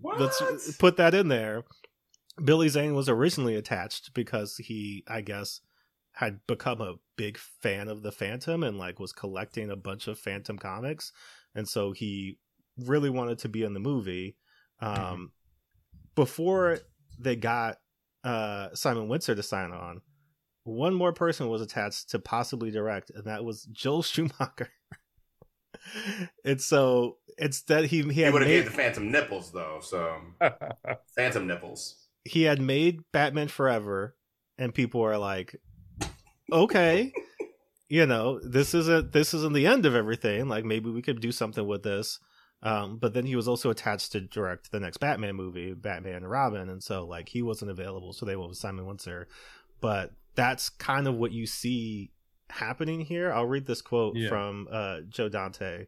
[0.00, 0.20] What?
[0.20, 1.64] let's put that in there.
[2.42, 5.60] Billy Zane was originally attached because he, I guess,
[6.12, 10.18] had become a big fan of the Phantom and like was collecting a bunch of
[10.18, 11.12] Phantom comics,
[11.54, 12.38] and so he
[12.78, 14.36] really wanted to be in the movie.
[14.80, 15.32] Um,
[16.14, 16.78] before
[17.18, 17.78] they got
[18.24, 20.00] uh, Simon Wincer to sign on,
[20.64, 24.70] one more person was attached to possibly direct, and that was Joel Schumacher.
[26.44, 30.16] and so instead, he he he would have made, gave the Phantom nipples though, so
[31.16, 31.99] Phantom nipples.
[32.24, 34.16] He had made Batman Forever,
[34.58, 35.56] and people are like,
[36.52, 37.12] okay,
[37.88, 40.48] you know, this isn't this isn't the end of everything.
[40.48, 42.18] Like maybe we could do something with this.
[42.62, 46.30] Um, but then he was also attached to direct the next Batman movie, Batman and
[46.30, 49.24] Robin, and so like he wasn't available, so they went with Simon Wincer.
[49.80, 52.10] But that's kind of what you see
[52.50, 53.32] happening here.
[53.32, 54.28] I'll read this quote Yeah.
[54.28, 55.86] from uh, Joe Dante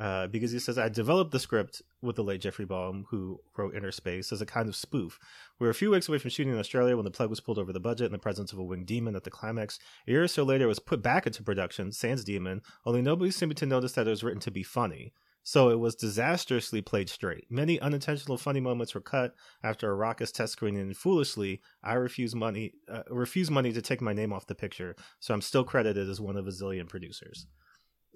[0.00, 3.74] uh, because he says, I developed the script with the late Jeffrey Boam, who wrote
[3.74, 5.18] Inner Space, as a kind of spoof.
[5.58, 7.58] We were a few weeks away from shooting in Australia when the plug was pulled
[7.58, 9.78] over the budget in the presence of a winged demon at the climax.
[10.08, 13.30] A year or so later, it was put back into production, Sans Demon, only nobody
[13.30, 15.12] seemed to notice that it was written to be funny.
[15.42, 17.46] So it was disastrously played straight.
[17.50, 22.36] Many unintentional funny moments were cut after a raucous test screening, and foolishly, I refused
[22.36, 24.96] money, uh, refused money to take my name off the picture.
[25.18, 27.46] So I'm still credited as one of a zillion producers.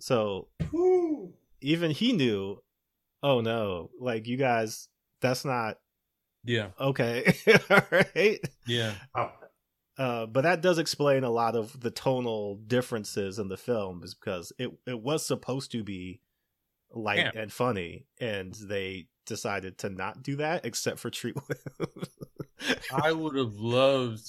[0.01, 0.49] So
[1.65, 2.63] even he knew,
[3.23, 4.89] oh no, like you guys,
[5.21, 5.79] That's not
[6.45, 7.35] Yeah, okay.
[7.71, 8.41] All right.
[8.67, 8.93] yeah.
[9.15, 9.33] Oh,
[9.97, 14.15] Uh, but that does explain a lot of the tonal differences in the film, is
[14.15, 16.21] because it it was supposed to be
[16.93, 17.31] light Yeah.
[17.35, 21.37] and funny, and they decided to not do that except for Treat
[22.93, 24.29] I would have loved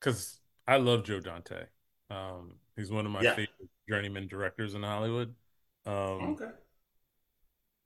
[0.00, 1.64] because I love Joe Dante.
[2.10, 3.30] Um, he's one of my Yeah.
[3.34, 5.34] favorite journeyman directors in Hollywood.
[5.86, 6.50] Um, okay.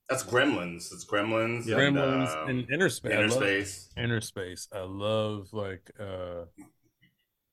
[0.08, 0.92] That's Gremlins.
[0.92, 1.66] It's Gremlins.
[1.66, 1.78] Yeah.
[1.78, 3.12] and, Gremlins um, and Inner Space.
[3.12, 3.88] I Inner love Space.
[3.96, 4.68] Inner Space.
[4.72, 6.44] I love like uh,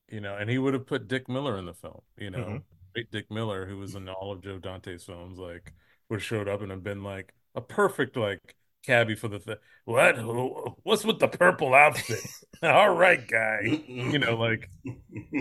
[0.10, 2.02] you know, and he would have put Dick Miller in the film.
[2.18, 2.64] You know, Mhm.
[2.94, 5.74] great Dick Miller, who was in all of Joe Dante's films, like
[6.10, 9.58] would have showed up and have been like a perfect like cabbie for the thing.
[9.86, 10.18] What?
[10.18, 12.20] Who- What's with the purple outfit?
[12.64, 13.60] all right, guy.
[13.88, 14.70] You know, like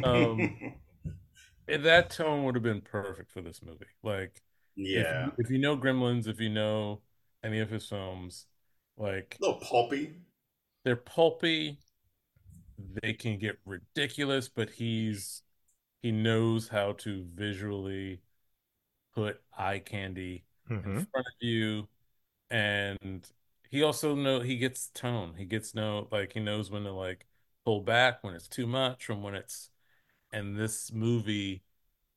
[0.04, 0.74] um,
[1.68, 3.86] that tone would have been perfect for this movie.
[4.02, 4.42] Like, if
[4.77, 5.03] yeah.
[5.23, 7.03] you, if you know Gremlins, if you know
[7.43, 8.47] any of his films,
[8.97, 10.15] like A little pulpy.
[10.85, 11.78] they're pulpy,
[13.03, 15.43] they can get ridiculous, but he's
[16.03, 18.20] he knows how to visually
[19.15, 20.44] put eye candy
[20.85, 21.07] in Mhm.
[21.12, 21.89] front of you,
[22.51, 23.28] and
[23.70, 25.35] he also know he gets tone.
[25.39, 27.27] He gets no like he knows when to like
[27.65, 29.70] pull back when it's too much from when it's.
[30.32, 31.62] And this movie,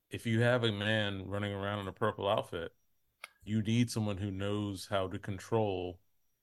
[0.09, 2.71] if you have a man running around in a purple outfit,
[3.43, 5.99] you need someone who knows how to control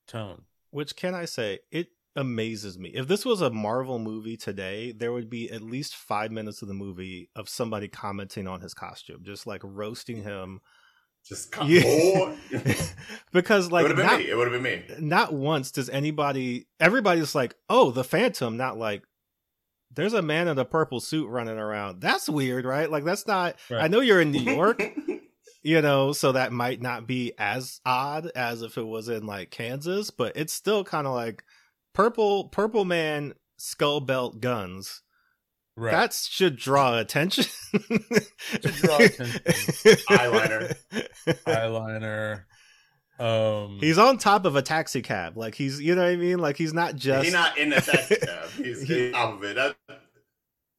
[0.07, 0.43] tone.
[0.71, 1.61] Which can I say?
[1.71, 2.91] It amazes me.
[2.91, 6.69] If this was a Marvel movie today, there would be at least five minutes of
[6.69, 10.61] the movie of somebody commenting on his costume, just like roasting him.
[11.25, 11.83] Just come Yeah.
[11.83, 12.39] on.
[13.33, 14.31] because it like would have been me.
[14.31, 15.07] It would have been me.
[15.07, 19.03] not once does anybody everybody's like, oh, the Phantom, not like
[19.95, 22.01] there's a man in a purple suit running around.
[22.01, 22.91] That's weird, right?
[22.91, 24.83] Like that's not I know you're in New York,
[25.63, 29.51] you know, so that might not be as odd as if it was in like
[29.51, 31.45] Kansas, but it's still kind of like
[31.95, 35.03] purple purple man skull belt guns.
[35.79, 35.91] Right.
[35.91, 37.45] That should draw attention.
[37.45, 39.41] Should draw attention.
[40.09, 40.75] Eyeliner.
[41.47, 42.45] eyeliner.
[43.19, 45.37] Um, He's on top of a taxi cab.
[45.37, 46.39] Like he's you know what I mean?
[46.39, 48.49] Like he's not just He's not in the taxi cab.
[48.57, 49.57] He's, He- he's top of it.
[49.57, 49.75] That,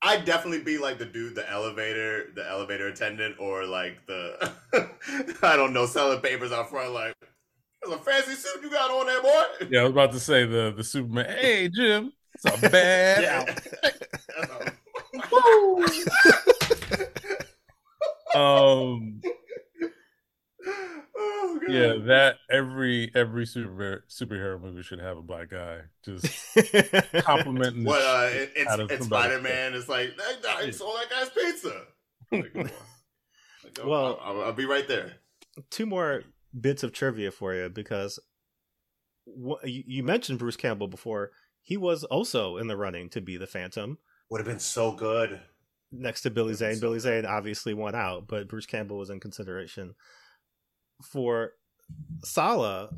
[0.03, 4.51] I'd definitely be like the dude, the elevator, the elevator attendant, or like the
[5.41, 6.93] I don't know, selling papers out front.
[6.93, 7.15] Like,
[7.81, 9.43] there's a fancy suit you got on there, boy.
[9.71, 11.25] yeah, I was about to say the the Superman.
[11.39, 14.77] Hey, Jim, it's a bad outfit.
[18.35, 19.21] Um,
[21.17, 21.71] oh, God.
[21.71, 26.25] yeah, that every every super superhero movie should have a black guy just
[27.23, 27.83] complimenting.
[27.83, 29.05] the What uh, shit it- out it's, it's.
[29.05, 29.73] Spider Man.
[29.73, 31.81] It's like that guy stole that guy's pizza.
[32.31, 32.55] Like.
[32.55, 35.13] Like, oh, Well- I'll, I'll be right there.
[35.69, 36.23] two more
[36.59, 38.19] bits of trivia for you because
[39.27, 41.31] wh- you you mentioned Bruce Campbell before.
[41.61, 43.97] He was also in the running to be the Phantom
[44.29, 45.41] Would have been so good.
[45.91, 46.79] next to Billy Zane.
[46.79, 47.01] Billy good.
[47.01, 49.93] Zane obviously won out, but Bruce Campbell was in consideration.
[51.03, 51.51] For
[52.23, 52.89] Sala,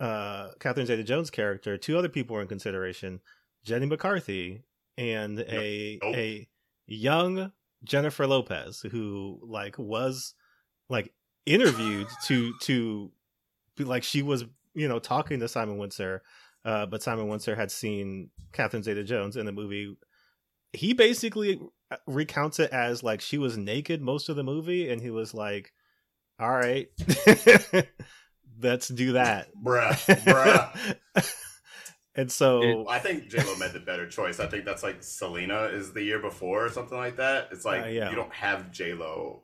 [0.00, 3.20] uh, Catherine Zeta Jones' character, two other people were in consideration:
[3.64, 4.62] Jenny McCarthy
[4.96, 6.14] and a Nope.
[6.16, 6.48] a
[6.86, 7.52] young
[7.84, 10.34] Jennifer Lopez, who like was
[10.88, 11.12] like
[11.46, 13.10] interviewed to to
[13.76, 14.44] be like she was
[14.74, 16.20] you know talking to Simon Wincer,
[16.64, 19.96] uh, but Simon Wincer had seen Catherine Zeta Jones in the movie.
[20.72, 21.60] He basically
[22.06, 25.72] recounts it as like she was naked most of the movie, and he was like,
[26.38, 26.88] "All right,
[28.60, 29.92] let's do that." Bruh,
[30.24, 30.96] bruh.
[32.14, 34.40] and so Well, I think J Lo made the better choice.
[34.40, 37.48] I think that's like Selena is the year before or something like that.
[37.52, 38.10] It's like Uh, yeah.
[38.10, 39.42] you don't have J Lo,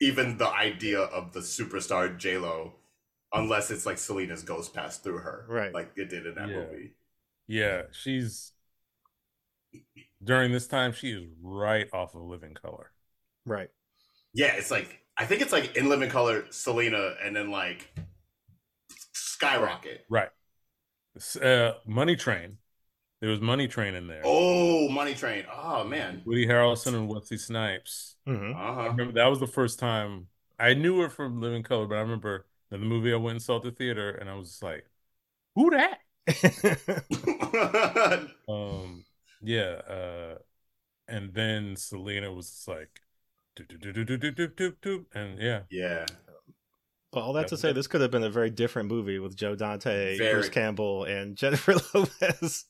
[0.00, 2.74] even the idea of the superstar J Lo,
[3.32, 5.72] unless it's like Selena's ghost passed through her, Right.
[5.74, 6.56] Like it did in that Yeah.
[6.56, 6.92] movie.
[7.46, 8.52] Yeah, she's
[10.22, 12.92] during this time she is right off of Living Color.
[13.46, 13.70] right,
[14.34, 17.90] Yeah, it's like I think it's like in Living Color, Selena, and then like
[19.12, 20.06] Skyrocket.
[20.08, 20.30] Right.
[21.40, 22.58] Uh, Money Train.
[23.20, 24.22] There was Money Train in there.
[24.24, 25.44] Oh, Money Train.
[25.52, 26.22] Oh man.
[26.24, 28.16] Woody Harrelson and Wesley Snipes.
[28.26, 28.90] hmm Uh I huh.
[28.92, 30.28] remember that was the first time
[30.58, 33.42] I knew her from Living Color, but I remember in the movie I went and
[33.42, 34.86] saw at the theater, and I was just like,
[35.56, 36.00] "Who that?"
[38.48, 39.04] Um,
[39.40, 39.80] yeah.
[39.88, 40.38] Uh,
[41.08, 43.00] and then Selena was just like,
[45.14, 46.06] and yeah, yeah.
[47.10, 49.54] But all that to say, this could have been a very different movie with Joe
[49.54, 50.34] Dante, Very.
[50.34, 52.66] Bruce Campbell, and Jennifer Lopez.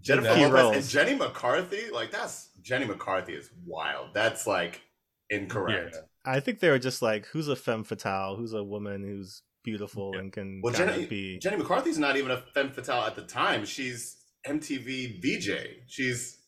[0.00, 0.76] Jennifer Lopez roles.
[0.76, 4.08] and Jenny McCarthy, like that's Jenny McCarthy is wild.
[4.14, 4.80] That's like
[5.28, 5.94] incorrect.
[5.94, 6.00] Yeah.
[6.24, 8.36] I think they were just like, who's a femme fatale?
[8.36, 10.20] Who's a woman who's beautiful Yeah.
[10.20, 11.38] and can Well, Jenny, be.
[11.38, 13.66] Jenny McCarthy's not even a femme fatale at the time.
[13.66, 14.16] She's
[14.46, 15.82] MTV VJ.
[15.86, 16.38] She's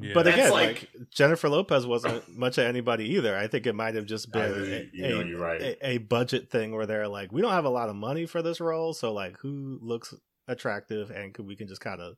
[0.00, 0.10] Yeah.
[0.14, 3.36] But That's again, like- like, Jennifer Lopez wasn't much of anybody either.
[3.36, 5.60] I think it might have just I- been you, a, you know a- you're right.
[5.62, 8.42] a, a budget thing where they're like, we don't have a lot of money for
[8.42, 10.12] this role, so like, who looks
[10.48, 12.16] attractive and could, we can just kind of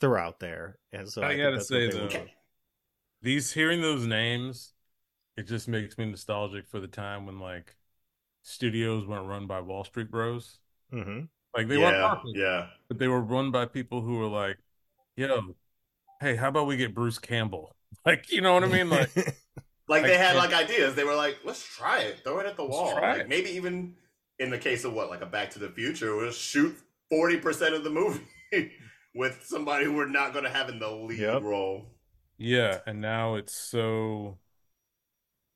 [0.00, 0.78] throw out there.
[0.92, 2.26] And so I think gotta that's say, what they though, were
[3.22, 4.72] these hearing those names,
[5.36, 7.76] it just makes me nostalgic for the time when like
[8.42, 10.58] studios weren't run by Wall Street Bros.
[10.92, 11.28] Mhm.
[11.56, 12.66] Like they weren't yeah, yeah.
[12.88, 14.58] but they were run by people who were like,
[15.16, 15.54] "Yo,
[16.20, 17.72] hey, how about we get Bruce Campbell?"
[18.04, 18.88] Like, you know what I mean?
[18.88, 19.10] Like,
[19.88, 20.94] Like I they had can't- like ideas.
[20.94, 22.20] They were like, let's try it.
[22.24, 22.92] Throw it at the Let's wall.
[22.92, 23.28] try Like it.
[23.28, 23.94] maybe even
[24.38, 26.76] in the case of what, like a Back to the Future, we'll shoot
[27.10, 28.22] forty percent of the movie
[29.14, 31.42] with somebody who we're not going to have in the lead Yep.
[31.42, 31.86] role.
[32.38, 34.38] yeah, and now it's so.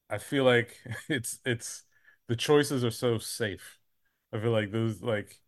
[0.08, 0.76] I feel like
[1.08, 1.84] it's it's
[2.28, 3.78] the choices are so safe.
[4.32, 5.40] I feel like those like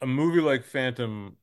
[0.00, 1.36] a movie like Phantom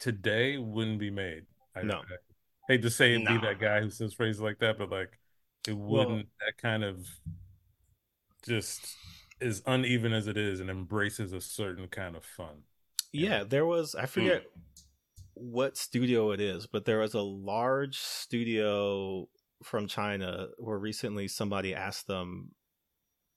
[0.00, 1.46] today wouldn't be made.
[1.78, 1.98] I, No.
[2.00, 3.40] I hate to say it, Nah.
[3.40, 5.18] be that guy who says phrases like that, but like
[5.66, 6.28] it wouldn't.
[6.40, 7.06] that kind of
[8.46, 8.96] just
[9.40, 12.64] as uneven as it is, and embraces a certain kind of fun.
[13.12, 14.44] Yeah, there was I forget
[15.34, 19.28] what studio it is, but there was a large studio
[19.62, 22.52] from China where recently somebody asked them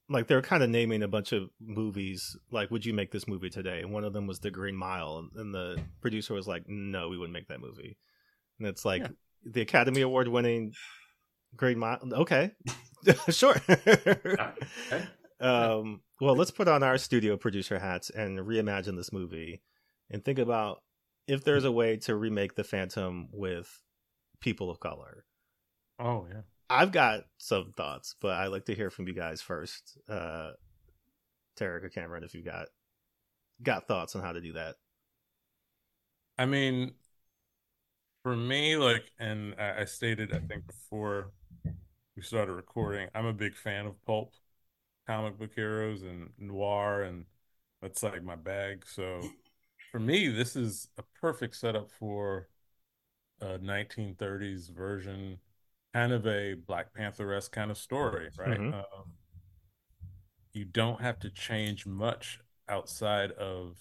[0.09, 3.27] like they were kind of naming a bunch of movies like would you make this
[3.27, 6.47] movie today and one of them was the green mile and, and the producer was
[6.47, 7.97] like no we wouldn't make that movie
[8.61, 9.07] and it's like Yeah.
[9.43, 10.73] the academy award winning
[11.55, 12.51] green mile okay
[13.29, 15.07] sure Okay.
[15.39, 19.63] um, well, let's put on our studio producer hats and reimagine this movie
[20.11, 20.83] and think about
[21.27, 23.81] if there's a way to remake The Phantom with
[24.39, 25.25] people of color.
[25.99, 26.41] Oh yeah.
[26.69, 29.97] I've got some thoughts, but I'd like to hear from you guys first.
[30.07, 30.51] Uh,
[31.57, 32.67] Tarik or Cameron, if you got
[33.63, 34.75] got thoughts on how to do that.
[36.37, 36.93] I mean,
[38.23, 41.31] for me, like, and I, stated, I think before
[42.15, 44.33] we started recording, I'm a big fan of pulp
[45.07, 47.25] comic book heroes and noir, and
[47.81, 48.85] that's like my bag.
[48.87, 49.21] So
[49.91, 52.49] for me, this is a perfect setup for
[53.41, 55.39] a 1930s version,
[55.93, 58.61] kind of a Black Panther esque kind of story, right?
[58.61, 58.71] Mhm.
[58.71, 59.13] Um,
[60.53, 63.77] you don't have to change much outside of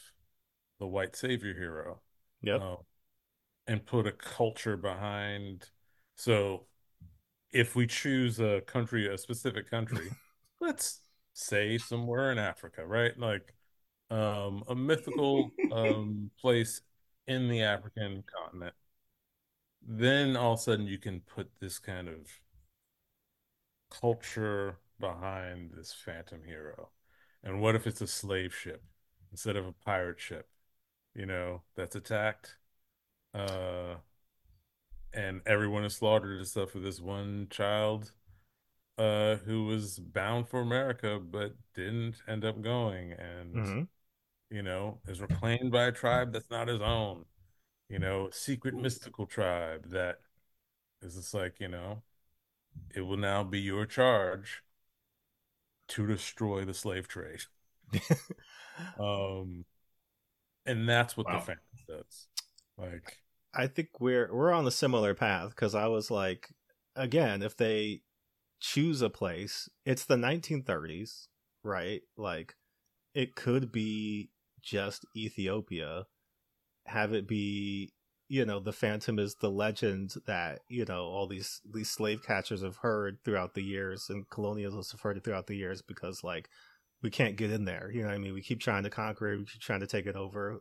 [0.78, 2.00] the white savior hero
[2.42, 2.62] Yep.
[2.62, 2.76] uh,
[3.66, 5.70] and put a culture behind.
[6.16, 6.66] So,
[7.52, 10.10] if we choose a country, a specific country,
[10.60, 11.00] let's
[11.32, 13.16] say somewhere in Africa, right?
[13.18, 13.54] Like
[14.10, 16.82] um, a mythical um, place
[17.26, 18.74] in the African continent.
[19.86, 22.28] Then all of a sudden, you can put this kind of
[23.90, 26.90] culture behind this phantom hero.
[27.42, 28.84] And what if it's a slave ship
[29.32, 30.46] instead of a pirate ship?
[31.14, 32.56] you know, that's attacked.
[33.34, 33.96] Uh,
[35.12, 38.12] and everyone is slaughtered stuff for this one child
[38.98, 43.12] uh who was bound for America but didn't end up going.
[43.12, 43.82] And hmm
[44.50, 47.26] you know is reclaimed by a tribe that's not his own.
[47.88, 50.20] You know secret mystical tribe that
[51.02, 52.02] is just like you know
[52.94, 54.62] it will now be your charge
[55.88, 57.40] to destroy the slave trade.
[58.98, 59.64] Um
[60.66, 61.30] and that's what Wow.
[61.30, 62.28] the Phantom does
[62.80, 63.18] like
[63.54, 66.48] I think we're we're on a similar path because I was like,
[66.96, 68.02] again, if they
[68.60, 71.26] choose a place, it's the 1930s,
[71.64, 72.02] right?
[72.16, 72.54] Like,
[73.14, 74.30] it could be
[74.62, 76.04] just Ethiopia.
[76.86, 77.92] Have it be,
[78.28, 82.62] you know, the Phantom is the legend that you know all these these slave catchers
[82.62, 86.48] have heard throughout the years and colonialists have heard it throughout the years because like
[87.02, 87.90] we can't get in there.
[87.92, 90.06] You know, I mean, we keep trying to conquer it, we keep trying to take
[90.06, 90.60] it over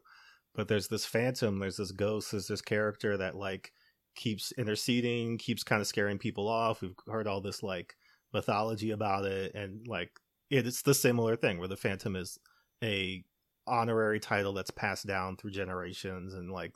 [0.60, 3.72] but there's this phantom there's this ghost there's this character that like
[4.20, 6.82] keeps interceding keeps kind of scaring people off.
[6.82, 7.96] We've heard all this like
[8.34, 10.12] mythology about it and like
[10.50, 12.38] it, it's the similar thing where the phantom is
[12.84, 13.24] a
[13.66, 16.74] honorary title that's passed down through generations and like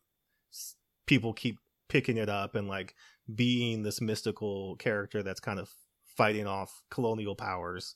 [1.06, 1.58] people keep
[1.90, 2.96] picking it up and like
[3.36, 5.70] being this mystical character that's kind of
[6.16, 7.96] fighting off colonial powers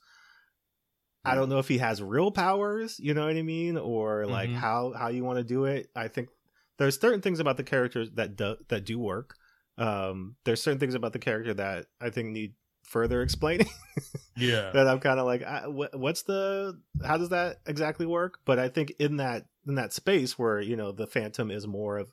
[1.28, 4.50] I don't know if he has real powers, you know what I mean, or like
[4.50, 4.56] Mhm.
[4.56, 5.88] how how you want to do it.
[5.96, 6.30] I think
[6.78, 9.36] there's certain things about the characters that do, that do work.
[9.78, 13.70] Um, there's certain things about the character that I think need further explaining.
[14.38, 18.40] yeah that I'm kind of like, I, what, what's the how does that exactly work?
[18.46, 21.98] But I think in that in that space where you know the Phantom is more
[21.98, 22.12] of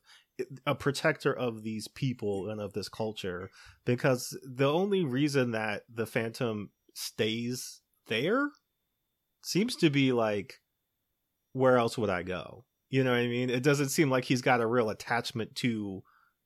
[0.67, 3.51] a protector of these people and of this culture,
[3.85, 8.49] because the only reason that the Phantom stays there
[9.45, 10.61] seems to be like,
[11.53, 12.65] where else would I go?
[12.91, 13.51] You know what I mean?
[13.51, 16.03] It doesn't seem like he's got a real attachment to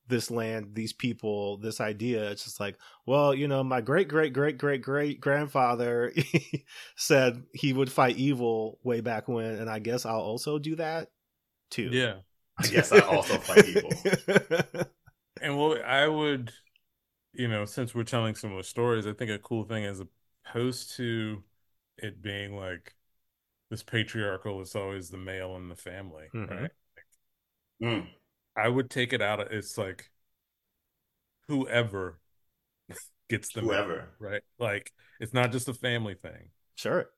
[0.07, 2.31] this land, these people, this idea.
[2.31, 2.77] It's just like,
[3.07, 6.13] well, you know, my great great great great great grandfather
[6.97, 11.11] said he would fight evil way back when, and I guess I'll also do that
[11.71, 11.91] too.
[11.93, 12.15] Yeah.
[12.59, 13.93] I guess I also fight evil.
[15.41, 16.53] And well, I would,
[17.33, 20.03] you know, since we're telling similar stories, I think a cool thing as
[20.47, 21.43] opposed to
[22.03, 22.95] it being like
[23.71, 26.49] this patriarchal, it's always the male in the family, Mhm.
[26.49, 26.71] right?
[27.83, 28.09] Mm.
[28.57, 29.41] I would take it out.
[29.41, 30.11] of It's like
[31.49, 32.21] whoever
[33.29, 34.09] gets the mail, Whoever.
[34.19, 34.43] right?
[34.59, 36.51] Like it's not just a family thing.
[36.77, 37.11] sure.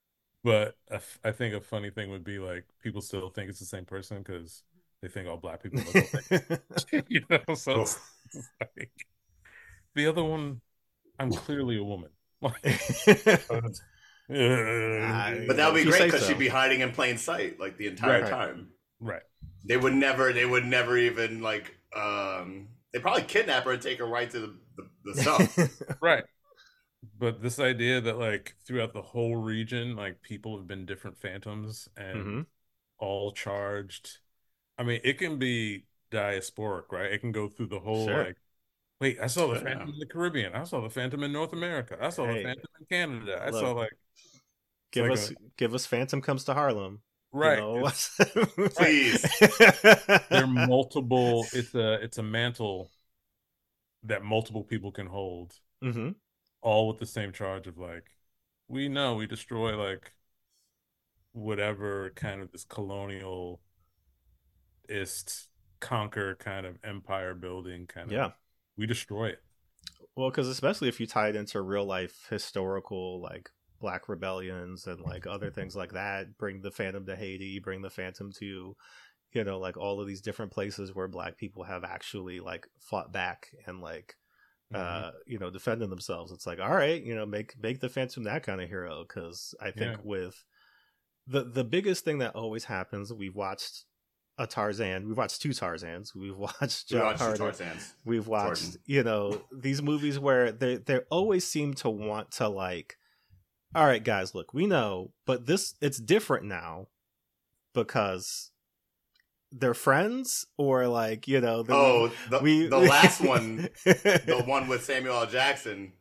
[0.42, 3.58] But a f- I think a funny thing would be like people still think it's
[3.58, 4.62] the same person because
[5.02, 6.24] they think all black people look alike.
[7.08, 8.90] you know, so it's, it's like
[9.94, 10.60] the other one.
[11.18, 12.10] I'm clearly a woman.
[12.42, 12.80] Like,
[14.30, 16.28] uh, But that would be great because so.
[16.28, 18.30] she'd be hiding in plain sight like the entire Right.
[18.30, 18.68] time.
[19.00, 19.22] right.
[19.64, 20.32] They would never.
[20.32, 21.76] They would never even like.
[21.96, 25.56] um They probably kidnap her and take her right to the the, the stuff.
[26.00, 26.24] Right.
[27.18, 31.88] But this idea that like throughout the whole region, like people have been different phantoms
[31.96, 32.46] and Mhm.
[32.98, 34.18] all charged.
[34.78, 37.12] I mean, it can be diasporic, right?
[37.12, 38.24] It can go through the whole Sure.
[38.26, 38.36] like,
[39.00, 39.62] wait, I saw the Yeah.
[39.62, 40.54] phantom in the Caribbean.
[40.54, 41.98] I saw the phantom in North America.
[42.00, 43.42] I saw Hey, the phantom in Canada.
[43.42, 43.92] I look, saw like
[44.92, 47.02] give like us give us Phantom comes to Harlem.
[47.32, 47.58] you right.
[47.58, 47.90] know?
[48.76, 49.24] Please.
[50.30, 52.90] there are multiple it's a it's a mantle
[54.02, 56.10] that multiple people can hold hmm
[56.62, 58.10] all with the same charge of like
[58.68, 60.12] we know we destroy like
[61.32, 63.60] whatever kind of this colonial
[64.88, 65.48] ist
[65.80, 68.32] conquer kind of empire building kind of Yeah.
[68.76, 69.42] we destroy it
[70.16, 73.50] Well, because especially if you tie it into real life historical like
[73.80, 77.90] black rebellions and like other things like that, bring the Phantom to Haiti, bring the
[77.90, 78.76] Phantom to,
[79.32, 83.12] you know, like all of these different places where black people have actually like fought
[83.12, 84.14] back and like
[84.72, 84.82] Mm-hmm.
[85.08, 88.22] uh you know defending themselves it's like all right you know make make the phantom
[88.22, 90.02] that kind of hero because i think Yeah.
[90.04, 90.44] with
[91.26, 93.86] the the biggest thing that always happens we've watched
[94.38, 97.94] a tarzan we've watched two tarzans we've watched We watched carter Tarzans.
[98.04, 98.80] we've watched Jordan.
[98.86, 102.96] you know these movies where they they always seem to want to like
[103.74, 106.86] all right guys look we know but this it's different now
[107.74, 108.50] because
[109.52, 114.68] they're friends or like you know the, Oh, the, we the last one, the one
[114.68, 115.26] with Samuel L.
[115.26, 115.92] Jackson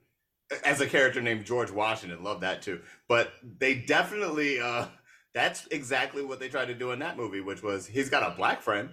[0.63, 2.23] as a character named George Washington.
[2.23, 2.81] Love that too.
[3.07, 4.85] But they definitely uh
[5.33, 8.35] that's exactly what they tried to do in that movie, which was he's got a
[8.35, 8.89] black friend.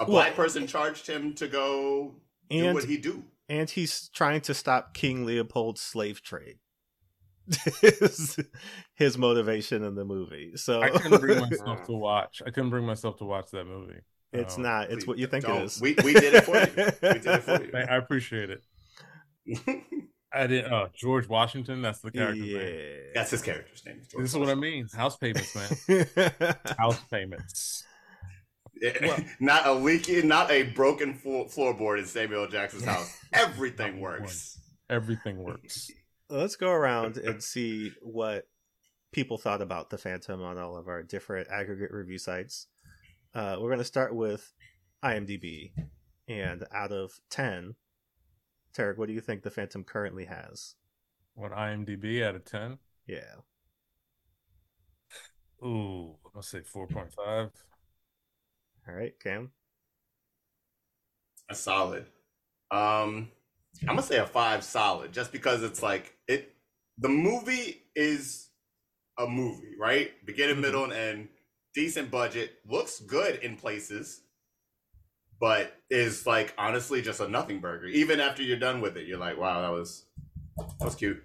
[0.00, 2.14] A black Well- person charged him to go
[2.48, 3.22] do and what he do.
[3.50, 6.56] and he's trying to stop King Leopold's slave trade.
[7.80, 8.38] His,
[8.94, 10.52] his motivation in the movie.
[10.56, 14.00] So i couldn't bring myself to watch i couldn't bring myself to watch that movie
[14.32, 14.90] it's Um, not.
[14.90, 15.60] It's Please what you think don't.
[15.60, 15.80] it is.
[15.80, 16.66] We we did it for you.
[17.02, 18.62] We did it for I, I appreciate it
[20.32, 22.96] i didn't oh george washington that's the character name yeah.
[23.14, 24.00] That's his character's name.
[24.10, 26.06] George this is what i mean house payments man
[26.78, 27.84] house payments
[28.82, 29.30] Washington.
[29.38, 33.16] not a leaky, not a broken floor, floorboard in Samuel Jackson's house.
[33.32, 34.58] Everything works.
[34.90, 35.90] everything works
[36.34, 38.48] Let's go around and see what
[39.12, 42.66] people thought about the Phantom on all of our different aggregate review sites.
[43.32, 44.52] Uh, we're going to start with
[45.04, 45.72] IMDb,
[46.26, 47.76] and out of ten,
[48.72, 50.74] Tarik, what do you think the Phantom currently has?
[51.34, 53.34] what imdb out of 10 Yeah.
[55.64, 57.50] Ooh, let's say 4.5.
[58.86, 59.50] All right, Cam.
[61.48, 62.06] A solid.
[62.70, 63.30] Um,
[63.82, 66.13] I'm gonna say a five solid, just because it's like it.
[66.98, 68.48] The movie is
[69.18, 70.12] a movie, right?
[70.24, 71.28] Beginning, middle, and end.
[71.74, 72.52] Decent budget.
[72.68, 74.20] Looks good in places,
[75.40, 77.86] but is like honestly just a nothing burger.
[77.86, 80.04] Even after you're done with it, you're like, wow, that was
[80.56, 81.22] that was cute.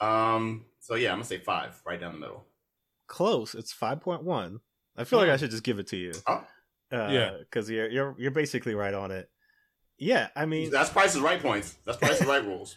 [0.00, 2.44] Um, so yeah, I'm gonna say five, right down the middle.
[3.06, 3.54] Close.
[3.54, 4.60] It's five point one.
[4.96, 5.40] I feel like I Hmm.
[5.40, 6.12] should just give it to you.
[6.26, 6.44] Oh.
[6.92, 7.36] Uh, Yeah.
[7.38, 9.30] because you're you're you're basically right on it.
[9.96, 11.76] Yeah, I mean, That's Price is Right points.
[11.86, 12.76] That's Price is Right rules.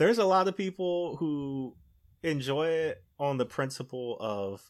[0.00, 1.76] There's a lot of people who
[2.22, 4.62] enjoy it on the principle of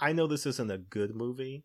[0.00, 1.64] I know this isn't a good movie,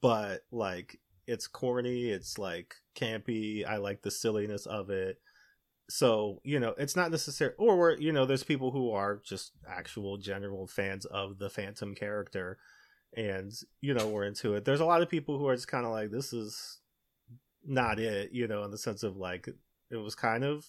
[0.00, 5.20] but like it's corny, it's like campy, I like the silliness of it.
[5.90, 10.16] So, you know, it's not necessary or you know, there's people who are just actual
[10.16, 12.56] general fans of the Phantom character
[13.14, 14.64] and, you know, we're into it.
[14.64, 16.78] There's a lot of people who are just kinda like, this is
[17.66, 19.46] not it, you know, in the sense of like
[19.90, 20.64] it was kind of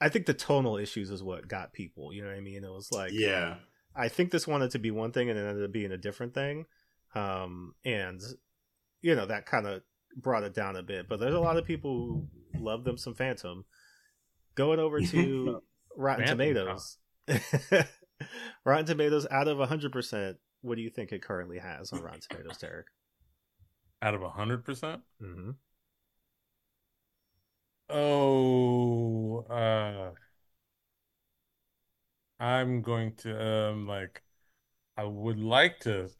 [0.00, 2.12] I think the tonal issues is what got people.
[2.12, 2.64] You know what I mean?
[2.64, 3.56] It was like, yeah,
[3.94, 6.34] I think this wanted to be one thing and it ended up being a different
[6.34, 6.66] thing.
[7.14, 8.20] Um, and
[9.00, 9.82] you know that kind of
[10.16, 11.08] brought it down a bit.
[11.08, 13.64] But there's a lot of people who love them some Phantom.
[14.54, 15.62] Going over to
[15.96, 16.98] Rotten Phantom, Tomatoes.
[18.64, 22.56] Rotten Tomatoes out of 100%, what do you think it currently has on Rotten Tomatoes,
[22.56, 22.86] Tarik?
[24.02, 25.00] Out of hundred percent.
[25.22, 25.50] Mm-hmm.
[27.88, 30.12] Oh, uh,
[32.40, 34.22] I'm going to um like
[34.96, 36.10] I would like to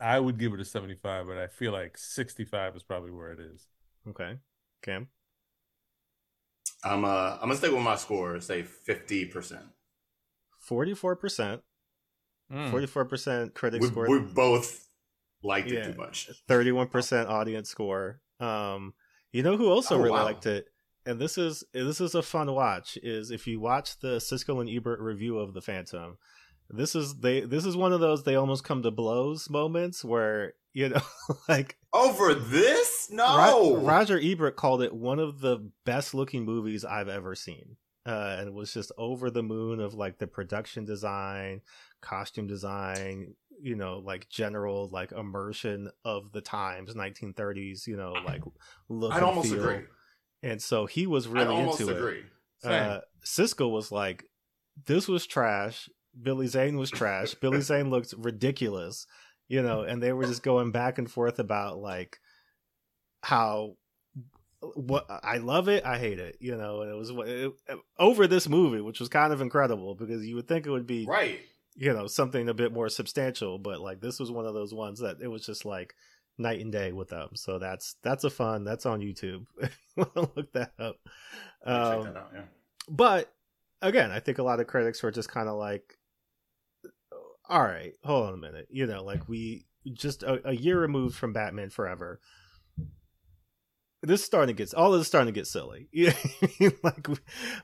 [0.00, 3.40] I would give it a 75, but I feel like 65 is probably where it
[3.40, 3.66] is.
[4.08, 4.38] Okay.
[4.82, 5.08] Cam?
[6.84, 8.40] I'm uh I'm gonna stick with my score.
[8.40, 9.64] Say fifty percent.
[10.58, 11.62] 44%.
[12.50, 12.70] Mm.
[12.70, 14.06] 44% critic We, score.
[14.06, 14.88] we both
[15.42, 15.78] liked Yeah.
[15.78, 16.28] it too much.
[16.48, 18.20] 31% audience score.
[18.40, 18.94] Um,
[19.32, 20.24] you know who also Oh, really wow.
[20.24, 20.66] liked it,
[21.06, 22.98] and this is this is a fun watch.
[23.02, 26.18] Is if you watch the Siskel and Ebert review of the Phantom,
[26.70, 30.54] this is they this is one of those they almost come to blows moments where
[30.72, 31.00] you know
[31.48, 33.08] like Over this?
[33.10, 33.76] Ro- No.
[33.76, 37.76] Roger Ebert called it one of the best looking movies I've ever seen.
[38.04, 41.60] Uh, and it was just over the moon of like the production design,
[42.00, 48.42] costume design, you know, like general like immersion of the times, 1930s, you know, like
[48.88, 49.62] look I'd and almost feel.
[49.62, 49.84] agree.
[50.42, 51.96] And so he was really into it.
[51.96, 52.22] agree.
[52.58, 52.90] Same.
[52.90, 54.24] Uh, Siskel was like,
[54.86, 55.88] "This was trash."
[56.20, 57.34] Billy Zane was trash.
[57.34, 59.06] Billy Zane looked ridiculous,
[59.48, 62.18] you know, and they were just going back and forth about like
[63.22, 63.76] how
[64.74, 67.52] what I love it, I hate it, you know, and it was it,
[67.98, 71.04] over this movie, which was kind of incredible because you would think it would be
[71.06, 71.40] Right.
[71.74, 75.00] you know something a bit more substantial, but like this was one of those ones
[75.00, 75.94] that it was just like
[76.38, 77.30] night and day with them.
[77.34, 78.64] So that's that's a fun.
[78.64, 79.46] That's on YouTube.
[79.96, 80.96] Want to look that up.
[81.64, 82.30] Check Um, that out.
[82.34, 82.42] Yeah.
[82.88, 83.32] but
[83.80, 85.98] again, I think a lot of critics were just kind of like,
[87.48, 91.16] "All right, hold on a minute," you know, like we just a, a year removed
[91.16, 92.20] from Batman Forever.
[94.04, 95.88] This is starting to get all this is starting to get silly.
[96.82, 97.06] Like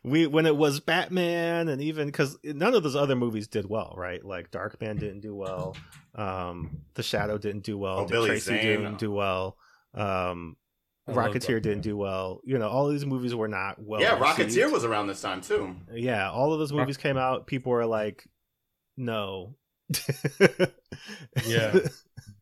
[0.04, 3.94] we when it was Batman, and even because none of those other movies did well,
[3.96, 4.24] right?
[4.24, 5.76] Like Darkman didn't do well,
[6.14, 8.64] um, The Shadow didn't do well, Oh, Billy Tracy Zane.
[8.64, 9.56] didn't do well,
[9.94, 10.56] um,
[11.08, 12.40] Rocketeer didn't do well.
[12.44, 14.00] You know, all these movies were not well.
[14.00, 14.50] yeah, received.
[14.50, 15.74] Rocketeer was around this time too.
[15.92, 17.46] Yeah, all of those movies came out.
[17.48, 18.28] People were like,
[18.96, 19.56] "No."
[21.46, 21.78] Yeah.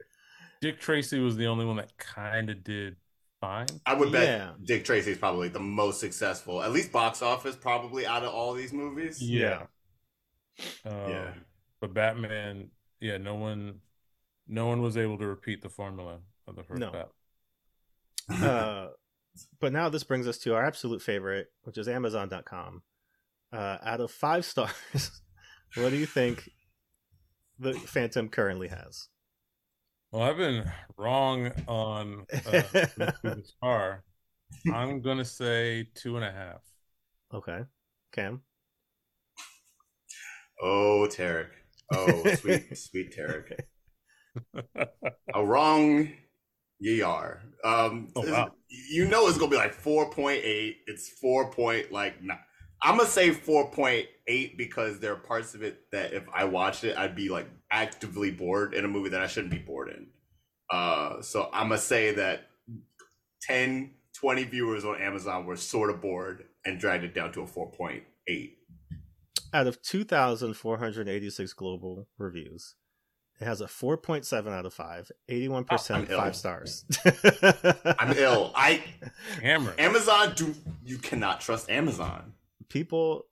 [0.61, 2.97] Dick Tracy was the only one that kind of did
[3.41, 3.67] fine.
[3.85, 4.53] I would bet Yeah.
[4.65, 8.73] Dick Tracy's probably the most successful, at least box office, probably out of all these
[8.73, 9.21] movies.
[9.23, 9.67] Yeah.
[10.85, 11.35] Um, Yeah.
[11.81, 13.81] But Batman, yeah, no one,
[14.49, 16.91] no one was able to repeat the formula of the first No.
[18.29, 18.43] Bat.
[18.43, 18.89] uh,
[19.61, 22.83] but now this brings us to our absolute favorite, which is Amazon.com.
[23.53, 24.73] Uh, out of five stars,
[25.75, 26.49] what do you think
[27.59, 29.09] the Phantom currently has?
[30.17, 30.65] Well, I've been
[30.97, 32.63] wrong on uh,
[33.23, 34.03] this car.
[34.73, 36.63] I'm gonna say two and a half.
[37.35, 37.59] Okay,
[38.13, 38.41] Cam.
[40.63, 41.49] Oh, Tarik.
[41.93, 43.61] Oh, sweet, sweet Tarik.
[45.35, 46.09] How wrong
[46.79, 47.43] ye are.
[47.63, 48.53] Um, Oh, wow.
[48.71, 50.79] You know it's gonna be like four point eight.
[50.87, 52.23] It's four point like.
[52.23, 52.37] Nah.
[52.83, 56.45] I'm gonna say four point eight because there are parts of it that if I
[56.45, 59.89] watched it, I'd be like actively bored in a movie that I shouldn't be bored
[59.89, 60.07] in.
[60.71, 62.49] Uh, so I'm gonna say that
[63.43, 67.47] 10, 20 viewers on Amazon were sort of bored and dragged it down to a
[67.47, 68.59] four point eight.
[69.53, 72.75] Out of 2,486 global reviews,
[73.41, 76.85] it has a 4.7 out of 5, 81% Oh, 5 stars.
[77.99, 78.51] I'm ill.
[78.55, 78.83] I
[79.43, 79.75] Hammer.
[79.79, 82.33] Amazon do you cannot trust Amazon.
[82.69, 83.27] People,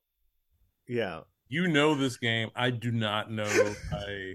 [0.86, 1.20] yeah.
[1.48, 2.50] You know this game.
[2.56, 3.44] I do not know.
[3.92, 4.34] I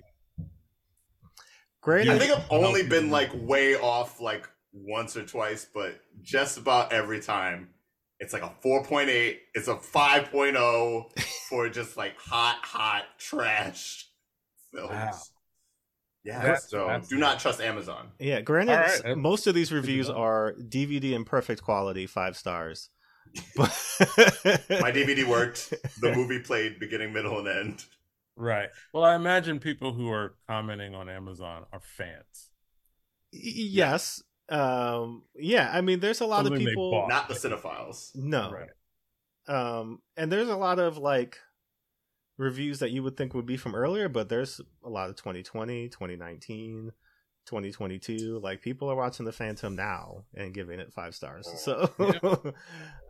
[1.81, 2.89] Granted, I think I've only No.
[2.89, 7.69] been like way off like once or twice, but just about every time
[8.19, 11.19] it's like a 4.8, it's a 5.0
[11.49, 14.07] for just like hot, hot trash
[14.73, 14.89] films.
[14.91, 15.11] Wow.
[16.25, 18.11] Yeah, That's- so that's- do not trust Amazon.
[18.19, 22.05] Yeah, granted, All right, s- that's most of these reviews are DVD in perfect quality,
[22.05, 22.89] five stars.
[23.55, 23.69] But
[24.81, 25.73] My DVD worked.
[26.01, 27.85] The movie played beginning, middle, and end.
[28.35, 28.69] right.
[28.93, 32.49] Well, I imagine people who are commenting on Amazon are fans.
[33.31, 35.69] Yes, um, yeah.
[35.73, 36.91] I mean, there's a lot Something of people.
[36.91, 37.09] bought.
[37.09, 38.11] Not the cinephiles.
[38.15, 38.69] No, Right.
[39.47, 41.37] um, and there's a lot of like
[42.37, 45.89] reviews that you would think would be from earlier, but there's a lot of 2020,
[45.89, 46.91] 2019.
[47.45, 48.39] 2022.
[48.43, 51.47] Like people are watching The Phantom now and giving it five stars.
[51.57, 51.89] So,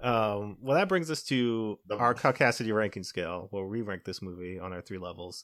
[0.01, 4.59] um, well, that brings us to our Caucasity ranking scale, where we rank this movie
[4.59, 5.43] on our three levels.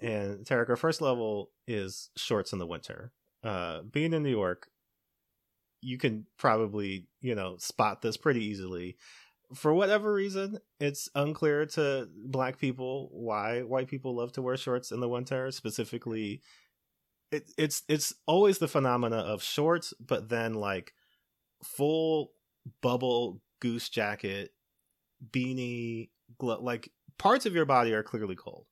[0.00, 3.12] And Tarik, our first level is shorts in the winter.
[3.42, 4.68] Uh, being in New York,
[5.80, 8.96] you can probably you know spot this pretty easily.
[9.54, 14.90] For whatever reason, it's unclear to black people why white people love to wear shorts
[14.90, 15.52] in the winter.
[15.52, 16.42] Specifically,
[17.30, 20.92] it, it's it's always the phenomena of shorts, but then like
[21.62, 22.32] full
[22.80, 24.52] bubble goose jacket,
[25.30, 28.66] beanie, glo- like parts of your body are clearly cold.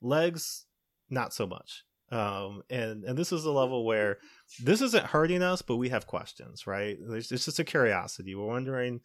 [0.00, 0.66] Legs,
[1.08, 1.84] not so much.
[2.10, 4.18] Um, and and this is a level where
[4.62, 6.98] this isn't hurting us, but we have questions, right?
[7.00, 8.34] There's it's just a curiosity.
[8.34, 9.00] We're wondering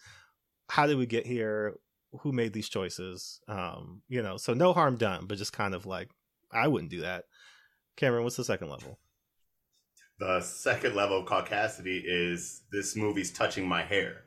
[0.70, 1.76] how did we get here?
[2.22, 3.40] Who made these choices?
[3.48, 6.10] Um, you know, so no harm done, but just kind of like
[6.52, 7.26] I wouldn't do that.
[8.00, 8.98] Cameron, what's the second level?
[10.20, 14.24] The second level of caucasity is this movie's touching my hair.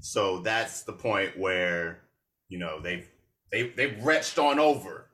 [0.00, 2.02] So that's the point where,
[2.48, 3.08] you know, they've
[3.50, 5.06] they they've reached on over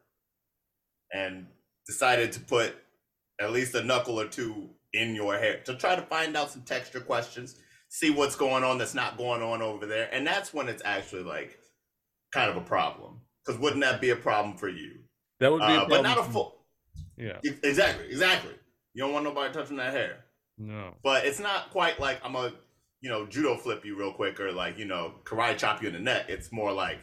[1.13, 1.47] and
[1.87, 2.75] decided to put
[3.41, 6.63] at least a knuckle or two in your hair to try to find out some
[6.63, 7.57] texture questions,
[7.89, 10.09] see what's going on that's not going on over there.
[10.13, 11.57] And that's when it's actually like
[12.35, 13.21] kind of a problem.
[13.45, 15.01] Because wouldn't that be a problem for you?
[15.39, 16.62] That would be, a Uh, but problem not a full.
[17.23, 18.53] Yeah, Exactly, exactly.
[18.95, 20.25] You don't want nobody touching that hair.
[20.59, 20.95] no.
[21.03, 22.53] But it's not quite like I'm a,
[23.01, 25.95] you know, judo flip you real quick or like, you know, karate chop you in
[25.95, 26.27] the neck.
[26.29, 26.99] It's more like,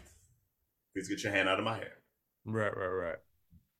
[0.93, 1.93] please get your hand out of my hair
[2.45, 3.15] Right, right, right.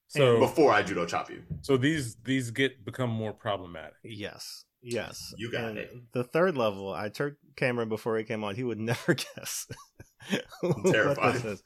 [0.07, 1.43] So, before I judo chop you.
[1.61, 3.93] so these these get become more problematic.
[4.03, 4.65] Yes.
[4.81, 5.33] Yes.
[5.37, 5.91] You got And it.
[6.13, 8.55] The third level, I turned Cameron before he came on.
[8.55, 9.67] He would never guess.
[10.61, 11.57] what terrified.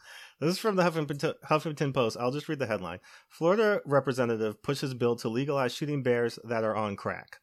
[0.44, 0.60] This is.
[0.60, 2.18] From the Huffington, Huffington Post.
[2.20, 3.00] I'll just read the headline.
[3.30, 7.40] Florida representative pushes bill to legalize shooting bears that are on crack.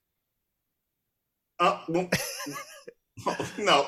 [1.59, 2.09] Uh, well,
[3.59, 3.87] no,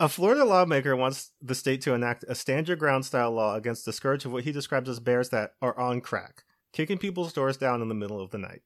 [0.00, 3.84] A Florida lawmaker wants the state to enact a stand your ground style law against
[3.84, 7.56] the scourge of what he describes as bears that are on crack, kicking people's doors
[7.56, 8.62] down in the middle of the night.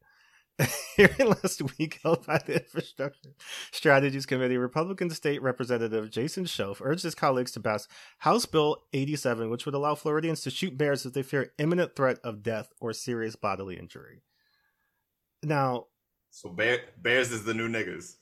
[0.97, 3.31] Hearing last week held by the Infrastructure
[3.73, 9.51] Strategies Committee, Republican State Representative Jason Shoaf urged his colleagues to pass House Bill 87,
[9.51, 12.93] which would allow Floridians to shoot bears if they fear imminent threat of death or
[12.93, 14.23] serious bodily injury.
[15.43, 15.87] Now,
[16.31, 18.15] so bear, bears is the new niggas.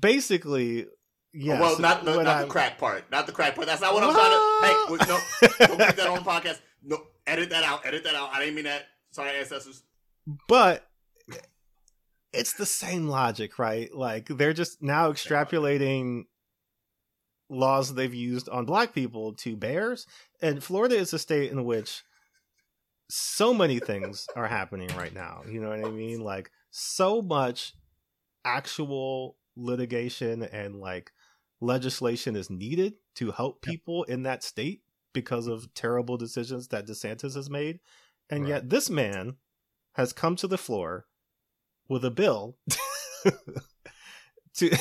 [0.00, 0.86] basically,
[1.34, 1.60] yeah.
[1.60, 3.10] well, not the, not I- the crack part.
[3.10, 3.66] Not the crack part.
[3.66, 4.66] That's not what I'm trying to.
[4.66, 6.60] Hey, no, don't put that on the podcast.
[6.82, 7.84] No, edit that out.
[7.84, 8.30] Edit that out.
[8.32, 8.86] I didn't mean that.
[9.10, 9.82] Sorry, ancestors.
[10.48, 10.88] but
[12.32, 13.92] it's the same logic, right?
[13.94, 16.24] Like they're just now extrapolating
[17.48, 20.06] laws they've used on black people to bears.
[20.40, 22.02] And Florida is a state in which
[23.10, 25.42] so many things are happening right now.
[25.48, 26.20] You know what I mean?
[26.20, 27.74] Like so much
[28.44, 31.12] actual litigation and like
[31.60, 34.82] legislation is needed to help people in that state
[35.12, 37.80] because of terrible decisions that DeSantis has made.
[38.30, 38.48] And Right.
[38.48, 39.36] yet this man
[39.92, 41.06] has come to the floor
[41.88, 42.56] with a bill
[44.54, 44.76] to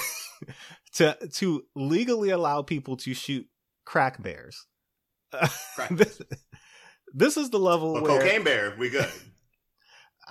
[0.93, 3.47] to to legally allow people to shoot
[3.85, 4.65] crack bears.
[5.75, 6.21] Crack this,
[7.13, 9.09] this is the level But where cocaine bear, we good.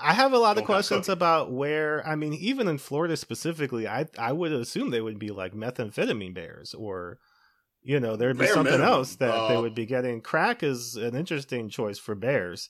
[0.02, 3.16] I have a lot of Don't have questions about where I mean, even in Florida
[3.16, 7.18] specifically, I I would assume they would be like methamphetamine bears or
[7.82, 8.92] you know, there'd be Bare something minimum.
[8.92, 10.20] else that they Uh, would be getting.
[10.20, 12.68] Crack is an interesting choice for bears.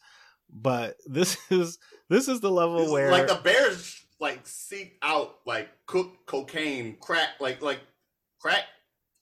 [0.53, 1.79] But this is
[2.09, 6.97] this is the level It's where like the bears like seek out like cook cocaine,
[7.01, 7.81] crack, like like
[8.41, 8.65] crack.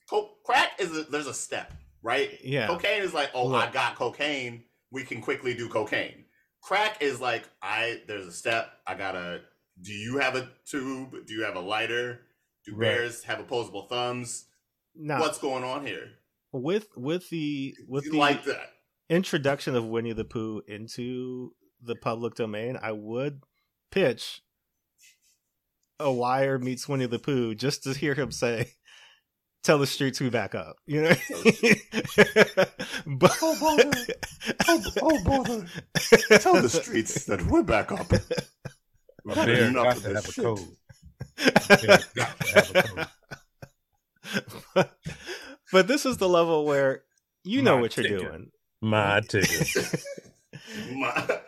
[0.09, 1.73] Co- crack is a, there's a step,
[2.03, 2.39] right?
[2.43, 2.67] Yeah.
[2.67, 4.65] Cocaine is like, oh, I got cocaine.
[4.91, 6.25] We can quickly do cocaine.
[6.63, 8.71] Crack is like, I there's a step.
[8.87, 9.43] I gotta.
[9.81, 11.15] Do you have a tube?
[11.27, 12.21] Do you have a lighter?
[12.65, 12.89] Do Right.
[12.89, 14.47] bears have opposable thumbs?
[14.95, 16.09] now What's going on here?
[16.53, 18.71] with with the with the like that?
[19.09, 21.53] Introduction of Winnie the Pooh into
[21.83, 23.43] the public domain, I would
[23.91, 24.43] pitch
[26.01, 28.73] a Wire meets Winnie the Pooh just to hear him say,
[29.65, 31.53] "Tell the streets we back up." You know, oh,
[33.07, 33.91] but Oh, bother.
[34.69, 35.67] Oh, oh, bother.
[36.39, 38.13] Tell the streets that we're back up.
[38.13, 40.45] A bear Enough got of to this have a shit.
[40.45, 40.77] code.
[42.15, 43.07] Got to have a code.
[44.75, 44.97] but,
[45.73, 47.03] but this is the level where
[47.45, 48.21] you know My what you're ticket.
[48.21, 48.51] doing.
[48.81, 49.69] My ticket.
[50.95, 51.41] My-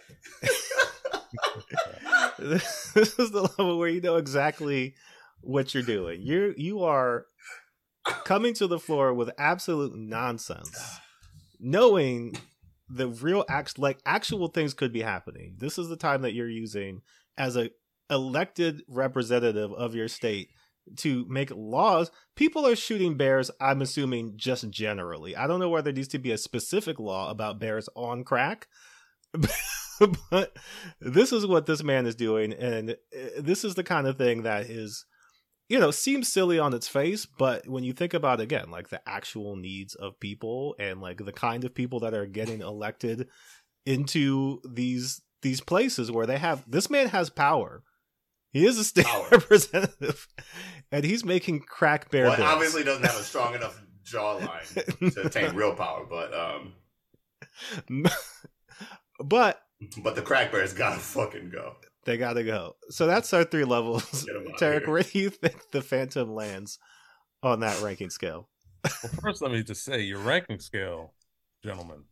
[2.38, 4.94] this is the level where you know exactly
[5.42, 6.22] what you're doing.
[6.22, 7.26] You you are
[8.24, 10.98] coming to the floor with absolute nonsense,
[11.58, 12.36] knowing
[12.88, 15.54] the real act like actual things could be happening.
[15.58, 17.02] This is the time that you're using
[17.38, 17.70] as a
[18.10, 20.50] elected representative of your state
[20.98, 22.10] to make laws.
[22.36, 25.36] People are shooting bears, I'm assuming just generally.
[25.36, 28.68] I don't know whether there needs to be a specific law about bears on crack.
[30.30, 30.56] but
[31.00, 32.94] this is what this man is doing and uh,
[33.38, 35.04] this is the kind of thing that is
[35.68, 39.00] you know seems silly on its face but when you think about again like the
[39.08, 43.28] actual needs of people and like the kind of people that are getting elected
[43.86, 47.82] into these these places where they have this man has power
[48.52, 49.26] he is a state Power.
[49.30, 50.26] representative
[50.92, 52.48] and he's making crack bear Well, bills.
[52.48, 56.72] obviously doesn't have a strong enough jawline to attain real power, but um,
[59.24, 59.60] but
[60.02, 61.76] but the crack bears gotta fucking go.
[62.04, 65.30] they gotta go so that's our three levels Get 'em outta Tarik where do you
[65.30, 66.78] think the phantom lands
[67.42, 68.48] on that ranking scale
[68.84, 71.12] Well, first, let me just say your ranking scale,
[71.62, 72.04] gentlemen,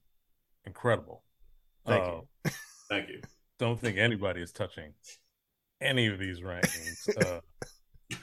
[0.66, 1.24] incredible.
[1.86, 2.50] Thank Uh, you.
[2.90, 3.22] Thank you.
[3.58, 4.92] Don't think anybody is touching
[5.80, 7.08] any of these rankings.
[7.24, 7.40] Uh,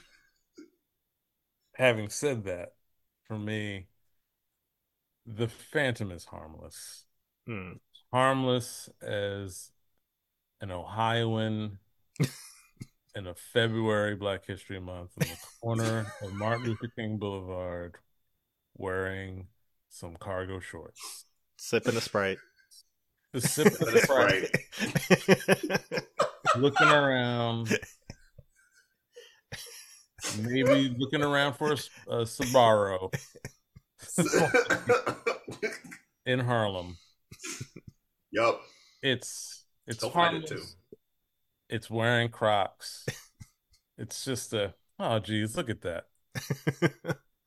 [1.76, 2.74] having said that,
[3.28, 3.88] for me,
[5.26, 7.06] the Phantom is harmless.
[7.48, 7.74] Hmm.
[8.12, 9.72] Harmless as
[10.62, 11.80] an Ohioan
[13.16, 17.96] in a February Black History Month in the corner of Martin Luther King Boulevard
[18.78, 19.48] wearing
[19.90, 21.26] some cargo shorts.
[21.58, 22.38] sipping a sprite
[23.34, 24.50] Just sipping is Sprite.
[26.58, 27.78] Looking around,
[30.42, 33.14] maybe looking around for a Sbarro
[36.26, 36.98] in Harlem.
[38.32, 38.62] yup.
[39.02, 40.76] It's it's find it, harmless.
[41.70, 43.06] It's wearing Crocs.
[43.98, 46.06] It's just a oh geez, look at that.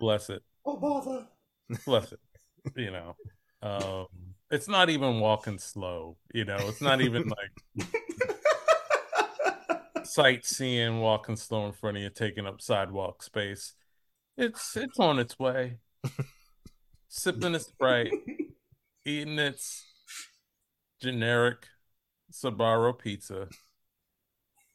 [0.01, 1.27] Bless it, Oh bother.
[1.85, 2.21] bless it.
[2.77, 3.17] You know,
[3.63, 4.07] um,
[4.51, 6.17] it's not even walking slow.
[6.33, 7.89] You know, it's not even like
[10.09, 13.75] sightseeing, walking slow in front of you, taking up sidewalk space.
[14.37, 15.79] It's it's on its way.
[17.09, 18.13] Sipping its Sprite,
[19.05, 19.85] eating its
[21.01, 21.67] generic
[22.33, 23.49] Sbarro pizza,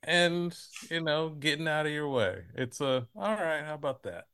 [0.01, 0.55] and
[0.89, 2.43] you know, getting out of your way.
[2.55, 3.63] It's a all right.
[3.63, 4.25] How about that?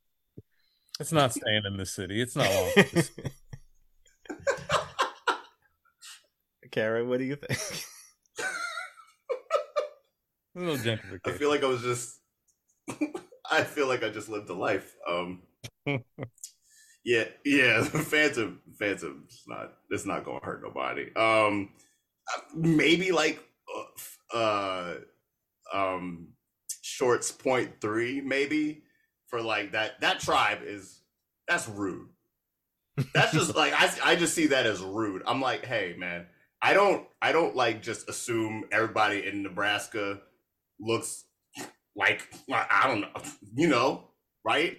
[0.99, 2.21] It's not staying in the city.
[2.21, 2.71] It's not long.
[2.71, 3.03] for.
[6.71, 7.85] Karen, what do you think?
[10.59, 12.19] There's no I feel like I was just.
[13.51, 14.95] I feel like I just lived a life.
[15.07, 15.41] Um.
[17.05, 17.83] yeah, yeah.
[17.83, 19.23] Phantom, Phantom.
[19.25, 19.73] It's not.
[19.89, 21.13] It's not gonna hurt nobody.
[21.15, 21.69] Um.
[22.53, 23.41] Maybe like,
[24.33, 24.95] uh, uh
[25.73, 26.29] um,
[26.81, 28.19] shorts point three.
[28.19, 28.83] Maybe
[29.27, 30.01] for like that.
[30.01, 31.01] That tribe is.
[31.47, 32.09] That's rude.
[33.13, 34.11] That's just like I.
[34.11, 35.23] I just see that as rude.
[35.25, 36.25] I'm like, hey man.
[36.61, 37.07] I don't.
[37.21, 40.19] I don't like just assume everybody in Nebraska
[40.79, 41.25] looks
[41.95, 43.21] like I don't know,
[43.55, 44.09] you know,
[44.43, 44.77] right?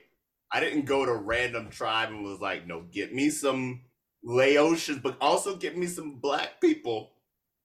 [0.52, 3.82] I didn't go to random tribe and was like, no, get me some
[4.27, 7.12] Laotians, but also get me some black people,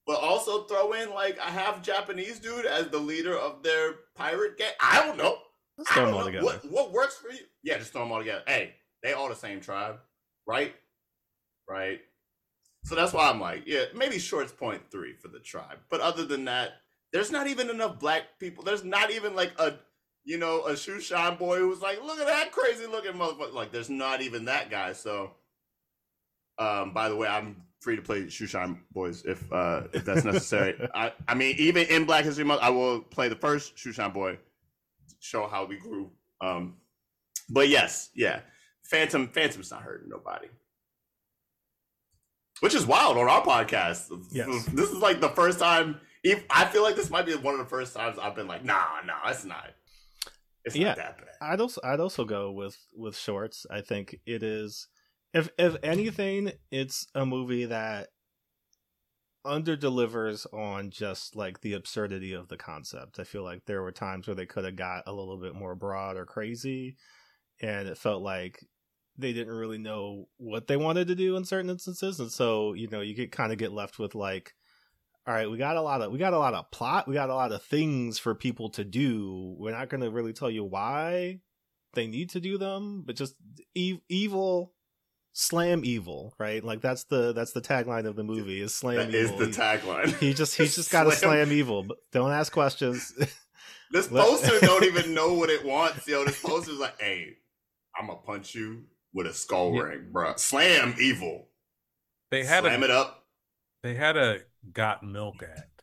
[0.06, 4.56] but also throw in like a half Japanese dude as the leader of their pirate
[4.56, 4.72] gang.
[4.80, 5.38] I don't know.
[5.76, 6.26] Let's throw them all know.
[6.26, 6.44] together.
[6.44, 7.40] What what works for you?
[7.62, 8.42] Yeah, just throw them all together.
[8.46, 9.96] Hey, they all the same tribe,
[10.46, 10.74] right?
[11.68, 12.00] Right.
[12.84, 15.78] So that's why I'm like, yeah, maybe shorts point three for the tribe.
[15.90, 16.74] But other than that,
[17.16, 18.62] there's not even enough black people.
[18.62, 19.72] There's not even like a,
[20.24, 23.54] you know, a shoe shine boy who's like, look at that crazy looking motherfucker.
[23.54, 24.92] Like, there's not even that guy.
[24.92, 25.30] So,
[26.58, 30.24] um, by the way, I'm free to play shoe shine boys if uh if that's
[30.24, 30.74] necessary.
[30.94, 34.10] I I mean, even in Black History Month, I will play the first shoe shine
[34.10, 34.38] boy,
[35.18, 36.10] show how we grew.
[36.42, 36.74] Um,
[37.48, 38.40] but yes, yeah,
[38.84, 40.48] Phantom Phantom's not hurting nobody
[42.60, 44.10] which is wild on our podcast.
[44.30, 44.64] Yes.
[44.72, 46.00] This is like the first time.
[46.26, 48.64] If I feel like this might be one of the first times I've been like,
[48.64, 49.70] nah, nah, it's not.
[50.64, 50.88] It's Yeah.
[50.88, 51.28] not that bad.
[51.40, 53.64] I'd also I'd also go with with shorts.
[53.70, 54.88] I think it is
[55.32, 58.08] if if anything, it's a movie that
[59.44, 63.20] under delivers on just like the absurdity of the concept.
[63.20, 65.76] I feel like there were times where they could have got a little bit more
[65.76, 66.96] broad or crazy
[67.60, 68.58] and it felt like
[69.16, 72.88] they didn't really know what they wanted to do in certain instances and so, you
[72.88, 74.52] know, you get kind of get left with like
[75.26, 77.30] all right, we got a lot of we got a lot of plot, we got
[77.30, 79.56] a lot of things for people to do.
[79.58, 81.40] We're not going to really tell you why
[81.94, 83.34] they need to do them, but just
[83.74, 84.72] e- evil
[85.32, 86.62] slam evil, right?
[86.64, 89.38] Like that's the that's the tagline of the movie is slam That is evil.
[89.40, 90.16] the tagline.
[90.18, 93.12] he just he's just got to Slam- slam evil, but don't ask questions.
[93.92, 96.08] This poster don't even know what it wants.
[96.08, 97.34] Yo, this poster's like, hey,
[97.96, 98.82] I'm gonna punch you
[99.14, 99.82] with a skull Yeah.
[99.82, 100.34] ring, bro.
[100.34, 101.46] Slam evil.
[102.32, 103.26] They had Slam a it up.
[103.84, 104.40] they had a
[104.72, 105.76] Got Milk act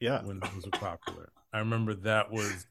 [0.00, 0.22] yeah.
[0.22, 1.30] when those were popular.
[1.52, 2.66] I remember that was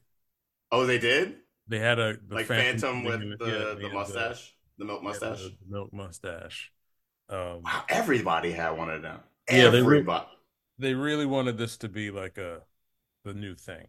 [0.70, 1.36] Oh, they did
[1.68, 4.84] they had a the like Phantom, thing with in the Yeah, they the mustache, the
[4.84, 5.38] milk mustache.
[5.42, 6.72] the, the milk mustache.
[7.28, 9.20] Um, Wow, everybody had one of them.
[9.50, 10.04] Yeah, they re-
[10.78, 12.62] they really wanted this to be like a
[13.24, 13.88] the new thing.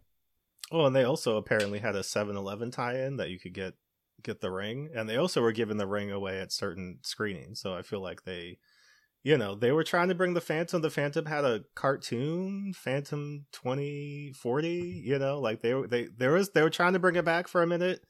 [0.70, 3.74] Oh, and they also apparently had a 7-Eleven tie-in that you could get
[4.22, 7.60] get the ring, and they also were giving the ring away at certain screenings.
[7.60, 8.58] So I feel like they,
[9.22, 10.80] you know, they were trying to bring the Phantom.
[10.80, 15.02] The Phantom had a cartoon, Phantom twenty forty.
[15.04, 17.48] You know, like they were they there was they were trying to bring it back
[17.48, 18.04] for a minute.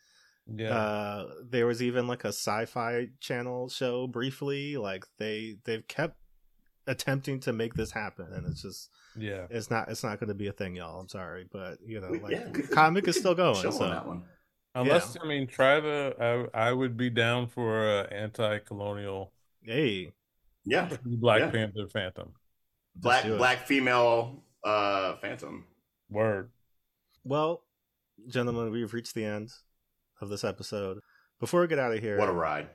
[0.47, 4.77] Yeah, Uh, there was even like a sci-fi channel show briefly.
[4.77, 6.17] Like they they've kept
[6.87, 9.47] attempting to make this happen, and it's just yeah.
[9.51, 11.01] it's not it's not going to be a thing, y'all.
[11.01, 13.61] I'm sorry, but you know, like yeah, comic is still going.
[13.61, 13.85] Show so.
[13.85, 14.23] on that one.
[14.75, 16.49] Unless I mean, try the.
[16.55, 19.33] I I would be down for a anti-colonial
[19.69, 20.13] Hey,
[20.69, 21.51] Yeah, Black Yeah.
[21.51, 22.33] Panther Phantom.
[22.95, 25.65] black black female uh Phantom.
[26.11, 26.51] Word.
[27.25, 27.65] well,
[28.29, 29.51] gentlemen, we've reached the end
[30.21, 30.99] of this episode.
[31.41, 32.69] Before we get out of here, What a ride!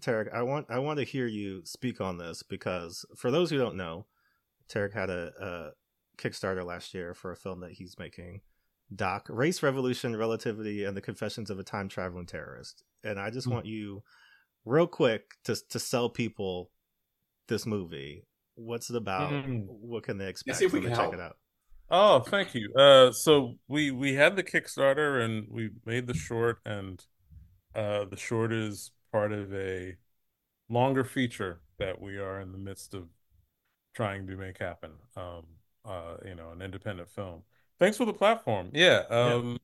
[0.00, 3.58] Tarik, I want I want to hear you speak on this because for those who
[3.58, 4.06] don't know,
[4.68, 5.70] Tarik had a, a
[6.16, 8.42] Kickstarter last year for a film that he's making,
[8.94, 12.84] Doc: Race Revolution, Relativity, and the Confessions of a Time Traveling Terrorist.
[13.02, 13.54] And I just Hmm.
[13.54, 14.02] want you,
[14.64, 16.70] real quick, to to sell people
[17.50, 18.24] this movie.
[18.54, 19.30] What's it about?
[19.30, 19.66] Mm.
[19.66, 21.14] What can they expect see if we when they can check help.
[21.14, 21.36] it out?
[21.90, 22.72] Oh, thank you.
[22.74, 27.04] Uh, so we we had the Kickstarter and we made the short, and
[27.74, 29.96] uh, the short is part of a
[30.70, 33.08] longer feature that we are in the midst of
[33.94, 34.92] trying to make happen.
[35.16, 35.42] Um,
[35.84, 37.42] uh, you know, an independent film.
[37.78, 38.70] Thanks for the platform.
[38.72, 39.02] Yeah.
[39.10, 39.58] Um,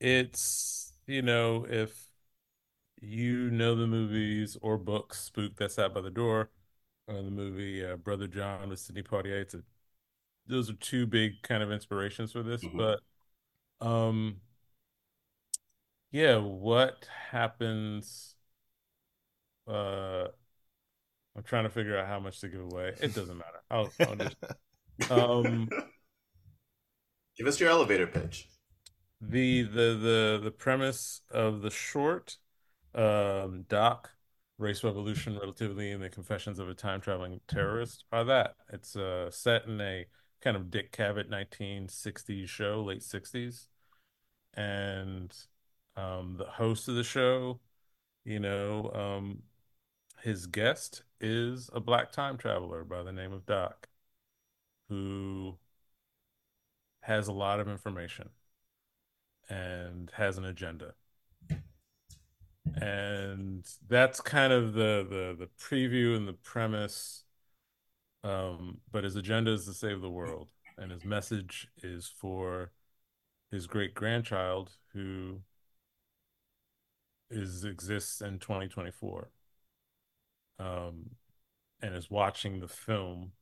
[0.00, 2.06] it's you know if
[3.00, 6.50] you know the movies or books, Spook That Sat by the Door,
[7.08, 9.40] or the movie uh, Brother John with Sidney Poitier.
[9.40, 9.62] It's a
[10.46, 12.76] those are two big kind of inspirations for this Mhm.
[12.76, 13.00] but
[13.80, 14.40] um
[16.10, 18.34] yeah what happens
[19.68, 20.28] uh
[21.36, 24.16] i'm trying to figure out how much to give away it doesn't matter i'll, I'll
[24.16, 24.36] just
[25.10, 25.72] um
[27.36, 28.48] Give us your elevator pitch.
[29.20, 32.36] the the the the premise of the short
[32.94, 34.10] um doc
[34.58, 39.30] race revolution relatively and the confessions of a time traveling terrorist are that it's uh
[39.30, 40.06] set in a
[40.40, 43.68] kind of dick cavett 1960s show late 60s
[44.54, 45.34] and
[45.96, 47.60] um the host of the show
[48.24, 49.42] you know um
[50.22, 53.88] his guest is a black time traveler by the name of doc
[54.88, 55.56] who
[57.00, 58.30] has a lot of information
[59.48, 60.94] and has an agenda.
[62.80, 67.24] And that's kind of the the the preview and the premise.
[68.24, 72.72] Um, but his agenda is to save the world, and his message is for
[73.50, 75.40] his great grandchild who
[77.30, 79.30] is exists in 2024
[80.58, 81.10] um,
[81.82, 83.32] and is watching the film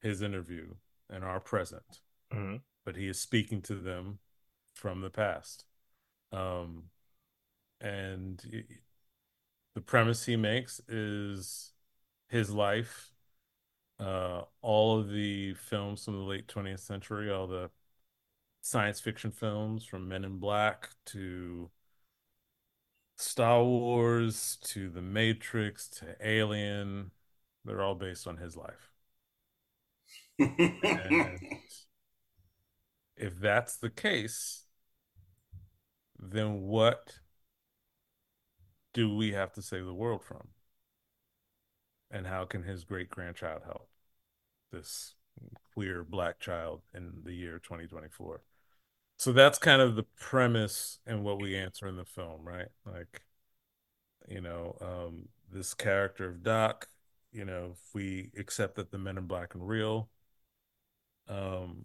[0.00, 0.74] his interview
[1.10, 2.00] and our present
[2.32, 2.62] Mhm.
[2.84, 4.18] but he is speaking to them
[4.74, 5.64] from the past.
[6.32, 6.90] Um,
[7.80, 8.42] and
[9.74, 11.72] the premise he makes is
[12.28, 13.10] his life,
[14.00, 17.70] uh, all of the films from the late 20th century, all the
[18.62, 21.70] science fiction films from Men in Black to
[23.16, 27.10] Star Wars to The Matrix to Alien,
[27.64, 28.90] they're all based on his life.
[33.18, 34.64] If that's the case,
[36.18, 37.18] then what
[38.98, 40.48] do we have to save the world from?
[42.10, 43.88] And how can his great grandchild help
[44.72, 45.14] this
[45.72, 48.40] queer black child in the year 2024?
[49.16, 52.70] So that's kind of the premise and what we answer in the film, right?
[52.84, 53.22] Like,
[54.26, 56.88] you know, um, this character of Doc,
[57.30, 60.08] you know, if we accept that the men in black and real,
[61.28, 61.84] um,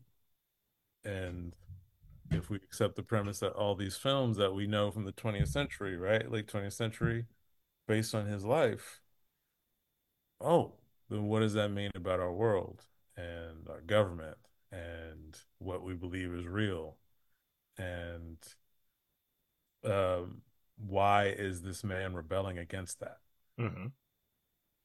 [1.06, 1.53] and
[2.32, 5.50] if we accept the premise that all these films that we know from the 20th
[5.50, 7.26] century, right, late 20th century,
[7.88, 9.02] based on his life,
[10.41, 10.74] oh,
[11.10, 12.84] then what does that mean about our world
[13.16, 14.38] and our government
[14.72, 16.98] and what we believe is real?
[17.78, 18.38] And
[19.84, 20.41] um,
[20.78, 23.18] why is this man rebelling against that?
[23.60, 23.91] Mhm.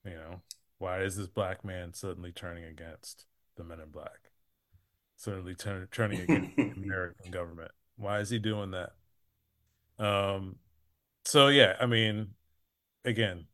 [0.05, 0.43] You know,
[0.79, 4.31] why is this black man suddenly turning against the men in black?
[5.19, 7.71] Suddenly turn, turning against the American government.
[7.97, 8.93] Why is he doing that?
[9.99, 10.57] Um,
[11.25, 12.29] so yeah, I mean,
[13.05, 13.47] again,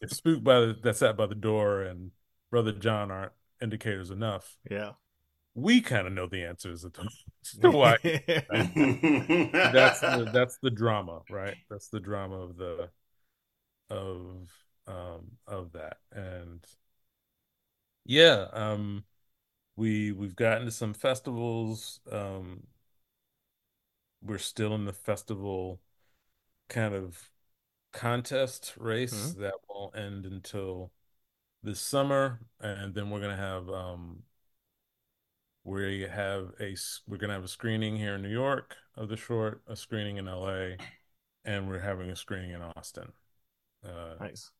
[0.00, 2.10] if Spook by the, that sat by the door and
[2.50, 3.32] Brother John aren't
[3.62, 4.92] indicators enough, Yeah.
[5.54, 6.84] we kind of know the answers
[7.62, 7.96] to why.
[8.02, 11.56] that's the, that's the drama, right?
[11.70, 12.90] That's the drama of the
[13.90, 14.48] of
[14.86, 16.62] um of that, and
[18.04, 19.04] yeah, um,
[19.76, 22.00] we we've gotten to some festivals.
[22.10, 22.66] Um,
[24.22, 25.80] we're still in the festival
[26.68, 27.30] kind of
[27.92, 29.38] contest race Mhm.
[29.40, 30.92] that won't end until
[31.62, 34.24] this summer, and then we're gonna have um
[35.64, 36.76] we have a
[37.06, 40.28] we're gonna have a screening here in New York of the short, a screening in
[40.28, 40.76] LA,
[41.44, 43.12] and we're having a screening in Austin.
[43.84, 44.50] Uh, nice.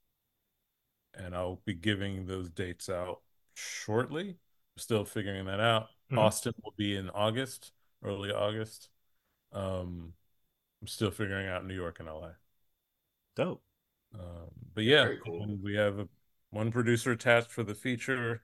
[1.14, 3.22] and I'll be giving those dates out
[3.54, 4.36] shortly.
[4.76, 5.88] Still figuring that out.
[6.10, 6.20] Mhm.
[6.20, 7.72] Austin will be in August,
[8.02, 8.88] early August.
[9.52, 10.14] Um,
[10.82, 12.36] I'm still figuring out New York and LA.
[13.36, 13.62] Dope.
[14.14, 15.46] Um, but yeah, Very cool.
[15.62, 16.08] we have a,
[16.50, 18.42] one producer attached for the feature.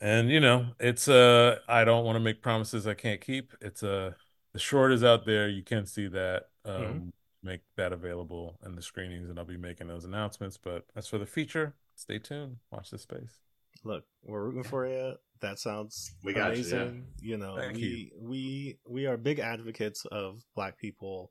[0.00, 3.52] And you know, it's uh I don't want to make promises I can't keep.
[3.60, 4.16] It's a
[4.52, 5.48] the short is out there.
[5.48, 6.50] You can see that.
[6.64, 7.12] Um Mhm.
[7.42, 10.56] make that available in the screenings and I'll be making those announcements.
[10.58, 12.58] But as for the feature, stay tuned.
[12.72, 13.38] Watch this space.
[13.86, 15.14] Look, we're rooting for you.
[15.40, 17.06] That sounds We got you, amazing.
[17.20, 18.10] You, know, Thank we you.
[18.20, 21.30] we we are big advocates of black people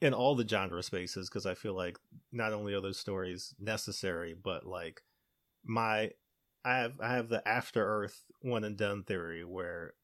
[0.00, 1.98] in all the genre spaces because I feel like
[2.32, 5.00] not only are those stories necessary, but like
[5.64, 6.10] my
[6.64, 9.94] I have I have the After Earth one and done theory where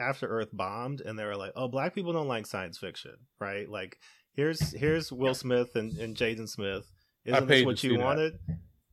[0.00, 3.68] After Earth bombed and they were like, oh, black people don't like science fiction, right?
[3.68, 3.98] Like
[4.32, 6.90] here's here's Will Smith and, and Jaden Smith.
[7.24, 8.04] Isn't this what see you that.
[8.04, 8.38] wanted?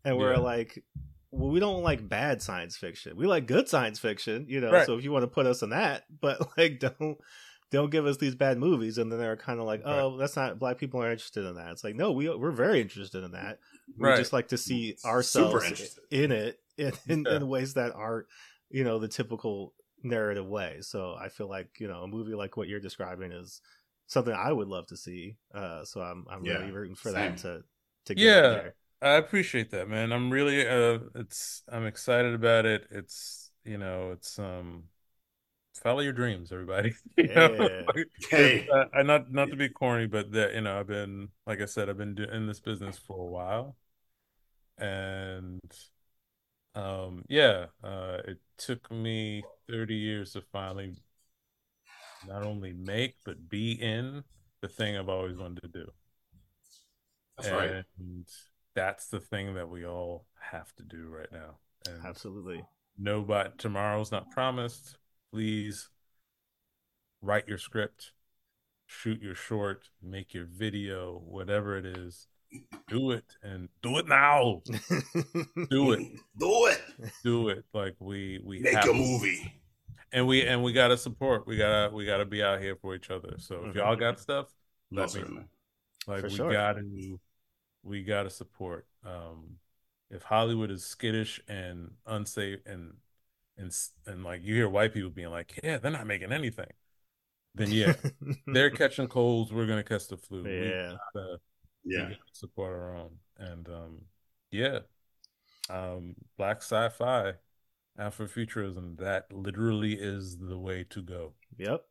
[0.03, 0.39] And we're Yeah.
[0.39, 0.83] like,
[1.31, 3.15] well, we don't like bad science fiction.
[3.15, 4.71] We like good science fiction, you know.
[4.71, 4.85] Right.
[4.85, 7.17] So if you want to put us in that, but like don't
[7.71, 10.59] don't give us these bad movies, and then they're kind of like, oh, that's not
[10.59, 11.71] black people are interested in that.
[11.71, 13.59] It's like, no, we we're very interested in that.
[13.97, 14.17] We Right.
[14.17, 17.37] just like to see ourselves in it in, in, Yeah.
[17.37, 18.27] in ways that aren't,
[18.69, 20.77] you know, the typical narrative way.
[20.81, 23.61] So I feel like you know a movie like what you're describing is
[24.07, 25.37] something I would love to see.
[25.53, 27.31] Uh, so I'm I'm Yeah, really rooting for same.
[27.31, 27.63] that to
[28.05, 28.49] to get Yeah.
[28.49, 28.75] there.
[29.01, 30.11] I appreciate that, man.
[30.11, 32.87] I'm really uh it's I'm excited about it.
[32.91, 34.83] It's you know, it's um
[35.83, 36.95] follow your dreams, everybody.
[37.17, 37.29] You?
[37.29, 37.89] Yeah.
[37.95, 41.29] Like, Hey, uh, I not not to be corny, but that you know, I've been
[41.47, 43.77] like I said, I've been in this business for a while,
[44.77, 45.61] and
[46.75, 50.95] um, yeah, uh, it took me 30 years to finally
[52.23, 54.23] not only make but be in
[54.61, 55.91] the thing I've always wanted to do,
[57.37, 57.75] that's right.
[58.75, 61.57] And that's the thing that we all have to do right now.
[61.87, 62.65] And Absolutely.
[63.21, 64.97] but tomorrow's not promised.
[65.31, 65.89] Please
[67.21, 68.11] write your script,
[68.85, 72.27] shoot your short, make your video, whatever it is.
[72.89, 74.61] Do it and do it now.
[75.69, 76.01] Do it.
[76.37, 76.81] Do it.
[77.23, 77.63] Do it.
[77.73, 79.53] Like we we Make have a movie.
[80.11, 81.47] and we and we gotta support.
[81.47, 83.35] We gotta we gotta be out here for each other.
[83.37, 84.01] So if y'all mm-hmm.
[84.01, 84.47] got stuff,
[84.91, 85.45] let Most me certainly.
[86.07, 86.51] like For we sure.
[86.51, 86.83] gotta
[87.83, 88.87] we gotta support.
[89.05, 89.57] Um
[90.09, 92.95] if Hollywood is skittish and unsafe and
[93.57, 93.71] and
[94.07, 96.71] and like you hear white people being like, yeah, they're not making anything,
[97.55, 97.93] then yeah,
[98.47, 99.51] they're catching colds.
[99.51, 100.43] We're gonna catch the flu.
[100.43, 100.93] We yeah.
[101.15, 101.39] gotta,
[101.83, 102.09] Yeah.
[102.09, 103.11] gotta support our own.
[103.37, 104.01] And um,
[104.51, 104.79] yeah,
[105.69, 107.33] um, black sci-fi,
[107.99, 108.97] Afrofuturism.
[108.97, 111.33] That literally is the way to go.
[111.57, 111.85] Yep.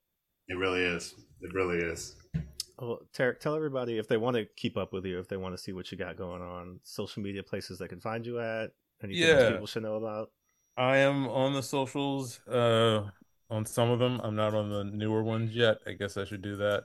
[0.48, 1.14] It really is.
[1.40, 2.16] It really is.
[2.80, 5.54] Well, Tarik, tell everybody if they want to keep up with you, if they want
[5.54, 8.70] to see what you got going on, social media places they can find you at,
[9.02, 9.50] anything Yeah.
[9.50, 10.30] people should know about.
[10.76, 12.40] I am on the socials.
[12.48, 13.10] Uh,
[13.50, 15.78] on some of them, I'm not on the newer ones yet.
[15.86, 16.84] I guess I should do that.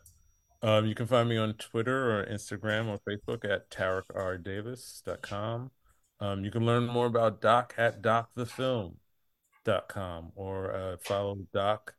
[0.61, 5.71] Um, you can find me on Twitter or Instagram or Facebook at tarikRdavis.com.
[6.19, 11.95] Um, you can learn more about Doc at docthefilm.com or uh, follow Doc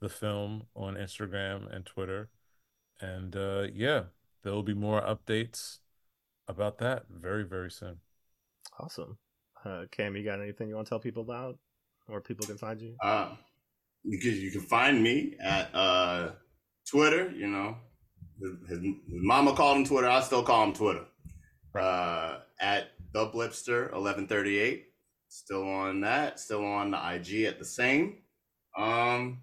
[0.00, 2.30] the Film on Instagram and Twitter.
[3.00, 4.04] And uh, yeah,
[4.42, 5.78] there will be more updates
[6.48, 7.98] about that very, very soon.
[8.78, 9.18] Awesome.
[9.64, 11.58] Uh, Cam, you got anything you want to tell people about,
[12.06, 12.96] where people can find you?
[13.02, 13.34] Uh,
[14.04, 16.30] you can you can find me at uh,
[16.88, 17.30] Twitter.
[17.30, 17.76] You know,
[18.40, 20.08] his, his, his mama called him Twitter.
[20.08, 21.04] I still call him Twitter.
[21.74, 24.86] Uh, at the Blipster eleven thirty eight.
[25.28, 26.40] Still on that.
[26.40, 28.18] Still on the IG at the same.
[28.76, 29.42] Um,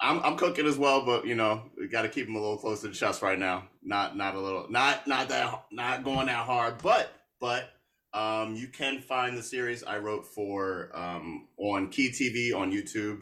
[0.00, 2.56] I'm I'm cooking as well, but you know we got to keep them a little
[2.58, 3.64] close to the chest right now.
[3.82, 7.70] Not not a little not not that not going that hard, but but
[8.12, 13.20] um, you can find the series I wrote for um, on Key TV on YouTube.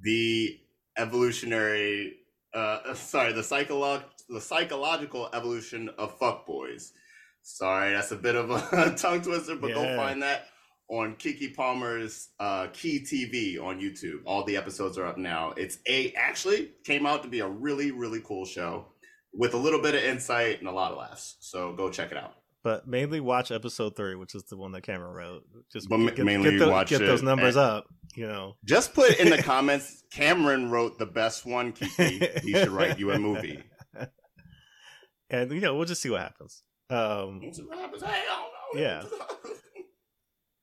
[0.00, 0.58] The
[0.96, 2.14] evolutionary,
[2.54, 6.90] uh, sorry, the psycholo- the psychological evolution of fuckboys.
[7.42, 9.96] Sorry, that's a bit of a tongue twister, but go Yeah.
[9.96, 10.46] find that
[10.92, 14.18] on Keke Palmer's uh, Key TV on YouTube.
[14.26, 15.52] All the episodes are up now.
[15.56, 18.88] It's a actually came out to be a really really cool show
[19.32, 21.36] with a little bit of insight and a lot of laughs.
[21.40, 22.34] So go check it out.
[22.62, 25.42] But mainly watch episode three, which is the one that Cameron wrote.
[25.72, 27.86] Just But get, mainly get, the- watch get those numbers up.
[28.14, 30.04] You know, Just put in the comments.
[30.12, 31.72] Cameron wrote the best one.
[31.72, 33.62] Kiki, he should write you a movie.
[35.30, 36.62] and you know we'll just see what happens.
[36.90, 37.40] Um,
[38.74, 39.04] Yeah.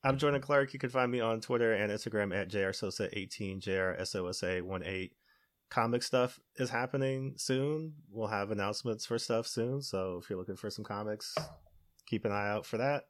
[0.04, 0.74] I'm Jordan Clark.
[0.74, 5.12] You can find me on Twitter and Instagram at jrsosa18, jrsosa18.
[5.70, 7.94] Comic stuff is happening soon.
[8.10, 9.82] We'll have announcements for stuff soon.
[9.82, 11.36] So if you're looking for some comics,
[12.08, 13.04] keep an eye out for that.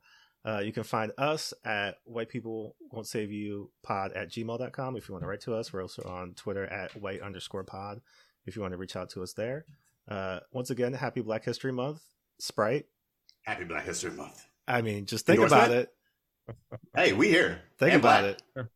[0.44, 5.08] Uh, you can find us at white people won't save you pod at gmail.com if
[5.08, 5.72] you want to write to us.
[5.72, 8.02] We're also on Twitter at white underscore pod
[8.46, 9.66] if you want to reach out to us there.
[10.08, 12.02] Uh, once again, happy Black History Month.
[12.40, 12.88] Sprite.
[13.44, 14.46] Happy Black History Month.
[14.68, 15.82] I mean, just think about Endorsement?
[15.90, 15.94] it.
[16.96, 17.62] Hey, we here.
[17.78, 18.66] think And about black.
[18.66, 18.68] it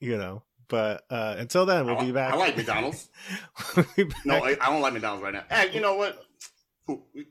[0.00, 3.08] you know but uh until then we'll I, be back I like McDonald's.
[3.76, 4.08] We'll.
[4.24, 5.44] No, I, I don't like McDonald's right now.
[5.50, 6.22] Hey, you know what?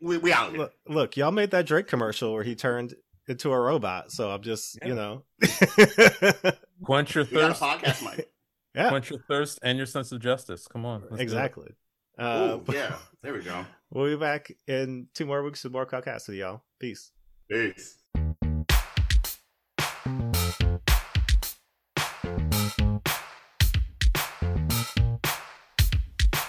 [0.02, 0.60] We, we out here.
[0.60, 2.94] look, look y'all made that drake commercial where he turned
[3.28, 5.24] into a robot so i'm just you know
[6.84, 7.62] Quench your We got a thirst.
[7.62, 8.30] podcast mic.
[8.76, 10.68] yeah Quench your thirst and your sense of justice.
[10.68, 11.02] Come on.
[11.02, 11.22] let's do it.
[11.22, 11.72] exactly
[12.20, 13.66] uh Ooh, yeah, there we go.
[13.92, 17.12] we'll be back in two more weeks with more Caucasity, y'all peace
[17.50, 17.98] Peace.